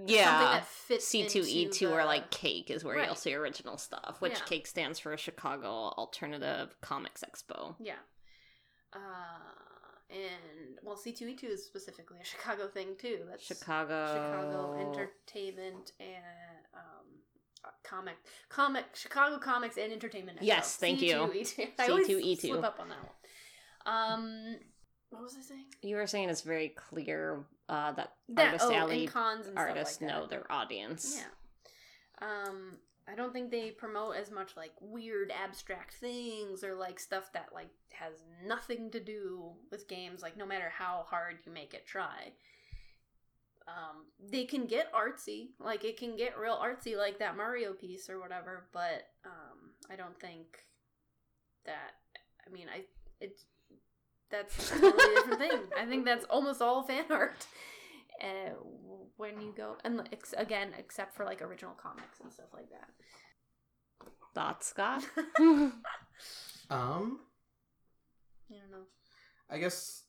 yeah. 0.08 0.62
C 1.00 1.28
two 1.28 1.44
E 1.48 1.68
two 1.68 1.90
or 1.90 2.04
like 2.06 2.32
Cake 2.32 2.70
is 2.70 2.84
where 2.84 3.04
you'll 3.04 3.16
see 3.16 3.34
original 3.34 3.78
stuff. 3.78 4.18
Which 4.20 4.34
Yeah. 4.34 4.46
Cake 4.46 4.68
stands 4.68 5.00
for 5.00 5.14
a 5.14 5.18
Chicago 5.18 5.94
Alternative 5.98 6.76
Comics 6.82 7.24
Expo. 7.24 7.76
Yeah. 7.80 7.94
Uh, 8.92 8.98
and 10.10 10.80
well, 10.84 10.98
C 10.98 11.12
two 11.12 11.28
E 11.28 11.36
two 11.36 11.48
is 11.48 11.64
specifically 11.66 12.18
a 12.22 12.26
Chicago 12.26 12.68
thing 12.68 12.96
too. 12.98 13.20
That's 13.30 13.46
Chicago. 13.46 14.08
Chicago 14.08 14.74
Entertainment 14.80 15.94
and 16.00 16.59
comic 17.84 18.16
comic 18.50 18.86
Chicago 18.94 19.38
Comics 19.38 19.78
and 19.78 19.92
Entertainment. 19.92 20.40
Expo. 20.40 20.46
Yes, 20.46 20.76
thank 20.78 21.02
you. 21.02 21.16
C2E2. 21.16 21.68
I 21.80 21.88
always 21.88 22.08
C2E2. 22.08 22.40
slip 22.42 22.64
up 22.64 22.80
on 22.80 22.90
that 22.90 22.98
one. 22.98 23.14
Um, 23.86 24.56
what 25.10 25.24
was 25.24 25.36
I 25.38 25.42
saying? 25.42 25.66
You 25.82 25.96
were 25.96 26.08
saying 26.08 26.30
it's 26.30 26.42
very 26.42 26.70
clear 26.70 27.46
uh, 27.68 27.92
that, 27.94 28.14
That 28.30 28.46
Artist 28.48 28.66
oh, 28.68 28.74
Alley 28.74 29.02
and 29.02 29.14
cons 29.14 29.48
and 29.48 29.58
artists 29.58 30.02
like 30.02 30.10
know 30.10 30.28
their 30.28 30.52
audience. 30.52 31.18
Yeah. 31.18 32.28
Um, 32.28 32.78
I 33.12 33.16
don't 33.16 33.34
think 33.34 33.50
they 33.50 33.72
promote 33.72 34.16
as 34.18 34.30
much 34.30 34.56
like 34.56 34.74
weird 34.80 35.32
abstract 35.32 35.96
things 35.96 36.64
or 36.64 36.76
like 36.76 37.00
stuff 37.00 37.32
that 37.34 37.50
like 37.54 37.70
has 37.92 38.14
nothing 38.46 38.92
to 38.92 39.00
do 39.00 39.52
with 39.72 39.88
games. 39.88 40.22
Like 40.22 40.38
no 40.38 40.46
matter 40.46 40.72
how 40.76 41.06
hard 41.08 41.38
you 41.46 41.52
make 41.52 41.74
it 41.74 41.88
try, 41.88 42.34
um, 43.70 44.06
they 44.32 44.46
can 44.46 44.66
get 44.66 44.92
artsy. 44.94 45.50
Like 45.60 45.84
it 45.86 45.98
can 45.98 46.16
get 46.16 46.38
real 46.38 46.58
artsy, 46.58 46.98
like 46.98 47.20
that 47.20 47.38
Mario 47.38 47.74
piece 47.74 48.10
or 48.10 48.20
whatever. 48.20 48.68
But 48.74 49.08
um, 49.26 49.72
I 49.92 49.96
don't 49.96 50.20
think 50.20 50.46
that. 51.66 51.92
I 52.48 52.52
mean, 52.52 52.68
I 52.74 52.86
it's 53.22 53.46
that's 54.32 54.72
a 54.72 54.80
totally 54.80 55.16
different 55.16 55.40
thing. 55.40 55.60
I 55.80 55.86
think 55.86 56.06
that's 56.06 56.26
almost 56.26 56.62
all 56.62 56.84
fan 56.84 57.06
art. 57.10 57.46
Uh, 58.22 58.52
when 59.16 59.40
you 59.40 59.54
go 59.56 59.78
and 59.86 60.10
ex- 60.12 60.34
again, 60.38 60.70
except 60.78 61.16
for 61.16 61.24
like 61.24 61.42
original 61.42 61.74
comics 61.82 62.20
and 62.22 62.32
stuff 62.34 62.48
like 62.54 62.70
that. 62.72 62.90
Thoughts, 64.34 64.68
Scott? 64.68 65.04
Um, 66.70 67.22
I 68.52 68.56
don't 68.60 68.72
know. 68.72 68.86
I 69.50 69.58
guess 69.58 70.04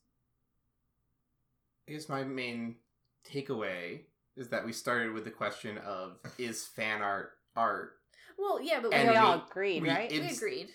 I 1.88 1.92
guess 1.92 2.08
my 2.08 2.22
main 2.22 2.76
takeaway 3.24 4.00
is 4.36 4.48
that 4.48 4.64
we 4.64 4.72
started 4.72 5.12
with 5.12 5.24
the 5.24 5.30
question 5.30 5.78
of 5.78 6.18
is 6.38 6.64
fan 6.66 7.02
art 7.02 7.32
art? 7.56 7.92
Well, 8.38 8.60
yeah, 8.62 8.80
but 8.80 8.92
we, 8.92 9.10
we 9.10 9.16
all 9.16 9.44
agreed, 9.50 9.82
we- 9.82 9.88
right? 9.88 10.10
we 10.10 10.20
agreed. 10.28 10.68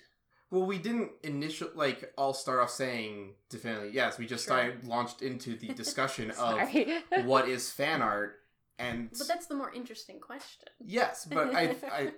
Well, 0.52 0.66
we 0.66 0.78
didn't 0.78 1.12
initial 1.24 1.70
like 1.74 2.14
all 2.18 2.34
start 2.34 2.60
off 2.62 2.70
saying 2.70 3.34
definitely 3.50 3.90
yes. 3.92 4.18
We 4.18 4.26
just 4.28 4.46
Sure. 4.46 4.56
started 4.58 4.84
launched 4.86 5.22
into 5.22 5.58
the 5.58 5.68
discussion 5.74 6.32
of 6.32 6.60
what 7.26 7.50
is 7.50 7.72
fan 7.72 8.02
art 8.02 8.36
and 8.78 9.10
But 9.18 9.28
that's 9.28 9.48
the 9.48 9.56
more 9.56 9.74
interesting 9.74 10.20
question. 10.20 10.68
yes, 10.80 11.26
but 11.30 11.56
I 11.56 11.76
I 11.92 12.12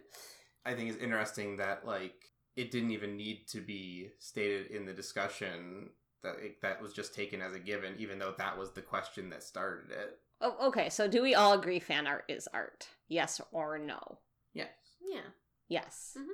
I 0.66 0.74
think 0.74 0.90
it's 0.90 1.02
interesting 1.02 1.58
that 1.58 1.86
like 1.88 2.16
it 2.58 2.70
didn't 2.72 2.92
even 2.92 3.16
need 3.16 3.48
to 3.50 3.62
be 3.62 4.10
stated 4.20 4.72
in 4.72 4.86
the 4.86 4.94
discussion 4.94 5.90
that 6.36 6.44
it, 6.46 6.62
that 6.62 6.82
was 6.82 6.94
just 6.94 7.14
taken 7.16 7.42
as 7.42 7.54
a 7.54 7.60
given, 7.60 7.96
even 7.98 8.20
though 8.20 8.34
that 8.38 8.58
was 8.58 8.72
the 8.72 8.82
question 8.82 9.30
that 9.32 9.44
started 9.44 9.92
it. 9.92 10.20
oh, 10.42 10.68
okay, 10.68 10.90
so 10.90 11.08
do 11.08 11.22
we 11.22 11.34
all 11.36 11.54
agree 11.54 11.80
fan 11.80 12.06
art 12.08 12.26
is 12.28 12.48
art? 12.54 12.88
Yes 13.08 13.42
or 13.52 13.78
no? 13.80 14.20
Yes. 14.54 14.70
yeah. 15.02 15.22
Yes. 15.68 16.18
Mhm. 16.20 16.28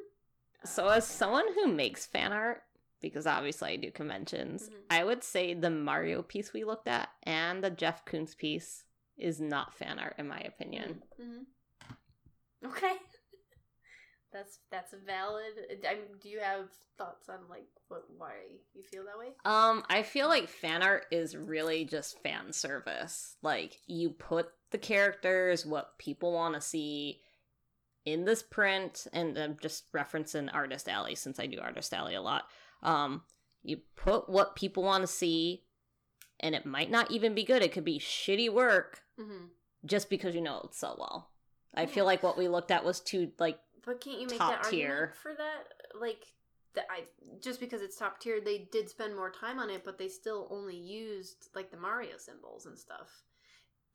So, 0.65 0.88
as 0.88 1.06
someone 1.06 1.45
who 1.56 1.67
makes 1.67 2.06
fan 2.06 2.32
art, 2.32 2.63
because 3.01 3.27
obviously 3.27 3.71
I 3.71 3.75
do 3.77 3.91
conventions, 3.91 4.69
Mhm. 4.69 4.73
I 4.89 5.03
would 5.03 5.23
say 5.23 5.53
the 5.53 5.69
Mario 5.69 6.21
piece 6.21 6.53
we 6.53 6.63
looked 6.63 6.88
at 6.88 7.10
and 7.23 7.63
the 7.63 7.69
Jeff 7.69 8.06
Koons 8.06 8.36
piece 8.38 8.86
is 9.17 9.39
not 9.41 9.73
fan 9.73 9.99
art, 9.99 10.15
in 10.17 10.27
my 10.27 10.39
opinion. 10.39 11.03
Mm-hmm. 11.21 12.67
Okay. 12.69 12.93
That's 14.34 14.60
that's 14.72 14.93
valid. 15.06 15.54
I 15.88 15.93
mean, 15.96 16.04
do 16.22 16.28
you 16.30 16.39
have 16.39 16.65
thoughts 16.98 17.30
on 17.30 17.38
like 17.50 17.67
what 17.88 18.04
why 18.17 18.32
you 18.74 18.82
feel 18.84 19.04
that 19.06 19.17
way? 19.19 19.34
Um, 19.46 19.84
I 19.89 20.02
feel 20.04 20.28
like 20.28 20.50
fan 20.50 20.82
art 20.82 21.06
is 21.12 21.38
really 21.38 21.86
just 21.86 22.19
fan 22.24 22.52
service. 22.52 23.36
Like 23.43 23.78
you 23.88 24.10
put 24.10 24.50
the 24.72 24.78
characters, 24.80 25.65
what 25.65 25.98
people 26.00 26.34
want 26.34 26.56
to 26.56 26.62
see 26.62 27.22
in 28.06 28.26
this 28.26 28.41
print, 28.43 29.08
and 29.13 29.38
I'm 29.38 29.58
just 29.62 29.91
referencing 29.93 30.50
Artist 30.54 30.89
Alley 30.89 31.15
since 31.15 31.39
I 31.39 31.46
do 31.46 31.60
Artist 31.62 31.93
Alley 31.93 32.15
a 32.15 32.22
lot. 32.22 32.43
Um, 32.82 33.22
you 33.62 33.78
put 33.96 34.28
what 34.30 34.56
people 34.56 34.84
want 34.84 35.04
to 35.04 35.08
see, 35.08 35.63
and 36.39 36.54
it 36.56 36.65
might 36.65 36.91
not 36.91 37.12
even 37.12 37.34
be 37.36 37.46
good. 37.46 37.62
It 37.62 37.72
could 37.72 37.86
be 37.86 38.00
shitty 38.00 38.52
work 38.52 39.02
Mm-hmm. 39.19 39.46
just 39.86 40.10
because 40.10 40.34
you 40.34 40.41
know 40.41 40.62
it 40.65 40.74
so 40.74 40.96
well. 40.98 41.30
I 41.76 41.86
feel 41.86 42.04
like 42.04 42.24
what 42.24 42.38
we 42.38 42.48
looked 42.48 42.72
at 42.72 42.84
was 42.84 43.00
too 43.00 43.32
like 43.39 43.60
But 43.86 44.02
can't 44.02 44.19
you 44.19 44.28
make 44.28 44.39
that 44.39 44.63
tier. 44.63 44.89
argument 44.89 45.15
for 45.15 45.34
that? 45.36 46.00
Like 46.00 46.26
that 46.76 46.86
I 46.89 47.04
just 47.41 47.60
because 47.60 47.82
it's 47.82 47.98
top 47.98 48.19
tier, 48.19 48.39
they 48.41 48.67
did 48.72 48.89
spend 48.89 49.15
more 49.15 49.32
time 49.32 49.60
on 49.60 49.69
it, 49.69 49.84
but 49.84 49.98
they 49.98 50.10
still 50.10 50.48
only 50.50 50.76
used 50.76 51.50
like 51.56 51.72
the 51.72 51.78
Mario 51.78 52.17
symbols 52.17 52.65
and 52.65 52.78
stuff. 52.78 53.24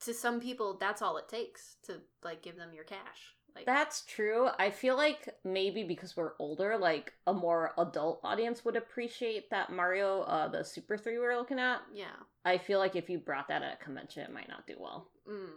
To 0.02 0.14
some 0.14 0.40
people, 0.40 0.76
that's 0.78 1.02
all 1.02 1.16
it 1.16 1.28
takes 1.28 1.76
to 1.84 2.00
like 2.22 2.42
give 2.42 2.56
them 2.56 2.72
your 2.72 2.84
cash. 2.84 3.34
Like 3.54 3.66
That's 3.66 4.02
true. 4.02 4.48
I 4.58 4.70
feel 4.70 4.96
like 4.96 5.28
maybe 5.42 5.82
because 5.82 6.16
we're 6.16 6.34
older, 6.38 6.78
like 6.78 7.14
a 7.26 7.32
more 7.32 7.72
adult 7.76 8.20
audience 8.22 8.64
would 8.64 8.76
appreciate 8.76 9.50
that 9.50 9.72
Mario, 9.72 10.20
uh, 10.22 10.46
the 10.46 10.62
Super 10.62 10.96
3 10.96 11.18
we're 11.18 11.36
looking 11.36 11.58
at. 11.58 11.80
yeah. 11.92 12.06
I 12.44 12.58
feel 12.58 12.78
like 12.78 12.94
if 12.94 13.10
you 13.10 13.18
brought 13.18 13.48
that 13.48 13.62
at 13.62 13.80
a 13.80 13.84
convention, 13.84 14.22
it 14.22 14.32
might 14.32 14.48
not 14.48 14.66
do 14.66 14.74
well. 14.78 15.08
Mm. 15.28 15.48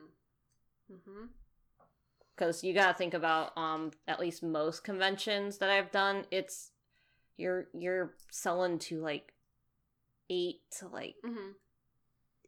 Mm-hmm. 0.92 1.26
Because 2.42 2.64
you 2.64 2.74
gotta 2.74 2.98
think 2.98 3.14
about, 3.14 3.56
um, 3.56 3.92
at 4.08 4.20
least 4.20 4.42
most 4.42 4.84
conventions 4.84 5.60
that 5.60 5.70
I've 5.70 5.92
done, 5.92 6.26
it's 6.32 6.72
you're 7.38 7.68
you're 7.72 8.16
selling 8.32 8.80
to 8.80 9.00
like 9.00 9.34
eight 10.28 10.62
to 10.80 10.88
like 10.88 11.14
Mm-hmm. 11.24 11.52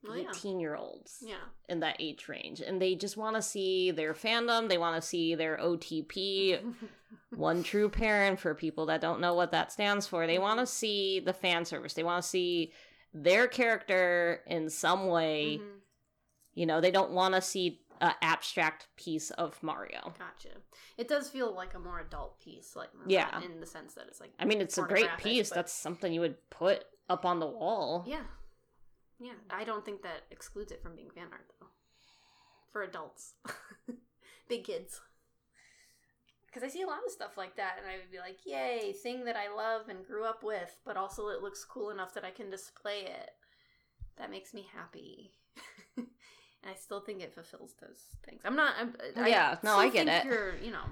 Well, 0.04 0.18
yeah. 0.18 0.30
eighteen 0.32 0.60
year 0.60 0.76
olds 0.76 1.20
Yeah. 1.24 1.36
in 1.70 1.80
that 1.82 1.98
age 2.00 2.28
range, 2.28 2.60
and 2.60 2.82
they 2.82 2.96
just 2.96 3.18
want 3.18 3.36
to 3.36 3.42
see 3.44 3.92
their 3.92 4.16
fandom. 4.16 4.68
They 4.68 4.80
want 4.80 5.00
to 5.00 5.08
see 5.08 5.36
their 5.36 5.58
OTP, 5.58 6.74
one 7.36 7.62
true 7.62 7.88
pairing 7.88 8.36
for 8.36 8.56
people 8.56 8.88
that 8.88 9.00
don't 9.00 9.22
know 9.22 9.36
what 9.36 9.52
that 9.52 9.72
stands 9.72 10.08
for. 10.08 10.26
They 10.26 10.40
want 10.40 10.60
to 10.60 10.66
see 10.66 11.20
the 11.20 11.34
fan 11.34 11.66
service. 11.66 11.94
They 11.94 12.04
want 12.04 12.24
to 12.24 12.28
see 12.28 12.74
their 13.14 13.48
character 13.48 14.42
in 14.48 14.72
some 14.72 15.06
way. 15.06 15.60
Mhm. 15.62 15.68
You 16.56 16.66
know, 16.68 16.82
they 16.82 16.92
don't 16.92 17.12
want 17.12 17.34
to 17.36 17.42
see 17.42 17.82
an 18.08 18.14
abstract 18.22 18.88
piece 18.98 19.32
of 19.32 19.62
Mario. 19.64 20.14
Gotcha. 20.20 20.50
It 20.98 21.08
does 21.08 21.30
feel 21.30 21.54
like 21.56 21.74
a 21.74 21.80
more 21.80 22.00
adult 22.00 22.40
piece, 22.40 22.76
like 22.76 22.90
Yeah. 23.08 23.42
in 23.42 23.60
the 23.60 23.66
sense 23.66 23.94
that 23.96 24.06
it's 24.08 24.20
like 24.20 24.32
I 24.40 24.46
mean, 24.46 24.62
it's 24.62 24.78
a 24.78 24.84
great 24.84 25.10
piece. 25.18 25.50
but- 25.50 25.56
That's 25.56 25.74
something 25.74 26.12
you 26.14 26.22
would 26.22 26.50
put 26.50 26.86
up 27.10 27.26
on 27.26 27.40
the 27.40 27.48
wall. 27.48 28.04
yeah, 28.08 28.24
yeah. 29.20 29.34
I 29.50 29.64
don't 29.64 29.84
think 29.86 30.02
that 30.04 30.24
excludes 30.32 30.72
it 30.72 30.82
from 30.82 30.96
being 30.96 31.10
fan 31.12 31.28
art 31.32 31.52
though. 31.60 31.68
For 32.72 32.82
adults, 32.84 33.34
big 34.50 34.64
kids. 34.64 35.00
because 36.48 36.64
I 36.64 36.68
see 36.70 36.82
a 36.82 36.88
lot 36.88 37.04
of 37.06 37.12
stuff 37.12 37.38
like 37.38 37.56
that, 37.58 37.76
and 37.80 37.88
I 37.88 37.98
would 37.98 38.12
be 38.12 38.18
like, 38.20 38.40
"Yay, 38.46 38.94
thing 38.94 39.26
that 39.26 39.36
I 39.36 39.54
love 39.54 39.90
and 39.90 40.06
grew 40.06 40.24
up 40.26 40.44
with, 40.44 40.76
but 40.86 40.98
also 40.98 41.28
it 41.30 41.42
looks 41.42 41.64
cool 41.66 41.90
enough 41.92 42.14
that 42.16 42.26
I 42.26 42.32
can 42.32 42.50
display 42.50 43.02
it." 43.02 43.32
That 44.18 44.30
makes 44.32 44.54
me 44.54 44.68
happy, 44.74 45.34
and 46.64 46.72
I 46.72 46.76
still 46.76 47.02
think 47.02 47.22
it 47.22 47.34
fulfills 47.34 47.74
those 47.82 48.00
things. 48.26 48.42
I'm 48.46 48.56
not. 48.56 48.74
I'm, 48.80 48.96
I 49.18 49.28
Yeah, 49.30 49.58
no, 49.64 49.76
I 49.78 49.90
get 49.90 50.08
think 50.08 50.26
it. 50.26 50.26
You're, 50.26 50.56
you 50.58 50.72
know, 50.72 50.86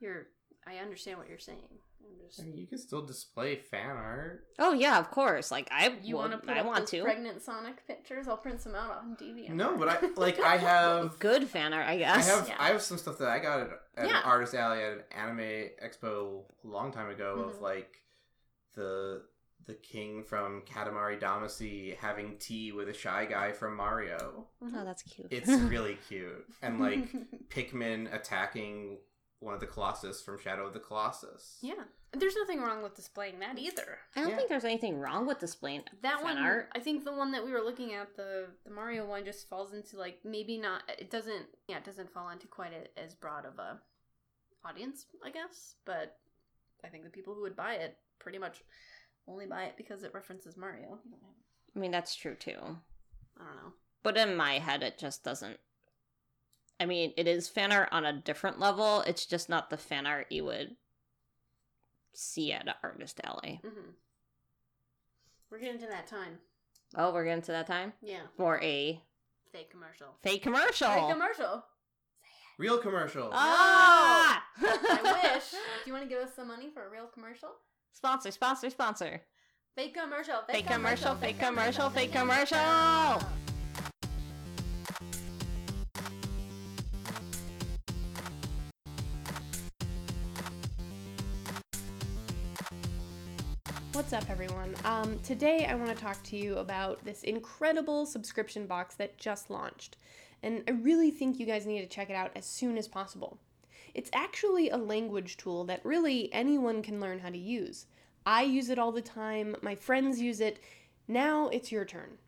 you're. 0.00 0.26
I 0.66 0.78
understand 0.78 1.18
what 1.18 1.28
you're 1.28 1.38
saying. 1.38 1.58
I'm 2.02 2.26
just. 2.26 2.40
I 2.40 2.44
mean, 2.44 2.56
you 2.56 2.66
can 2.66 2.78
still 2.78 3.02
display 3.02 3.56
fan 3.56 3.90
art. 3.96 4.44
Oh 4.58 4.72
yeah, 4.72 4.98
of 4.98 5.10
course. 5.10 5.50
Like 5.50 5.68
I 5.70 5.94
You 6.02 6.16
want 6.16 6.32
to 6.32 6.38
put 6.38 6.50
I 6.56 6.62
want 6.62 6.86
to. 6.88 7.02
pregnant 7.02 7.42
Sonic 7.42 7.86
pictures? 7.86 8.26
I'll 8.28 8.36
print 8.36 8.60
some 8.60 8.74
out 8.74 8.96
on 8.98 9.16
DeviantArt. 9.16 9.50
No, 9.54 9.76
but 9.76 9.88
I 9.88 9.98
like 10.16 10.40
I 10.40 10.56
have 10.56 11.18
Good 11.20 11.48
fan 11.48 11.72
art, 11.72 11.86
I 11.86 11.96
guess 11.98 12.14
I 12.14 12.16
guess. 12.16 12.38
have 12.38 12.48
Yeah. 12.48 12.56
I 12.58 12.68
have 12.68 12.82
some 12.82 12.98
stuff 12.98 13.18
that 13.18 13.28
I 13.28 13.38
got 13.38 13.60
at, 13.60 13.70
at 13.96 14.08
Yeah. 14.08 14.18
an 14.18 14.24
artist 14.24 14.54
alley 14.54 14.82
at 14.82 14.92
an 14.92 15.00
anime 15.16 15.68
expo 15.84 16.42
a 16.64 16.68
long 16.68 16.92
time 16.92 17.10
ago 17.10 17.36
Mhm. 17.38 17.54
of 17.56 17.60
like 17.60 17.96
the 18.74 19.22
the 19.66 19.74
king 19.74 20.22
from 20.24 20.62
Katamari 20.62 21.20
Damacy 21.20 21.96
having 21.96 22.36
tea 22.38 22.72
with 22.72 22.88
a 22.88 22.94
shy 22.94 23.24
guy 23.24 23.52
from 23.52 23.76
Mario. 23.76 24.46
Mm-hmm. 24.62 24.76
Oh, 24.76 24.84
that's 24.84 25.02
cute. 25.02 25.28
It's 25.30 25.48
really 25.48 25.98
cute. 26.08 26.46
And 26.62 26.80
like 26.80 27.08
Pikmin 27.48 28.12
attacking 28.14 28.98
one 29.40 29.54
of 29.54 29.60
the 29.60 29.66
Colossus 29.66 30.22
from 30.22 30.38
Shadow 30.38 30.66
of 30.66 30.72
the 30.72 30.80
Colossus. 30.80 31.58
yeah, 31.60 31.74
there's 32.12 32.34
nothing 32.36 32.60
wrong 32.62 32.82
with 32.82 32.94
displaying 32.96 33.38
that 33.40 33.58
either. 33.58 33.98
I 34.14 34.20
don't 34.20 34.30
Yeah. 34.30 34.36
think 34.36 34.48
there's 34.48 34.64
anything 34.64 34.98
wrong 34.98 35.26
with 35.26 35.40
displaying 35.40 35.82
That 36.02 36.16
fan 36.16 36.24
one, 36.24 36.38
art. 36.38 36.68
I 36.74 36.78
think 36.78 37.04
the 37.04 37.12
one 37.12 37.32
that 37.32 37.44
we 37.44 37.50
were 37.52 37.60
looking 37.60 37.92
at, 37.92 38.16
the 38.16 38.46
the 38.64 38.70
Mario 38.70 39.04
one, 39.04 39.24
just 39.26 39.48
falls 39.48 39.74
into 39.74 39.98
like 39.98 40.20
maybe 40.24 40.56
not. 40.58 40.82
It 40.98 41.10
doesn't. 41.10 41.46
Yeah, 41.68 41.76
it 41.78 41.84
doesn't 41.84 42.10
fall 42.10 42.30
into 42.30 42.46
quite 42.46 42.72
a, 42.72 42.98
as 43.00 43.14
broad 43.14 43.44
of 43.44 43.58
a 43.58 43.78
audience, 44.64 45.04
I 45.24 45.30
guess. 45.30 45.74
But 45.84 46.16
I 46.84 46.88
think 46.88 47.04
the 47.04 47.10
people 47.10 47.34
who 47.34 47.42
would 47.42 47.56
buy 47.56 47.74
it 47.74 47.98
pretty 48.18 48.38
much 48.38 48.62
only 49.28 49.46
buy 49.46 49.64
it 49.64 49.74
because 49.76 50.02
it 50.02 50.14
references 50.14 50.56
Mario. 50.56 50.98
You 51.04 51.10
don't 51.12 51.22
have- 51.22 51.74
I 51.74 51.78
mean, 51.78 51.90
that's 51.90 52.14
true 52.14 52.34
too. 52.34 52.58
I 53.38 53.44
don't 53.44 53.56
know. 53.56 53.72
But 54.02 54.16
in 54.16 54.36
my 54.36 54.58
head, 54.58 54.82
it 54.82 54.98
just 54.98 55.24
doesn't. 55.24 55.58
I 56.78 56.86
mean, 56.86 57.12
it 57.16 57.26
is 57.26 57.48
fan 57.48 57.72
art 57.72 57.88
on 57.92 58.04
a 58.04 58.12
different 58.12 58.58
level. 58.60 59.00
It's 59.02 59.26
just 59.26 59.48
not 59.48 59.70
the 59.70 59.76
fan 59.76 60.06
art 60.06 60.30
you 60.30 60.44
would 60.44 60.76
see 62.12 62.52
at 62.52 62.68
artist 62.82 63.20
alley. 63.24 63.60
hmm 63.62 63.90
We're 65.50 65.58
getting 65.58 65.80
to 65.80 65.86
that 65.86 66.06
time. 66.06 66.38
Oh, 66.94 67.12
we're 67.12 67.24
getting 67.24 67.42
to 67.42 67.52
that 67.52 67.66
time 67.66 67.92
Yeah, 68.00 68.22
for 68.36 68.60
a 68.62 69.02
fake 69.52 69.70
commercial. 69.70 70.16
fake 70.22 70.42
commercial. 70.42 70.88
Fake 70.88 71.10
commercial. 71.10 71.64
Real 72.58 72.78
commercial. 72.78 73.30
Ah! 73.34 74.42
I 74.58 75.32
wish. 75.34 75.50
Do 75.50 75.58
you 75.84 75.92
want 75.92 76.04
to 76.04 76.08
give 76.08 76.22
us 76.22 76.34
some 76.34 76.48
money 76.48 76.70
for 76.72 76.86
a 76.86 76.90
real 76.90 77.06
commercial? 77.06 77.50
Sponsor, 77.96 78.30
sponsor, 78.30 78.68
sponsor. 78.68 79.22
Fake 79.74 79.94
commercial. 79.94 80.36
Fake 80.50 80.66
commercial, 80.66 81.14
fake 81.14 81.38
commercial, 81.38 81.88
fake 81.88 82.12
commercial. 82.12 82.58
What's 93.92 94.12
up, 94.12 94.28
everyone? 94.28 94.74
Um, 94.84 95.18
today, 95.20 95.66
I 95.66 95.74
want 95.74 95.88
to 95.88 95.94
talk 95.94 96.22
to 96.24 96.36
you 96.36 96.58
about 96.58 97.02
this 97.02 97.22
incredible 97.22 98.04
subscription 98.04 98.66
box 98.66 98.94
that 98.96 99.16
just 99.16 99.48
launched, 99.48 99.96
and 100.42 100.62
I 100.68 100.72
really 100.72 101.10
think 101.10 101.38
you 101.38 101.46
guys 101.46 101.64
need 101.64 101.80
to 101.80 101.86
check 101.86 102.10
it 102.10 102.14
out 102.14 102.30
as 102.36 102.44
soon 102.44 102.76
as 102.76 102.86
possible. 102.86 103.38
It's 103.96 104.10
actually 104.12 104.68
a 104.68 104.76
language 104.76 105.38
tool 105.38 105.64
that 105.64 105.82
really 105.82 106.30
anyone 106.30 106.82
can 106.82 107.00
learn 107.00 107.20
how 107.20 107.30
to 107.30 107.38
use. 107.38 107.86
I 108.26 108.42
use 108.42 108.68
it 108.68 108.78
all 108.78 108.92
the 108.92 109.00
time, 109.00 109.56
my 109.62 109.74
friends 109.74 110.20
use 110.20 110.38
it. 110.38 110.58
Now 111.08 111.48
it's 111.48 111.72
your 111.72 111.86
turn. 111.86 112.18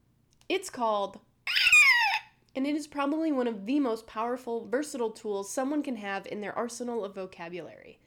It's 0.49 0.71
called 0.71 1.19
and 2.57 2.67
it 2.67 2.75
is 2.75 2.87
probably 2.87 3.33
one 3.33 3.47
of 3.47 3.67
the 3.67 3.81
most 3.81 4.07
powerful, 4.07 4.67
versatile 4.67 5.11
tools 5.11 5.53
someone 5.53 5.83
can 5.83 5.97
have 5.97 6.27
in 6.29 6.41
their 6.41 6.57
arsenal 6.57 7.05
of 7.05 7.15
vocabulary. 7.15 7.99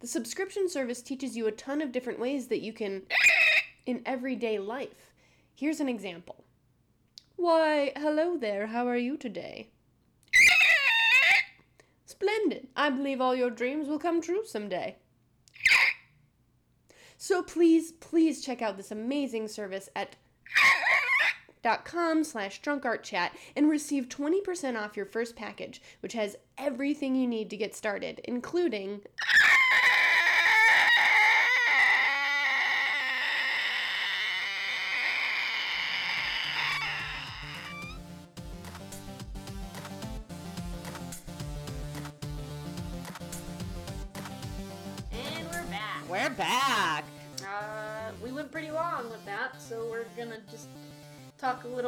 The 0.00 0.06
subscription 0.06 0.68
service 0.68 1.00
teaches 1.00 1.38
you 1.38 1.46
a 1.46 1.52
ton 1.52 1.80
of 1.80 1.92
different 1.92 2.20
ways 2.20 2.48
that 2.48 2.60
you 2.60 2.74
can 2.74 3.04
in 3.86 4.02
everyday 4.04 4.58
life. 4.58 5.14
Here's 5.54 5.80
an 5.80 5.88
example. 5.88 6.44
Why, 7.36 7.92
hello 7.96 8.36
there, 8.36 8.66
how 8.66 8.86
are 8.86 8.98
you 8.98 9.16
today? 9.16 9.70
Splendid. 12.18 12.68
I 12.74 12.88
believe 12.90 13.20
all 13.20 13.34
your 13.34 13.50
dreams 13.50 13.88
will 13.88 13.98
come 13.98 14.22
true 14.22 14.42
someday. 14.44 14.96
So 17.18 17.42
please, 17.42 17.92
please 17.92 18.44
check 18.44 18.62
out 18.62 18.76
this 18.76 18.90
amazing 18.90 19.48
service 19.48 19.88
at 19.94 20.16
com 21.84 22.22
slash 22.22 22.62
drunkartchat 22.62 23.30
and 23.56 23.68
receive 23.68 24.08
20% 24.08 24.80
off 24.80 24.96
your 24.96 25.06
first 25.06 25.34
package, 25.34 25.82
which 26.00 26.12
has 26.12 26.36
everything 26.56 27.16
you 27.16 27.26
need 27.26 27.50
to 27.50 27.56
get 27.56 27.74
started, 27.74 28.20
including 28.24 29.00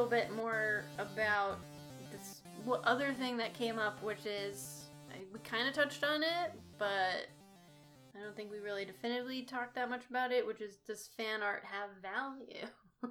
little 0.08 0.26
bit 0.26 0.34
more 0.36 0.84
about 0.98 1.58
this 2.10 2.40
what 2.64 2.82
other 2.84 3.12
thing 3.12 3.36
that 3.36 3.54
came 3.54 3.78
up, 3.78 4.02
which 4.02 4.26
is 4.26 4.86
I, 5.12 5.18
we 5.32 5.38
kind 5.40 5.68
of 5.68 5.74
touched 5.74 6.04
on 6.04 6.22
it, 6.22 6.52
but 6.78 7.26
I 8.16 8.22
don't 8.22 8.34
think 8.34 8.50
we 8.50 8.58
really 8.58 8.84
definitively 8.84 9.42
talked 9.42 9.74
that 9.74 9.90
much 9.90 10.02
about 10.08 10.32
it. 10.32 10.46
Which 10.46 10.60
is, 10.60 10.76
does 10.86 11.08
fan 11.16 11.42
art 11.42 11.62
have 11.70 11.90
value? 12.02 12.66
Do 13.02 13.08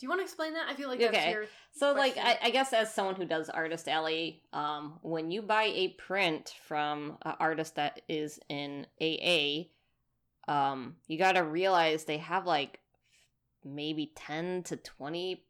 you 0.00 0.08
want 0.08 0.20
to 0.20 0.24
explain 0.24 0.54
that? 0.54 0.66
I 0.68 0.74
feel 0.74 0.88
like 0.88 0.98
that's 0.98 1.16
Okay. 1.16 1.30
your 1.30 1.44
So, 1.72 1.92
like, 1.92 2.16
I. 2.16 2.38
I 2.42 2.50
guess 2.50 2.72
as 2.72 2.92
someone 2.92 3.14
who 3.14 3.26
does 3.26 3.48
Artist 3.48 3.88
Alley, 3.88 4.42
um, 4.52 4.98
when 5.02 5.30
you 5.30 5.42
buy 5.42 5.64
a 5.64 5.88
print 5.88 6.52
from 6.66 7.18
an 7.22 7.34
artist 7.38 7.76
that 7.76 8.00
is 8.08 8.40
in 8.48 8.86
AA, 9.00 9.64
um, 10.48 10.96
you 11.06 11.18
got 11.18 11.32
to 11.32 11.44
realize 11.44 12.04
they 12.04 12.18
have 12.18 12.46
like 12.46 12.80
maybe 13.64 14.12
10 14.16 14.64
to 14.64 14.76
20 14.76 15.44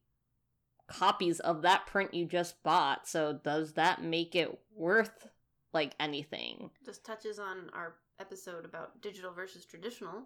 copies 0.86 1.40
of 1.40 1.62
that 1.62 1.86
print 1.86 2.14
you 2.14 2.26
just 2.26 2.62
bought. 2.62 3.08
So, 3.08 3.38
does 3.42 3.72
that 3.74 4.02
make 4.02 4.34
it 4.34 4.58
worth 4.74 5.28
like 5.72 5.94
anything? 5.98 6.70
just 6.84 7.04
touches 7.04 7.38
on 7.38 7.70
our 7.72 7.96
episode 8.20 8.64
about 8.64 9.00
digital 9.02 9.32
versus 9.32 9.64
traditional, 9.64 10.24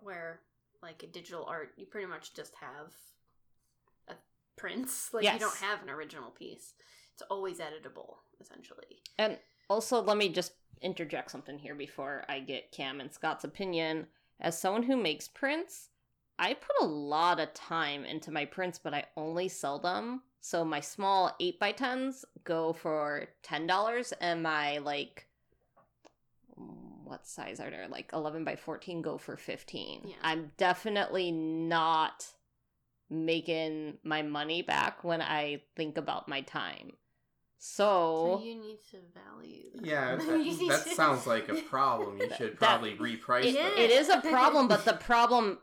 where 0.00 0.40
like 0.82 1.02
a 1.02 1.06
digital 1.06 1.44
art, 1.46 1.72
you 1.76 1.86
pretty 1.86 2.06
much 2.06 2.34
just 2.34 2.54
have 2.56 2.92
a 4.08 4.14
prints. 4.56 5.10
Like 5.14 5.24
you 5.24 5.38
don't 5.38 5.56
have 5.56 5.82
an 5.82 5.90
original 5.90 6.30
piece. 6.30 6.74
It's 7.12 7.22
always 7.30 7.58
editable, 7.58 8.16
essentially. 8.40 9.00
And 9.18 9.38
also, 9.70 10.02
let 10.02 10.16
me 10.16 10.28
just 10.28 10.52
interject 10.82 11.30
something 11.30 11.58
here 11.58 11.74
before 11.74 12.24
I 12.28 12.40
get 12.40 12.72
Cam 12.72 13.00
and 13.00 13.12
Scott's 13.12 13.44
opinion. 13.44 14.06
As 14.40 14.58
someone 14.58 14.82
who 14.82 14.96
makes 14.96 15.28
prints, 15.28 15.90
I 16.38 16.54
put 16.54 16.76
a 16.80 16.86
lot 16.86 17.38
of 17.40 17.54
time 17.54 18.04
into 18.04 18.30
my 18.30 18.44
prints, 18.44 18.78
but 18.82 18.92
I 18.94 19.04
only 19.16 19.48
sell 19.48 19.78
them. 19.78 20.22
So 20.40 20.64
my 20.64 20.80
small 20.80 21.34
8x10s 21.40 22.24
go 22.44 22.72
for 22.72 23.28
$10, 23.44 24.12
and 24.20 24.42
my, 24.42 24.78
like, 24.78 25.26
what 27.04 27.26
size 27.26 27.60
are 27.60 27.70
there? 27.70 27.86
Like 27.88 28.10
11 28.12 28.44
by 28.44 28.56
14 28.56 29.02
go 29.02 29.18
for 29.18 29.36
15. 29.36 30.02
Yeah. 30.04 30.14
I'm 30.22 30.52
definitely 30.56 31.30
not 31.32 32.26
making 33.10 33.98
my 34.02 34.22
money 34.22 34.62
back 34.62 35.04
when 35.04 35.20
I 35.22 35.62
think 35.76 35.96
about 35.98 36.28
my 36.28 36.40
time. 36.42 36.92
So 37.58 38.38
So, 38.40 38.44
you 38.44 38.60
need 38.60 38.78
to 38.90 38.98
value. 39.14 39.70
Them. 39.74 39.84
Yeah, 39.84 40.16
that, 40.68 40.84
that 40.86 40.94
sounds 40.94 41.26
like 41.26 41.48
a 41.48 41.54
problem. 41.62 42.18
You 42.18 42.28
should 42.36 42.58
That- 42.58 42.80
probably 42.80 42.96
reprice 42.96 43.44
it, 43.44 43.54
them. 43.54 43.72
it 43.78 43.90
is 43.90 44.08
a 44.08 44.20
problem, 44.20 44.68
but 44.68 44.84
the 44.84 44.92
problem 45.10 45.58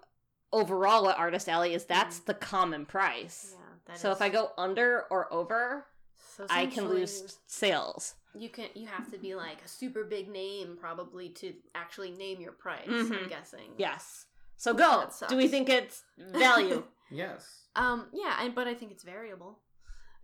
overall 0.54 1.10
at 1.10 1.18
Artist 1.18 1.48
Alley 1.50 1.74
is 1.74 1.86
that's 1.86 2.20
Mhm. 2.22 2.26
the 2.26 2.34
common 2.34 2.86
price. 2.86 3.54
Yeah, 3.54 3.66
that 3.86 4.00
so 4.00 4.12
if 4.12 4.22
I 4.22 4.30
go 4.30 4.52
under 4.58 5.04
or 5.10 5.32
over, 5.34 5.88
so 6.18 6.46
I 6.50 6.66
can 6.68 6.88
lose 6.90 7.40
sales. 7.48 8.16
You 8.34 8.50
can. 8.50 8.70
You 8.76 8.88
have 8.88 9.12
to 9.12 9.18
be 9.18 9.36
like 9.36 9.62
a 9.64 9.68
super 9.68 10.04
big 10.06 10.30
name, 10.30 10.78
probably, 10.80 11.30
to 11.30 11.54
actually 11.76 12.12
name 12.12 12.40
your 12.40 12.54
price. 12.54 12.88
Mhm. 12.88 13.24
I'm 13.24 13.30
guessing. 13.30 13.74
Yes. 13.78 14.28
So 14.58 14.74
go. 14.74 15.10
Do 15.28 15.36
we 15.36 15.48
think 15.48 15.70
it's 15.70 16.04
value? 16.18 16.88
Yes. 17.10 17.68
Um, 17.76 18.08
yeah, 18.14 18.36
I, 18.38 18.50
but 18.50 18.68
I 18.68 18.74
think 18.76 18.92
it's 18.92 19.04
variable. 19.04 19.60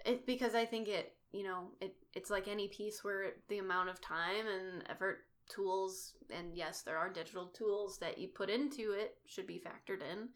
It 0.05 0.25
because 0.25 0.55
I 0.55 0.65
think 0.65 0.87
it, 0.87 1.17
you 1.31 1.43
know, 1.43 1.71
it 1.81 1.95
it's 2.13 2.29
like 2.29 2.47
any 2.47 2.67
piece 2.69 3.03
where 3.03 3.33
the 3.49 3.57
amount 3.57 3.89
of 3.89 3.99
time 3.99 4.47
and 4.47 4.83
effort 4.89 5.25
tools, 5.49 6.13
and 6.29 6.55
yes, 6.55 6.81
there 6.81 6.97
are 6.97 7.09
digital 7.11 7.47
tools 7.47 7.97
that 7.99 8.17
you 8.17 8.27
put 8.27 8.49
into 8.49 8.91
it 8.91 9.15
should 9.25 9.47
be 9.47 9.61
factored 9.61 10.01
in. 10.01 10.29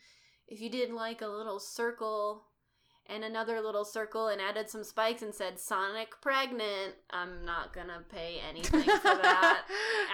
If 0.47 0.61
you 0.61 0.69
did 0.69 0.91
like 0.91 1.21
a 1.21 1.27
little 1.27 1.59
circle 1.59 2.45
and 3.07 3.23
another 3.23 3.61
little 3.61 3.85
circle 3.85 4.27
and 4.27 4.41
added 4.41 4.69
some 4.69 4.83
spikes 4.83 5.21
and 5.21 5.33
said 5.33 5.59
Sonic 5.59 6.09
pregnant, 6.21 6.95
I'm 7.09 7.45
not 7.45 7.73
gonna 7.73 8.03
pay 8.09 8.39
anything 8.47 8.83
for 8.83 8.87
that. 9.03 9.63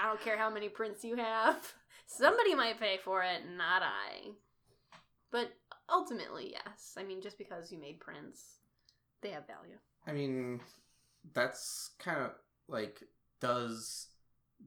I 0.02 0.08
don't 0.08 0.22
care 0.22 0.38
how 0.38 0.50
many 0.50 0.70
prints 0.70 1.04
you 1.04 1.16
have. 1.16 1.74
Somebody 2.08 2.56
might 2.56 2.80
pay 2.80 2.98
for 3.04 3.22
it, 3.24 3.42
not 3.58 3.82
I. 3.82 4.32
But 5.32 5.52
ultimately, 5.90 6.52
yes. 6.54 6.96
I 6.98 7.04
mean, 7.04 7.22
just 7.22 7.38
because 7.38 7.72
you 7.72 7.80
made 7.80 8.00
prints, 8.00 8.60
they 9.22 9.30
have 9.30 9.46
value. 9.48 9.78
I 10.06 10.14
mean, 10.14 10.62
that's 11.34 11.92
kind 12.00 12.22
of 12.22 12.32
like 12.68 13.02
does 13.40 14.08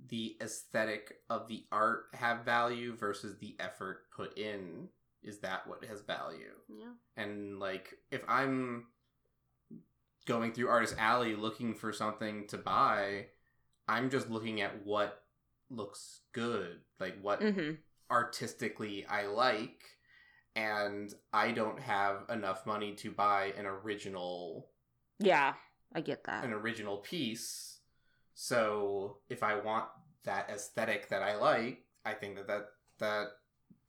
the 0.09 0.37
aesthetic 0.41 1.17
of 1.29 1.49
the 1.49 1.65
art 1.73 2.07
have 2.15 2.45
value 2.45 2.95
versus 2.97 3.39
the 3.39 3.57
effort 3.61 4.11
put 4.15 4.37
in? 4.39 4.89
Is 5.23 5.41
that 5.41 5.67
what 5.67 5.85
has 5.85 6.01
value? 6.03 6.55
Yeah. 6.69 6.93
And 7.17 7.59
like, 7.59 7.95
if 8.11 8.23
I'm 8.29 8.87
going 10.27 10.53
through 10.53 10.69
Artist 10.69 10.95
Alley 10.99 11.35
looking 11.35 11.75
for 11.75 11.93
something 11.93 12.47
to 12.49 12.59
buy, 12.59 13.27
I'm 13.89 14.11
just 14.11 14.31
looking 14.31 14.61
at 14.61 14.85
what 14.87 15.23
looks 15.71 16.21
good, 16.33 16.81
like 16.99 17.17
what 17.21 17.41
hmm 17.41 17.73
artistically 18.11 19.07
I 19.07 19.27
like, 19.27 19.83
and 20.57 21.13
I 21.33 21.53
don't 21.53 21.81
have 21.81 22.25
enough 22.29 22.67
money 22.67 22.95
to 22.97 23.11
buy 23.11 23.53
an 23.57 23.67
original 23.67 24.69
Yeah, 25.19 25.55
I 25.95 26.01
get 26.01 26.25
that. 26.25 26.45
an 26.45 26.53
original 26.53 26.99
piece. 26.99 27.70
So 28.43 29.19
if 29.29 29.43
I 29.43 29.57
want 29.61 29.85
that 30.25 30.49
aesthetic 30.49 31.11
that 31.11 31.23
I 31.23 31.37
like, 31.37 31.85
I 32.07 32.15
think 32.15 32.37
that 32.37 32.47
that, 32.47 32.69
that 32.99 33.27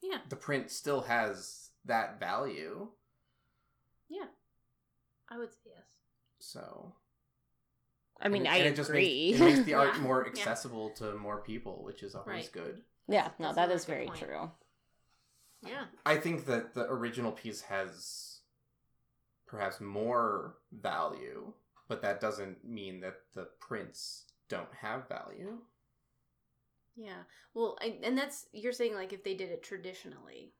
Yeah. 0.01 0.17
the 0.27 0.35
print 0.35 0.69
still 0.69 0.99
has 1.03 1.69
that 1.85 2.19
value. 2.19 2.89
Yeah. 4.09 4.25
I 5.29 5.37
would 5.37 5.53
say 5.53 5.69
yes. 5.73 5.87
So 6.39 6.95
I 8.19 8.27
mean, 8.27 8.41
and 8.45 8.53
I 8.53 8.57
it, 8.57 8.67
and 8.67 8.77
it 8.77 8.79
agree. 8.89 9.29
Just 9.31 9.39
makes, 9.39 9.39
it 9.39 9.55
makes 9.55 9.65
the 9.65 9.73
art 9.75 9.93
Yeah. 9.95 10.01
more 10.01 10.21
Yeah. 10.23 10.29
accessible 10.31 10.89
to 10.95 11.13
more 11.15 11.39
people, 11.39 11.85
which 11.85 12.03
is 12.03 12.13
always 12.13 12.27
Right. 12.47 12.51
good. 12.51 12.83
yeah, 13.07 13.29
no, 13.39 13.45
That's 13.47 13.55
that 13.55 13.61
another 13.63 13.75
is 13.75 13.85
good 13.85 13.91
very 13.93 14.07
point. 14.07 14.19
true. 14.19 14.51
Yeah. 15.65 15.85
I 16.05 16.17
think 16.17 16.45
that 16.47 16.73
the 16.73 16.91
original 16.91 17.31
piece 17.31 17.61
has 17.61 18.41
perhaps 19.45 19.79
more 19.79 20.57
value, 20.73 21.53
but 21.87 22.01
that 22.01 22.19
doesn't 22.19 22.65
mean 22.65 22.99
that 22.99 23.15
the 23.33 23.45
prints 23.61 24.25
don't 24.51 24.73
have 24.81 25.07
value. 25.07 25.57
Yeah. 26.97 27.23
Well, 27.53 27.77
I, 27.81 27.95
and 28.03 28.17
that's 28.17 28.45
you're 28.51 28.73
saying 28.73 28.95
like 28.95 29.13
if 29.13 29.23
they 29.23 29.33
did 29.33 29.49
it 29.49 29.63
traditionally, 29.63 30.51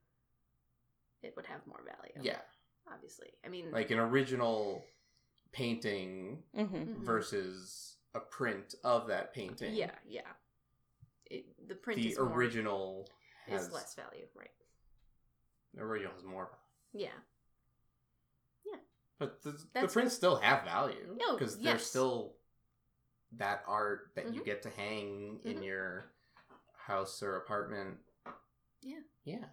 it 1.22 1.34
would 1.36 1.46
have 1.46 1.60
more 1.66 1.80
value. 1.84 2.14
Yeah. 2.26 2.38
Obviously. 2.92 3.28
I 3.44 3.48
mean, 3.48 3.70
Like 3.70 3.90
an 3.90 3.98
original 3.98 4.82
painting 5.52 6.38
hmm 6.54 6.62
mhm. 6.64 7.04
versus 7.04 7.96
a 8.14 8.20
print 8.20 8.74
of 8.82 9.06
that 9.08 9.34
painting. 9.34 9.74
Yeah, 9.74 9.90
yeah. 10.08 10.20
It, 11.30 11.44
the 11.68 11.74
print 11.74 12.00
The 12.00 12.08
is 12.08 12.18
more, 12.18 12.28
original 12.32 13.08
has 13.46 13.66
is 13.66 13.72
less 13.72 13.94
value, 13.94 14.26
right? 14.34 14.50
the 15.74 15.82
original 15.82 16.12
has 16.14 16.24
more 16.24 16.48
value. 16.94 17.06
Yeah. 17.06 17.18
But 19.18 19.40
the, 19.42 19.52
the 19.52 19.58
That's- 19.74 19.92
prints 19.92 20.14
still 20.16 20.36
have 20.36 20.64
value 20.64 21.16
Oh, 21.22 21.36
because 21.38 21.56
they're 21.58 21.78
still 21.78 22.34
that 23.38 23.62
art 23.66 24.10
that 24.14 24.32
you 24.34 24.40
Mhm. 24.40 24.44
get 24.44 24.62
to 24.62 24.70
hang 24.70 25.40
in 25.44 25.58
Mhm. 25.58 25.64
your 25.64 26.12
house 26.76 27.22
or 27.22 27.36
apartment. 27.36 27.98
Yeah. 28.82 29.00
Yeah. 29.24 29.48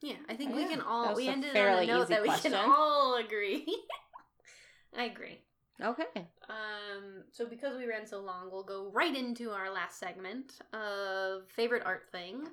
Yeah, 0.00 0.18
I 0.28 0.36
think 0.36 0.52
Oh, 0.52 0.56
we 0.56 0.62
yeah. 0.62 0.68
can 0.68 0.80
all 0.82 1.14
we 1.14 1.28
a 1.28 1.32
ended 1.32 1.56
on 1.56 1.82
a 1.82 1.86
note 1.86 2.02
easy 2.04 2.14
that 2.14 2.22
we 2.22 2.28
question. 2.28 2.52
can 2.52 2.70
all 2.70 3.14
agree. 3.16 3.66
I 4.96 5.04
agree. 5.04 5.42
Okay. 5.80 6.26
Um, 6.48 7.24
so 7.30 7.46
because 7.46 7.76
we 7.76 7.86
ran 7.86 8.06
so 8.06 8.20
long, 8.20 8.50
we'll 8.50 8.62
go 8.64 8.90
right 8.92 9.14
into 9.14 9.50
our 9.50 9.70
last 9.70 9.98
segment 9.98 10.58
of 10.72 11.50
favorite 11.50 11.84
art 11.84 12.10
thing. 12.10 12.48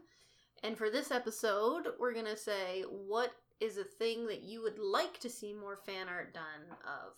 And 0.63 0.77
for 0.77 0.89
this 0.89 1.11
episode, 1.11 1.93
we're 1.99 2.13
gonna 2.13 2.35
say 2.37 2.83
what 2.83 3.33
is 3.59 3.77
a 3.77 3.83
thing 3.83 4.25
that 4.27 4.41
you 4.41 4.61
would 4.61 4.79
like 4.79 5.19
to 5.19 5.29
see 5.29 5.53
more 5.53 5.77
fan 5.77 6.09
art 6.09 6.33
done 6.33 6.77
of. 6.85 7.15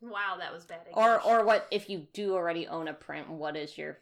Wow, 0.00 0.36
that 0.38 0.52
was 0.52 0.64
bad. 0.64 0.80
Or 0.94 1.14
English. 1.14 1.26
or 1.26 1.44
what 1.44 1.66
if 1.70 1.88
you 1.88 2.06
do 2.12 2.34
already 2.34 2.66
own 2.66 2.88
a 2.88 2.92
print? 2.94 3.28
What 3.30 3.56
is 3.56 3.76
your 3.78 3.98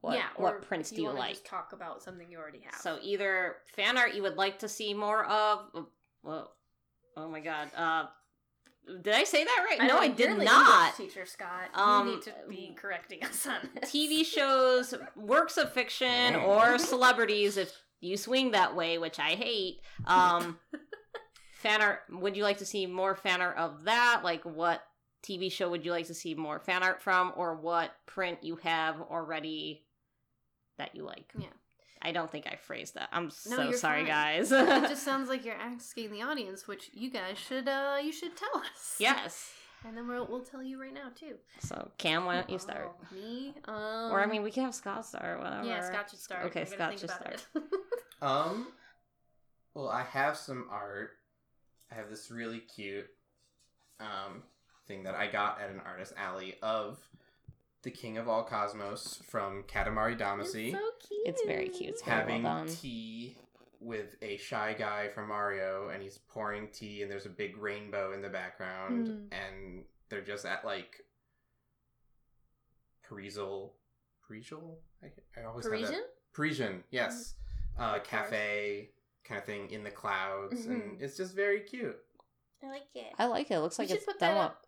what 0.00 0.16
yeah, 0.16 0.26
or 0.36 0.44
what 0.44 0.62
prints 0.62 0.90
if 0.90 0.96
do 0.96 1.02
you 1.02 1.10
like? 1.10 1.30
Just 1.30 1.46
talk 1.46 1.72
about 1.72 2.02
something 2.02 2.30
you 2.30 2.38
already 2.38 2.60
have. 2.70 2.80
So 2.80 2.98
either 3.02 3.56
fan 3.74 3.96
art 3.96 4.14
you 4.14 4.22
would 4.22 4.36
like 4.36 4.58
to 4.60 4.68
see 4.68 4.92
more 4.94 5.24
of. 5.24 5.60
Well, 6.22 6.52
oh 7.16 7.28
my 7.28 7.40
god. 7.40 7.70
Uh, 7.76 8.06
did 9.02 9.14
I 9.14 9.24
say 9.24 9.44
that 9.44 9.66
right? 9.68 9.78
no, 9.78 9.86
know, 9.86 9.98
I 10.00 10.06
you're 10.06 10.14
did 10.14 10.38
not. 10.38 10.98
English 10.98 11.12
teacher 11.14 11.26
Scott. 11.26 11.68
Um, 11.74 12.08
you 12.08 12.14
need 12.14 12.22
to 12.22 12.32
be 12.48 12.74
correcting 12.76 13.24
us 13.24 13.46
on 13.46 13.56
this. 13.74 13.90
TV 13.90 14.24
shows, 14.26 14.94
works 15.16 15.56
of 15.56 15.72
fiction, 15.72 16.34
Mm. 16.34 16.46
or 16.46 16.78
celebrities 16.78 17.56
if 17.56 17.72
you 18.00 18.16
swing 18.16 18.50
that 18.50 18.74
way, 18.74 18.98
which 18.98 19.18
I 19.18 19.30
hate. 19.30 19.80
Um, 20.06 20.58
fan 21.54 21.82
art. 21.82 22.00
Would 22.10 22.36
you 22.36 22.42
like 22.42 22.58
to 22.58 22.66
see 22.66 22.86
more 22.86 23.14
fan 23.14 23.40
art 23.40 23.56
of 23.56 23.84
that? 23.84 24.22
Like 24.24 24.42
what 24.44 24.82
TV 25.22 25.50
show 25.52 25.68
would 25.70 25.84
you 25.84 25.90
like 25.92 26.06
to 26.06 26.14
see 26.14 26.34
more 26.34 26.58
fan 26.58 26.82
art 26.82 27.02
from, 27.02 27.32
or 27.36 27.54
what 27.54 27.92
print 28.06 28.38
you 28.42 28.56
have 28.56 29.00
already 29.02 29.82
that 30.78 30.94
you 30.96 31.04
like? 31.04 31.30
Yeah. 31.38 31.48
I 32.02 32.12
don't 32.12 32.30
think 32.30 32.46
I 32.46 32.56
phrased 32.56 32.94
that. 32.94 33.10
I'm 33.12 33.24
No, 33.24 33.30
so 33.56 33.72
sorry, 33.72 34.00
fine. 34.00 34.06
guys. 34.06 34.52
it 34.52 34.88
just 34.88 35.02
sounds 35.10 35.28
like 35.28 35.44
you're 35.44 35.54
asking 35.54 36.10
the 36.12 36.22
audience, 36.22 36.66
which 36.66 36.90
you 36.94 37.10
guys 37.10 37.36
should 37.38 37.68
uh 37.68 37.98
you 38.02 38.12
should 38.12 38.36
tell 38.36 38.56
us. 38.62 38.96
yes. 38.98 39.52
And 39.86 39.96
then 39.96 40.08
we'll 40.08 40.26
we'll 40.26 40.40
tell 40.44 40.62
you 40.62 40.80
right 40.80 40.92
now 40.94 41.08
too. 41.14 41.34
So 41.60 41.90
Cam, 41.98 42.24
why 42.24 42.36
don't 42.36 42.48
you 42.48 42.58
start? 42.58 42.90
Oh, 42.90 43.14
me? 43.14 43.54
Um 43.66 44.12
or 44.12 44.20
I 44.22 44.26
mean, 44.26 44.42
we 44.42 44.50
can 44.50 44.64
have 44.64 44.74
Scott 44.74 45.04
start. 45.04 45.40
Whatever. 45.42 45.66
Yeah, 45.66 45.82
Scott 45.82 46.08
should 46.08 46.18
start. 46.20 46.46
Okay, 46.46 46.60
I 46.60 46.64
gotta 46.64 46.74
Scott 46.74 46.88
think 46.88 47.00
should 47.00 47.10
start. 47.10 47.46
Um, 48.22 48.66
well, 49.72 49.88
I 49.88 50.02
have 50.02 50.36
some 50.36 50.66
art. 50.70 51.12
I 51.90 51.94
have 51.94 52.10
this 52.10 52.30
really 52.30 52.60
cute 52.60 53.06
um 53.98 54.42
thing 54.90 55.04
that 55.04 55.14
I 55.14 55.28
got 55.28 55.60
at 55.60 55.70
an 55.70 55.80
artist 55.86 56.12
alley 56.16 56.56
of 56.62 56.98
the 57.82 57.90
King 57.92 58.18
of 58.18 58.28
All 58.28 58.42
Cosmos 58.42 59.22
from 59.28 59.62
Katamari 59.62 60.18
Damacy 60.18 60.70
It's 60.72 60.76
so 60.78 60.90
cute. 61.08 61.26
It's 61.26 61.42
very 61.46 61.68
cute. 61.68 61.90
It's 61.90 62.02
very 62.02 62.16
having 62.16 62.42
well 62.42 62.64
done. 62.64 62.68
tea 62.74 63.36
with 63.80 64.16
a 64.20 64.36
shy 64.36 64.74
guy 64.76 65.08
from 65.08 65.28
Mario, 65.28 65.88
and 65.88 66.02
he's 66.02 66.18
pouring 66.18 66.68
tea, 66.72 67.02
and 67.02 67.10
there's 67.10 67.24
a 67.24 67.30
big 67.30 67.56
rainbow 67.56 68.12
in 68.12 68.20
the 68.20 68.28
background, 68.28 69.06
Mm. 69.06 69.28
and 69.32 69.84
they're 70.10 70.20
just 70.20 70.44
at 70.44 70.64
like 70.64 71.02
Parisial, 73.02 73.74
Parisial. 74.26 74.78
I, 75.02 75.06
I 75.40 75.44
always 75.44 75.64
have 75.64 75.72
that- 75.72 75.78
Parisian? 75.80 76.04
Parisian, 76.32 76.84
yes. 76.90 77.34
Uh, 77.78 78.00
cafe 78.00 78.90
kind 79.24 79.38
of 79.38 79.44
thing 79.46 79.70
in 79.70 79.82
the 79.84 79.90
clouds, 79.90 80.66
and 80.66 80.82
Mhm. 80.82 81.00
it's 81.00 81.16
just 81.16 81.34
very 81.34 81.60
cute. 81.60 81.96
I 82.62 82.66
like 82.66 82.94
it. 82.94 83.14
I 83.18 83.24
like 83.26 83.50
it. 83.50 83.54
It 83.54 83.60
looks 83.60 83.78
we 83.78 83.84
like 83.84 83.88
should 83.88 83.96
it's 83.98 84.04
put 84.06 84.18
done 84.18 84.34
that 84.34 84.40
up. 84.40 84.66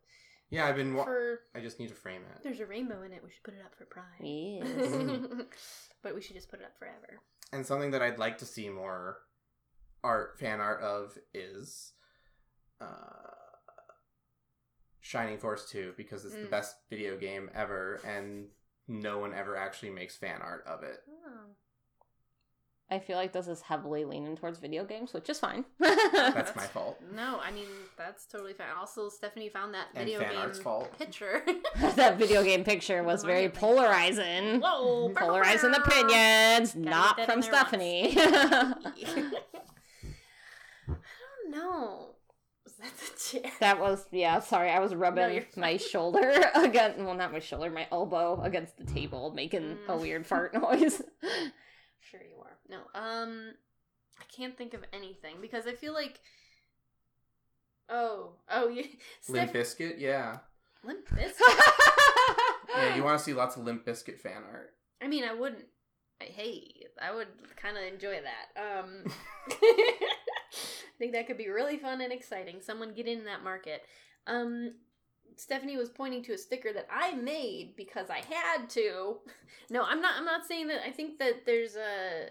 Up 0.52 0.56
Yeah, 0.64 0.66
I've 0.66 0.76
been. 0.76 0.94
Wa- 0.94 1.04
for 1.04 1.40
I 1.54 1.60
just 1.60 1.78
need 1.80 1.88
to 1.88 1.94
frame 1.94 2.22
it. 2.34 2.42
there's 2.42 2.60
a 2.60 2.66
rainbow 2.66 3.02
in 3.02 3.12
it. 3.12 3.22
We 3.24 3.30
should 3.30 3.42
put 3.42 3.54
it 3.54 3.60
up 3.64 3.74
for 3.74 3.84
Pride. 3.86 4.04
Yes. 4.20 5.44
but 6.02 6.14
we 6.14 6.20
should 6.20 6.36
just 6.36 6.48
put 6.50 6.60
it 6.60 6.64
up 6.66 6.78
forever. 6.78 7.20
And 7.52 7.66
something 7.66 7.90
that 7.92 8.02
I'd 8.02 8.18
like 8.18 8.38
to 8.38 8.46
see 8.46 8.68
more 8.68 9.18
art, 10.04 10.38
fan 10.38 10.60
art 10.60 10.80
of, 10.82 11.16
is 11.34 11.92
uh, 12.80 12.86
Shining 15.00 15.38
Force 15.38 15.68
Two 15.70 15.92
because 15.96 16.24
it's 16.24 16.34
the 16.34 16.40
Mm. 16.42 16.50
best 16.50 16.76
video 16.90 17.16
game 17.16 17.50
ever, 17.54 18.00
and 18.06 18.46
no 18.88 19.18
one 19.18 19.34
ever 19.34 19.56
actually 19.56 19.90
makes 19.90 20.16
fan 20.16 20.40
art 20.42 20.64
of 20.66 20.82
it. 20.82 20.98
Oh. 21.26 21.50
I 22.92 22.98
feel 22.98 23.16
like 23.16 23.32
this 23.32 23.48
is 23.48 23.62
heavily 23.62 24.04
leaning 24.04 24.36
towards 24.36 24.58
video 24.58 24.84
games, 24.84 25.14
which 25.14 25.30
is 25.30 25.40
fine. 25.40 25.64
That's, 25.80 26.54
my 26.54 26.62
fault. 26.66 27.00
No, 27.14 27.40
I 27.42 27.50
mean 27.50 27.64
that's 27.96 28.26
totally 28.26 28.52
fine. 28.52 28.66
Also, 28.78 29.08
Stephanie 29.08 29.48
found 29.48 29.72
that 29.72 29.86
video 29.94 30.20
game 30.20 30.52
fault. 30.62 30.98
picture. 30.98 31.42
that 31.96 32.18
video 32.18 32.42
game 32.44 32.64
picture 32.64 33.02
was 33.02 33.24
very 33.24 33.48
polarizing. 33.48 34.60
Whoa, 34.60 35.10
Polarizing 35.16 35.72
opinions, 35.74 36.74
Gotta 36.74 36.90
not 36.90 37.14
from 37.14 37.20
in 37.20 37.26
there 37.26 37.34
once. 37.36 37.46
Stephanie. 37.46 38.14
I 38.14 38.84
don't 40.88 41.50
know. 41.50 42.08
Was 42.64 42.74
that 42.74 42.92
the 42.98 43.40
chair? 43.40 43.52
that 43.60 43.80
was 43.80 44.04
yeah. 44.12 44.40
Sorry, 44.40 44.70
I 44.70 44.80
was 44.80 44.94
rubbing 44.94 45.32
you're 45.34 45.44
my 45.56 45.78
shoulder 45.78 46.42
against 46.54 46.98
well, 46.98 47.14
not 47.14 47.32
my 47.32 47.38
shoulder, 47.38 47.70
my 47.70 47.86
elbow 47.90 48.40
against 48.42 48.76
the 48.76 48.84
table, 48.84 49.32
making 49.34 49.78
a 49.88 49.92
Mm. 49.92 50.00
weird 50.00 50.26
fart 50.26 50.52
noise. 50.54 51.00
Sure 52.00 52.20
you 52.20 52.36
are. 52.42 52.56
No, 52.72 52.78
um, 53.00 53.52
I 54.18 54.24
can't 54.34 54.56
think 54.56 54.74
of 54.74 54.84
anything 54.92 55.36
because 55.40 55.66
I 55.66 55.74
feel 55.74 55.92
like. 55.92 56.20
Oh, 57.88 58.32
oh, 58.50 58.68
you. 58.68 58.84
Limp 59.28 59.52
Bizkit, 59.52 60.00
yeah, 60.00 60.38
Limp 60.82 61.06
Bizkit. 61.08 61.32
yeah. 62.74 62.96
You 62.96 63.04
want 63.04 63.18
to 63.18 63.24
see 63.24 63.34
lots 63.34 63.56
of 63.56 63.64
Limp 63.64 63.86
Bizkit 63.86 64.18
fan 64.18 64.42
art? 64.50 64.74
I 65.00 65.06
mean, 65.06 65.24
I 65.24 65.34
wouldn't 65.34 65.66
hey, 66.30 66.86
I 67.00 67.14
would 67.14 67.28
kind 67.56 67.76
of 67.76 67.84
enjoy 67.84 68.18
that. 68.22 68.80
Um, 68.80 69.04
I 69.50 69.88
think 70.98 71.12
that 71.12 71.26
could 71.26 71.38
be 71.38 71.48
really 71.48 71.78
fun 71.78 72.00
and 72.00 72.12
exciting. 72.12 72.60
Someone 72.60 72.94
get 72.94 73.06
in 73.06 73.24
that 73.24 73.42
market. 73.42 73.82
Um, 74.26 74.74
Stephanie 75.36 75.76
was 75.76 75.88
pointing 75.88 76.22
to 76.24 76.34
a 76.34 76.38
sticker 76.38 76.72
that 76.72 76.86
I 76.90 77.14
made 77.14 77.74
because 77.76 78.10
I 78.10 78.18
had 78.18 78.68
to. 78.70 79.16
No, 79.70 79.82
I'm 79.84 80.00
not. 80.00 80.14
I'm 80.18 80.24
not 80.24 80.46
saying 80.46 80.68
that. 80.68 80.86
I 80.86 80.90
think 80.90 81.18
that 81.18 81.46
there's 81.46 81.76
a 81.76 82.28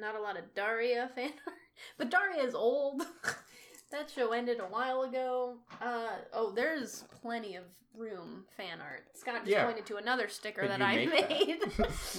not 0.00 0.14
a 0.14 0.20
lot 0.20 0.36
of 0.38 0.54
Daria 0.54 1.10
fan 1.14 1.30
art, 1.46 1.56
but 1.98 2.10
Daria 2.10 2.42
is 2.42 2.54
old. 2.54 3.02
that 3.90 4.10
show 4.10 4.32
ended 4.32 4.58
a 4.60 4.64
while 4.64 5.02
ago. 5.02 5.56
Uh 5.80 6.08
oh, 6.32 6.50
there's 6.52 7.04
plenty 7.22 7.56
of 7.56 7.64
room 7.96 8.44
fan 8.56 8.80
art. 8.80 9.04
Scott 9.14 9.40
just 9.40 9.48
Yeah. 9.50 9.64
pointed 9.66 9.84
to 9.86 9.96
another 9.96 10.28
sticker 10.28 10.66
that 10.66 10.80
I 10.80 10.96
make 10.96 11.10
that. 11.10 11.28
made. 11.28 11.60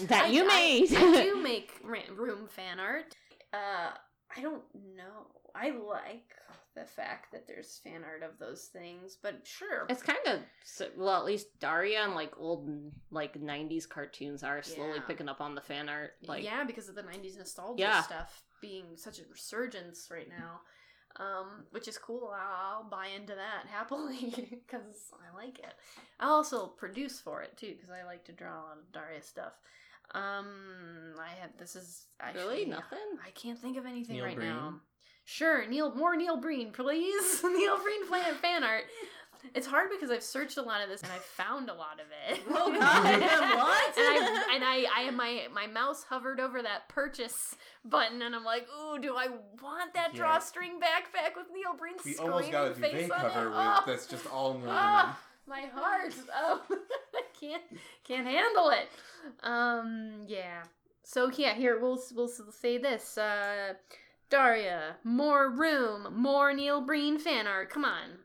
That 0.07 0.23
I- 0.25 0.27
you 0.27 0.47
made. 0.47 0.93
I, 0.95 1.23
do 1.23 1.41
make 1.41 1.71
room 1.83 2.47
fan 2.47 2.79
art. 2.79 3.15
Uh, 3.51 3.91
I 4.37 4.41
don't 4.41 4.63
know. 4.95 5.27
I 5.55 5.69
like 5.71 6.31
the 6.75 6.85
fact 6.85 7.31
that 7.31 7.47
there's 7.47 7.79
fan 7.83 8.03
art 8.03 8.23
of 8.23 8.39
those 8.39 8.65
things, 8.65 9.17
but 9.21 9.45
sure. 9.45 9.85
It's 9.89 10.01
kind 10.01 10.19
of 10.27 10.39
well, 10.97 11.15
at 11.17 11.25
least 11.25 11.59
Daria 11.59 12.01
and 12.03 12.15
like 12.15 12.33
old 12.37 12.69
like 13.11 13.39
'90s 13.39 13.87
cartoons 13.87 14.43
are 14.43 14.61
slowly 14.63 14.95
Yeah. 14.95 15.01
picking 15.01 15.29
up 15.29 15.41
on 15.41 15.55
the 15.55 15.61
fan 15.61 15.89
art. 15.89 16.13
Like, 16.27 16.43
yeah, 16.43 16.63
because 16.63 16.89
of 16.89 16.95
the 16.95 17.03
'90s 17.03 17.37
nostalgia 17.37 17.81
Yeah. 17.81 18.01
stuff 18.01 18.43
being 18.61 18.95
such 18.95 19.19
a 19.19 19.23
resurgence 19.31 20.09
right 20.09 20.29
now, 20.29 20.61
um, 21.17 21.65
which 21.71 21.87
is 21.87 21.97
cool. 21.97 22.33
I'll, 22.33 22.77
I'll 22.83 22.89
buy 22.89 23.07
into 23.07 23.35
that 23.35 23.67
happily 23.69 24.33
because 24.67 25.11
I 25.13 25.35
like 25.35 25.59
it. 25.59 25.73
I 26.19 26.25
also 26.27 26.67
produce 26.67 27.19
for 27.19 27.41
it 27.41 27.55
too 27.57 27.73
because 27.75 27.89
I 27.89 28.03
like 28.05 28.23
to 28.25 28.31
draw 28.31 28.53
a 28.53 28.63
lot 28.63 28.77
of 28.77 28.91
Daria 28.91 29.21
stuff. 29.21 29.53
Um, 30.15 31.15
I 31.19 31.29
have 31.41 31.51
this 31.57 31.75
is 31.75 32.05
actually 32.19 32.43
really 32.43 32.65
nothing. 32.65 32.99
I 33.25 33.31
can't 33.31 33.57
think 33.59 33.77
of 33.77 33.85
anything 33.85 34.17
Neil 34.17 34.25
right 34.25 34.35
Breen? 34.35 34.49
now. 34.49 34.75
Sure, 35.25 35.65
Neil, 35.67 35.93
more 35.95 36.15
Neil 36.15 36.37
Breen, 36.37 36.71
please. 36.71 37.43
Neil 37.43 37.77
Breen 37.79 38.05
fan, 38.07 38.35
fan 38.35 38.63
art. 38.63 38.83
It's 39.53 39.67
hard 39.67 39.89
because 39.89 40.09
I've 40.09 40.23
searched 40.23 40.57
a 40.57 40.61
lot 40.61 40.81
of 40.81 40.89
this 40.89 41.01
and 41.01 41.11
I've 41.11 41.21
found 41.23 41.69
a 41.69 41.73
lot 41.73 41.99
of 41.99 42.05
it. 42.29 42.39
Oh, 42.49 42.71
God, 42.71 43.21
what? 43.57 43.97
and 43.97 44.07
I 44.07 44.55
and 44.55 44.63
I, 44.63 44.85
I 44.95 45.11
my 45.11 45.47
my 45.53 45.67
mouse 45.67 46.03
hovered 46.03 46.39
over 46.39 46.61
that 46.61 46.87
purchase 46.87 47.55
button 47.83 48.21
and 48.21 48.33
I'm 48.35 48.45
like, 48.45 48.67
ooh, 48.69 48.99
do 48.99 49.15
I 49.15 49.27
want 49.61 49.93
that 49.95 50.11
Yeah. 50.13 50.19
drawstring 50.19 50.79
backpack 50.79 51.35
with 51.35 51.47
Neil 51.53 51.75
Breen's 51.77 52.05
We 52.05 52.15
almost 52.17 52.51
got 52.51 52.71
a 52.71 52.73
duvet 52.73 53.09
cover 53.09 53.49
with 53.49 53.57
Oh, 53.57 53.83
that's 53.85 54.07
just 54.07 54.25
all 54.27 54.57
Neil 54.57 54.69
ah, 54.69 55.19
my 55.45 55.61
heart. 55.73 56.13
Oh, 56.33 56.61
I 57.13 57.21
can't 57.39 57.63
can't 58.05 58.25
handle 58.25 58.69
it. 58.69 58.89
Um, 59.41 60.21
yeah. 60.25 60.63
So 61.03 61.29
yeah, 61.35 61.53
here 61.53 61.79
we'll 61.79 62.01
we'll 62.15 62.29
say 62.29 62.77
this. 62.77 63.17
Uh, 63.17 63.73
Daria, 64.29 64.97
more 65.03 65.49
room, 65.49 66.07
more 66.15 66.53
Neil 66.53 66.81
Breen 66.81 67.19
fan 67.19 67.47
art. 67.47 67.69
Come 67.69 67.85
on, 67.85 68.19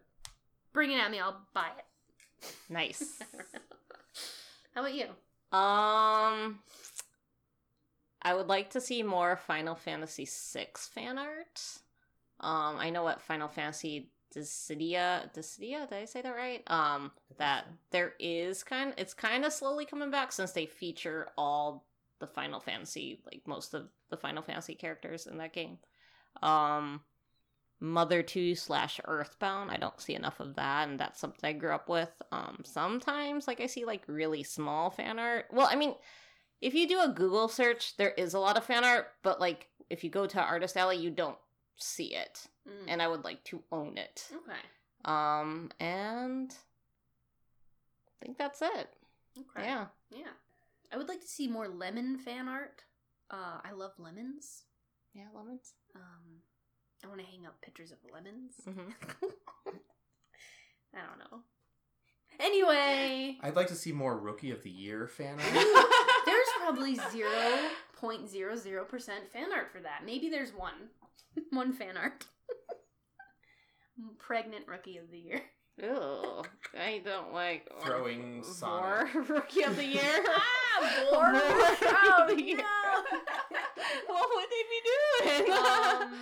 bring 0.72 0.90
it 0.92 0.98
at 0.98 1.10
me. 1.10 1.20
I'll 1.20 1.40
buy 1.54 1.68
it. 1.78 2.54
Nice. 2.68 3.20
How 4.74 4.80
about 4.82 4.94
you? 4.94 5.06
Um, 5.50 6.60
I 8.22 8.34
would 8.34 8.48
like 8.48 8.70
to 8.70 8.80
see 8.80 9.02
more 9.02 9.36
Final 9.36 9.74
Fantasy 9.74 10.26
VI 10.26 10.68
fan 10.76 11.18
art. 11.18 11.80
Um, 12.40 12.76
I 12.76 12.90
know 12.90 13.02
what 13.02 13.20
Final 13.20 13.48
Fantasy 13.48 14.10
Dissidia, 14.34 15.32
Dissidia, 15.34 15.88
did 15.88 15.98
I 15.98 16.04
say 16.04 16.22
that 16.22 16.36
right? 16.36 16.62
Um, 16.68 17.10
that 17.38 17.66
there 17.90 18.14
is 18.20 18.62
kind, 18.62 18.92
it's 18.96 19.14
kind 19.14 19.44
of 19.44 19.52
slowly 19.52 19.86
coming 19.86 20.10
back 20.10 20.32
since 20.32 20.52
they 20.52 20.66
feature 20.66 21.28
all 21.36 21.86
the 22.20 22.26
Final 22.26 22.60
Fantasy, 22.60 23.20
like 23.24 23.42
most 23.46 23.74
of 23.74 23.88
the 24.10 24.16
Final 24.16 24.42
Fantasy 24.42 24.74
characters 24.74 25.26
in 25.26 25.38
that 25.38 25.52
game. 25.52 25.78
Um, 26.42 27.02
Mother 27.80 28.22
2 28.22 28.54
slash 28.54 29.00
Earthbound. 29.04 29.70
I 29.70 29.76
don't 29.76 30.00
see 30.00 30.14
enough 30.14 30.40
of 30.40 30.56
that, 30.56 30.88
and 30.88 30.98
that's 30.98 31.20
something 31.20 31.48
I 31.48 31.52
grew 31.52 31.72
up 31.72 31.88
with. 31.88 32.10
Um, 32.32 32.62
sometimes, 32.64 33.46
like, 33.46 33.60
I 33.60 33.66
see, 33.66 33.84
like, 33.84 34.02
really 34.08 34.42
small 34.42 34.90
fan 34.90 35.18
art. 35.18 35.46
Well, 35.52 35.68
I 35.70 35.76
mean, 35.76 35.94
if 36.60 36.74
you 36.74 36.88
do 36.88 37.00
a 37.00 37.08
Google 37.08 37.48
search, 37.48 37.96
there 37.96 38.10
is 38.10 38.34
a 38.34 38.40
lot 38.40 38.56
of 38.56 38.64
fan 38.64 38.84
art, 38.84 39.12
but, 39.22 39.40
like, 39.40 39.68
if 39.90 40.02
you 40.02 40.10
go 40.10 40.26
to 40.26 40.40
Artist 40.40 40.76
Alley, 40.76 40.96
you 40.96 41.10
don't 41.10 41.38
see 41.76 42.14
it. 42.14 42.48
Mm. 42.68 42.84
And 42.88 43.02
I 43.02 43.08
would 43.08 43.24
like 43.24 43.44
to 43.44 43.62
own 43.70 43.96
it. 43.96 44.28
okay. 44.32 44.58
Um, 45.04 45.70
and 45.78 46.52
I 48.20 48.24
think 48.24 48.38
that's 48.38 48.60
it. 48.60 48.88
Okay. 49.38 49.66
Yeah. 49.66 49.86
Yeah. 50.10 50.32
I 50.92 50.96
would 50.96 51.08
like 51.08 51.20
to 51.20 51.28
see 51.28 51.48
more 51.48 51.68
lemon 51.68 52.18
fan 52.18 52.48
art. 52.48 52.82
Uh, 53.30 53.58
I 53.64 53.72
love 53.72 53.92
lemons. 53.98 54.64
Yeah, 55.14 55.26
lemons. 55.34 55.74
Um, 55.94 56.42
I 57.04 57.08
want 57.08 57.20
to 57.20 57.26
hang 57.26 57.46
up 57.46 57.60
pictures 57.60 57.92
of 57.92 57.98
lemons. 58.12 58.52
hmm 58.64 58.90
I 60.94 61.00
don't 61.00 61.18
know. 61.30 61.40
Anyway, 62.40 63.36
I'd 63.42 63.56
like 63.56 63.66
to 63.68 63.74
see 63.74 63.92
more 63.92 64.16
Rookie 64.16 64.52
of 64.52 64.62
the 64.62 64.70
Year 64.70 65.06
fan 65.08 65.38
art. 65.40 65.66
there's 66.24 66.46
probably 66.58 66.94
zero 67.10 67.30
point 67.94 68.28
zero 68.28 68.56
zero 68.56 68.84
percent 68.84 69.28
fan 69.32 69.52
art 69.52 69.70
for 69.72 69.80
that. 69.80 70.02
Maybe 70.06 70.28
there's 70.30 70.50
one, 70.54 70.90
one 71.50 71.72
fan 71.72 71.96
art. 71.96 72.26
Pregnant 74.18 74.66
rookie 74.68 74.96
of 74.98 75.10
the 75.10 75.18
year. 75.18 75.42
Ew, 75.80 76.42
I 76.78 77.00
don't 77.04 77.32
like 77.32 77.68
Throwing 77.82 78.42
Vor 78.42 78.52
Sonic. 78.52 79.14
Rookie 79.28 79.62
of 79.62 79.76
the 79.76 79.84
Year. 79.84 80.24
Ah, 80.80 81.06
Vor 81.10 81.32
Vor. 81.32 81.32
Rookie 81.32 81.86
Oh, 81.90 82.22
of 82.22 82.28
the 82.36 82.42
Year. 82.42 82.56
no. 82.58 83.18
what 84.06 84.28
would 84.34 84.46
they 84.50 84.64
be 84.70 84.80
doing? 85.44 85.52
Um, 85.52 86.18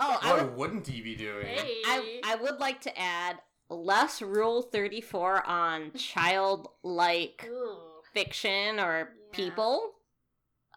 oh, 0.00 0.18
I 0.22 0.32
would, 0.34 0.42
What 0.48 0.52
wouldn't 0.56 0.86
he 0.86 1.00
be 1.00 1.14
doing? 1.16 1.46
hey. 1.46 1.80
I, 1.86 2.20
I 2.24 2.34
would 2.36 2.58
like 2.58 2.80
to 2.82 2.98
add 2.98 3.38
less 3.70 4.20
Rule 4.22 4.62
34 4.62 5.46
on 5.46 5.92
childlike 5.96 7.46
Ooh. 7.48 7.76
fiction 8.12 8.78
or 8.80 9.10
Yeah. 9.14 9.36
people, 9.36 9.92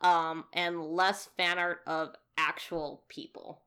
um, 0.01 0.45
and 0.53 0.81
less 0.81 1.29
fan 1.37 1.59
art 1.59 1.79
of 1.87 2.15
actual 2.37 3.03
people. 3.09 3.61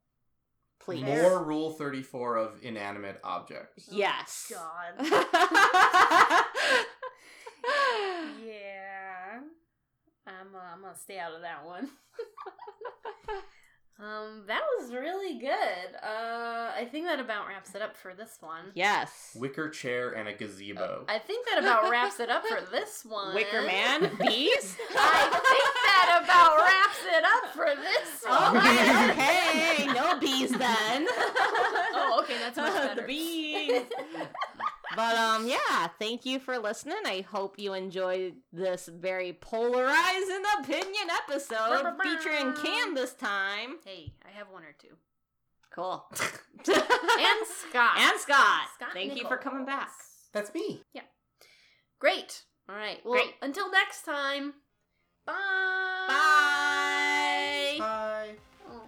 Please. 0.81 1.05
More 1.05 1.43
Rule 1.45 1.71
34 1.73 2.37
of 2.37 2.55
inanimate 2.63 3.21
objects. 3.23 3.89
Yes. 3.91 4.51
God. 4.53 5.07
Yeah. 8.45 9.41
I'm, 10.27 10.55
uh, 10.55 10.59
I'm 10.75 10.81
gonna 10.83 10.97
stay 10.97 11.19
out 11.19 11.35
of 11.35 11.43
that 11.43 11.65
one. 11.65 11.89
um, 14.03 14.43
that 14.47 14.63
was 14.79 14.93
really 14.93 15.39
good. 15.39 15.95
Uh, 16.03 16.71
I 16.77 16.89
think 16.91 17.05
that 17.07 17.21
about 17.21 17.47
wraps 17.47 17.75
it 17.75 17.83
up 17.83 17.97
for 17.97 18.15
this 18.15 18.39
one. 18.41 18.73
yes. 18.75 19.37
Wicker 19.39 19.69
chair 19.69 20.13
and 20.13 20.29
a 20.29 20.33
gazebo. 20.33 21.05
I 21.09 21.19
think 21.19 21.47
that 21.49 21.59
about 21.63 21.91
wraps 21.91 22.19
it 22.19 22.31
up 22.31 22.45
for 22.47 22.61
this 22.71 23.05
one. 23.09 23.35
Wicker 23.35 23.63
Man, 23.63 24.01
bees. 24.21 24.77
I 24.97 25.29
think 25.31 25.75
that 25.85 26.21
about 26.25 26.57
wraps 26.59 27.05
it 27.05 27.25
up 27.25 27.53
for 27.53 27.69
this 27.83 28.25
one. 28.27 28.57
okay, 28.57 29.85
okay, 29.85 29.87
no 29.93 30.19
bees 30.19 30.51
then. 30.51 31.07
oh, 31.93 32.21
okay, 32.23 32.37
that's 32.39 32.57
much 32.57 32.73
better. 32.73 33.01
the 33.03 33.07
bees. 33.07 33.83
But 34.97 35.17
um, 35.17 35.47
yeah, 35.47 35.89
thank 35.99 36.27
you 36.27 36.39
for 36.41 36.59
listening. 36.59 36.97
I 37.05 37.21
hope 37.23 37.59
you 37.59 37.75
enjoyed 37.75 38.35
this 38.53 38.89
very 38.93 39.33
polarizing 39.33 40.43
opinion 40.61 41.09
episode 41.29 41.95
featuring 42.03 42.55
Cam 42.55 42.95
this 42.95 43.13
time. 43.15 43.77
Hey, 43.85 44.13
I 44.27 44.31
have 44.37 44.49
one 44.51 44.63
or 44.65 44.75
two. 44.79 44.97
Cool. 45.75 46.05
And 46.67 47.47
Scott. 47.47 47.97
and 47.99 48.21
Scott. 48.21 48.69
Scott 48.75 48.91
thank 48.93 49.17
you 49.17 49.27
for 49.27 49.39
coming 49.39 49.65
back. 49.65 49.89
That's 50.33 50.53
me. 50.53 50.83
Yeah. 50.93 51.03
Great. 51.99 52.43
All 52.69 52.75
right. 52.77 52.99
Well, 53.05 53.15
Great. 53.15 53.35
until 53.41 53.71
next 53.71 54.03
time. 54.03 54.55
Bye. 55.25 55.35
Bye. 56.09 57.77
Bye. 57.79 58.29
Oh. 58.71 58.83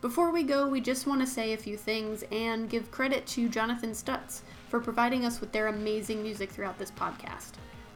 Before 0.00 0.30
we 0.30 0.42
go, 0.42 0.68
we 0.68 0.80
just 0.80 1.06
want 1.06 1.20
to 1.20 1.26
say 1.26 1.52
a 1.52 1.56
few 1.56 1.76
things 1.76 2.22
and 2.30 2.70
give 2.70 2.90
credit 2.90 3.26
to 3.28 3.48
Jonathan 3.48 3.90
Stutz 3.90 4.42
for 4.72 4.80
providing 4.80 5.24
us 5.26 5.38
with 5.38 5.52
their 5.52 5.66
amazing 5.66 6.22
music 6.22 6.50
throughout 6.50 6.78
this 6.78 6.92
podcast. 6.92 7.50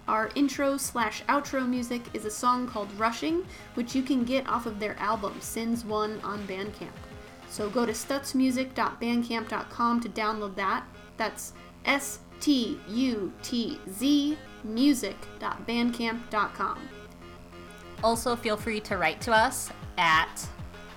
Our 0.07 0.29
intro 0.35 0.77
slash 0.77 1.25
outro 1.25 1.67
music 1.67 2.03
is 2.13 2.27
a 2.27 2.31
song 2.31 2.69
called 2.69 2.93
Rushing, 2.99 3.47
which 3.77 3.95
you 3.95 4.03
can 4.03 4.25
get 4.25 4.47
off 4.47 4.67
of 4.67 4.79
their 4.79 4.95
album 4.99 5.41
Sins 5.41 5.87
One 5.87 6.21
on 6.21 6.47
Bandcamp. 6.47 6.93
So 7.49 7.71
go 7.71 7.87
to 7.87 7.93
stutzmusic.bandcamp.com 7.93 10.01
to 10.03 10.09
download 10.11 10.55
that. 10.57 10.85
That's 11.17 11.55
S 11.87 12.19
T 12.41 12.79
U 12.89 13.33
T 13.43 13.81
Z 13.91 14.37
music.bandcamp.com. 14.63 16.89
Also, 18.05 18.37
feel 18.37 18.59
free 18.59 18.81
to 18.81 18.99
write 18.99 19.23
to 19.23 19.33
us 19.33 19.71
at 19.97 20.47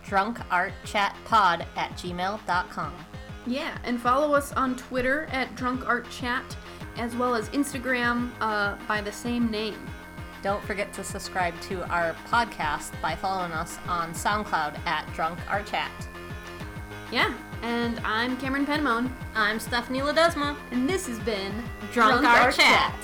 drunkartchatpod 0.06 1.66
at 1.78 1.92
gmail.com. 1.94 2.94
Yeah, 3.50 3.76
and 3.84 4.00
follow 4.00 4.36
us 4.36 4.54
on 4.54 4.76
Twitter 4.76 5.28
at 5.32 5.56
Drunk 5.56 5.88
Art 5.88 6.08
Chat, 6.12 6.56
as 6.97 7.16
well 7.16 7.34
as 7.34 7.50
Instagram 7.50 8.30
uh, 8.41 8.76
by 8.88 9.02
the 9.02 9.12
same 9.12 9.50
name. 9.50 9.76
Don't 10.43 10.64
forget 10.66 10.93
to 10.93 11.04
subscribe 11.04 11.60
to 11.62 11.84
our 11.91 12.14
podcast 12.28 12.91
by 13.02 13.16
following 13.16 13.52
us 13.52 13.80
on 13.88 14.14
SoundCloud 14.14 14.78
at 14.86 15.12
Drunk 15.16 15.39
Art 15.50 15.66
Chat. 15.66 15.89
Yeah, 17.12 17.34
and 17.64 18.00
I'm 18.06 18.38
Cameron 18.38 18.68
Penamone, 18.68 19.12
I'm 19.34 19.60
Stephanie 19.60 20.02
Ledesma. 20.02 20.56
and 20.70 20.88
this 20.88 21.08
has 21.08 21.18
been 21.18 21.52
Drunk, 21.91 22.24
Art, 22.24 22.54
Chat. 22.54 22.95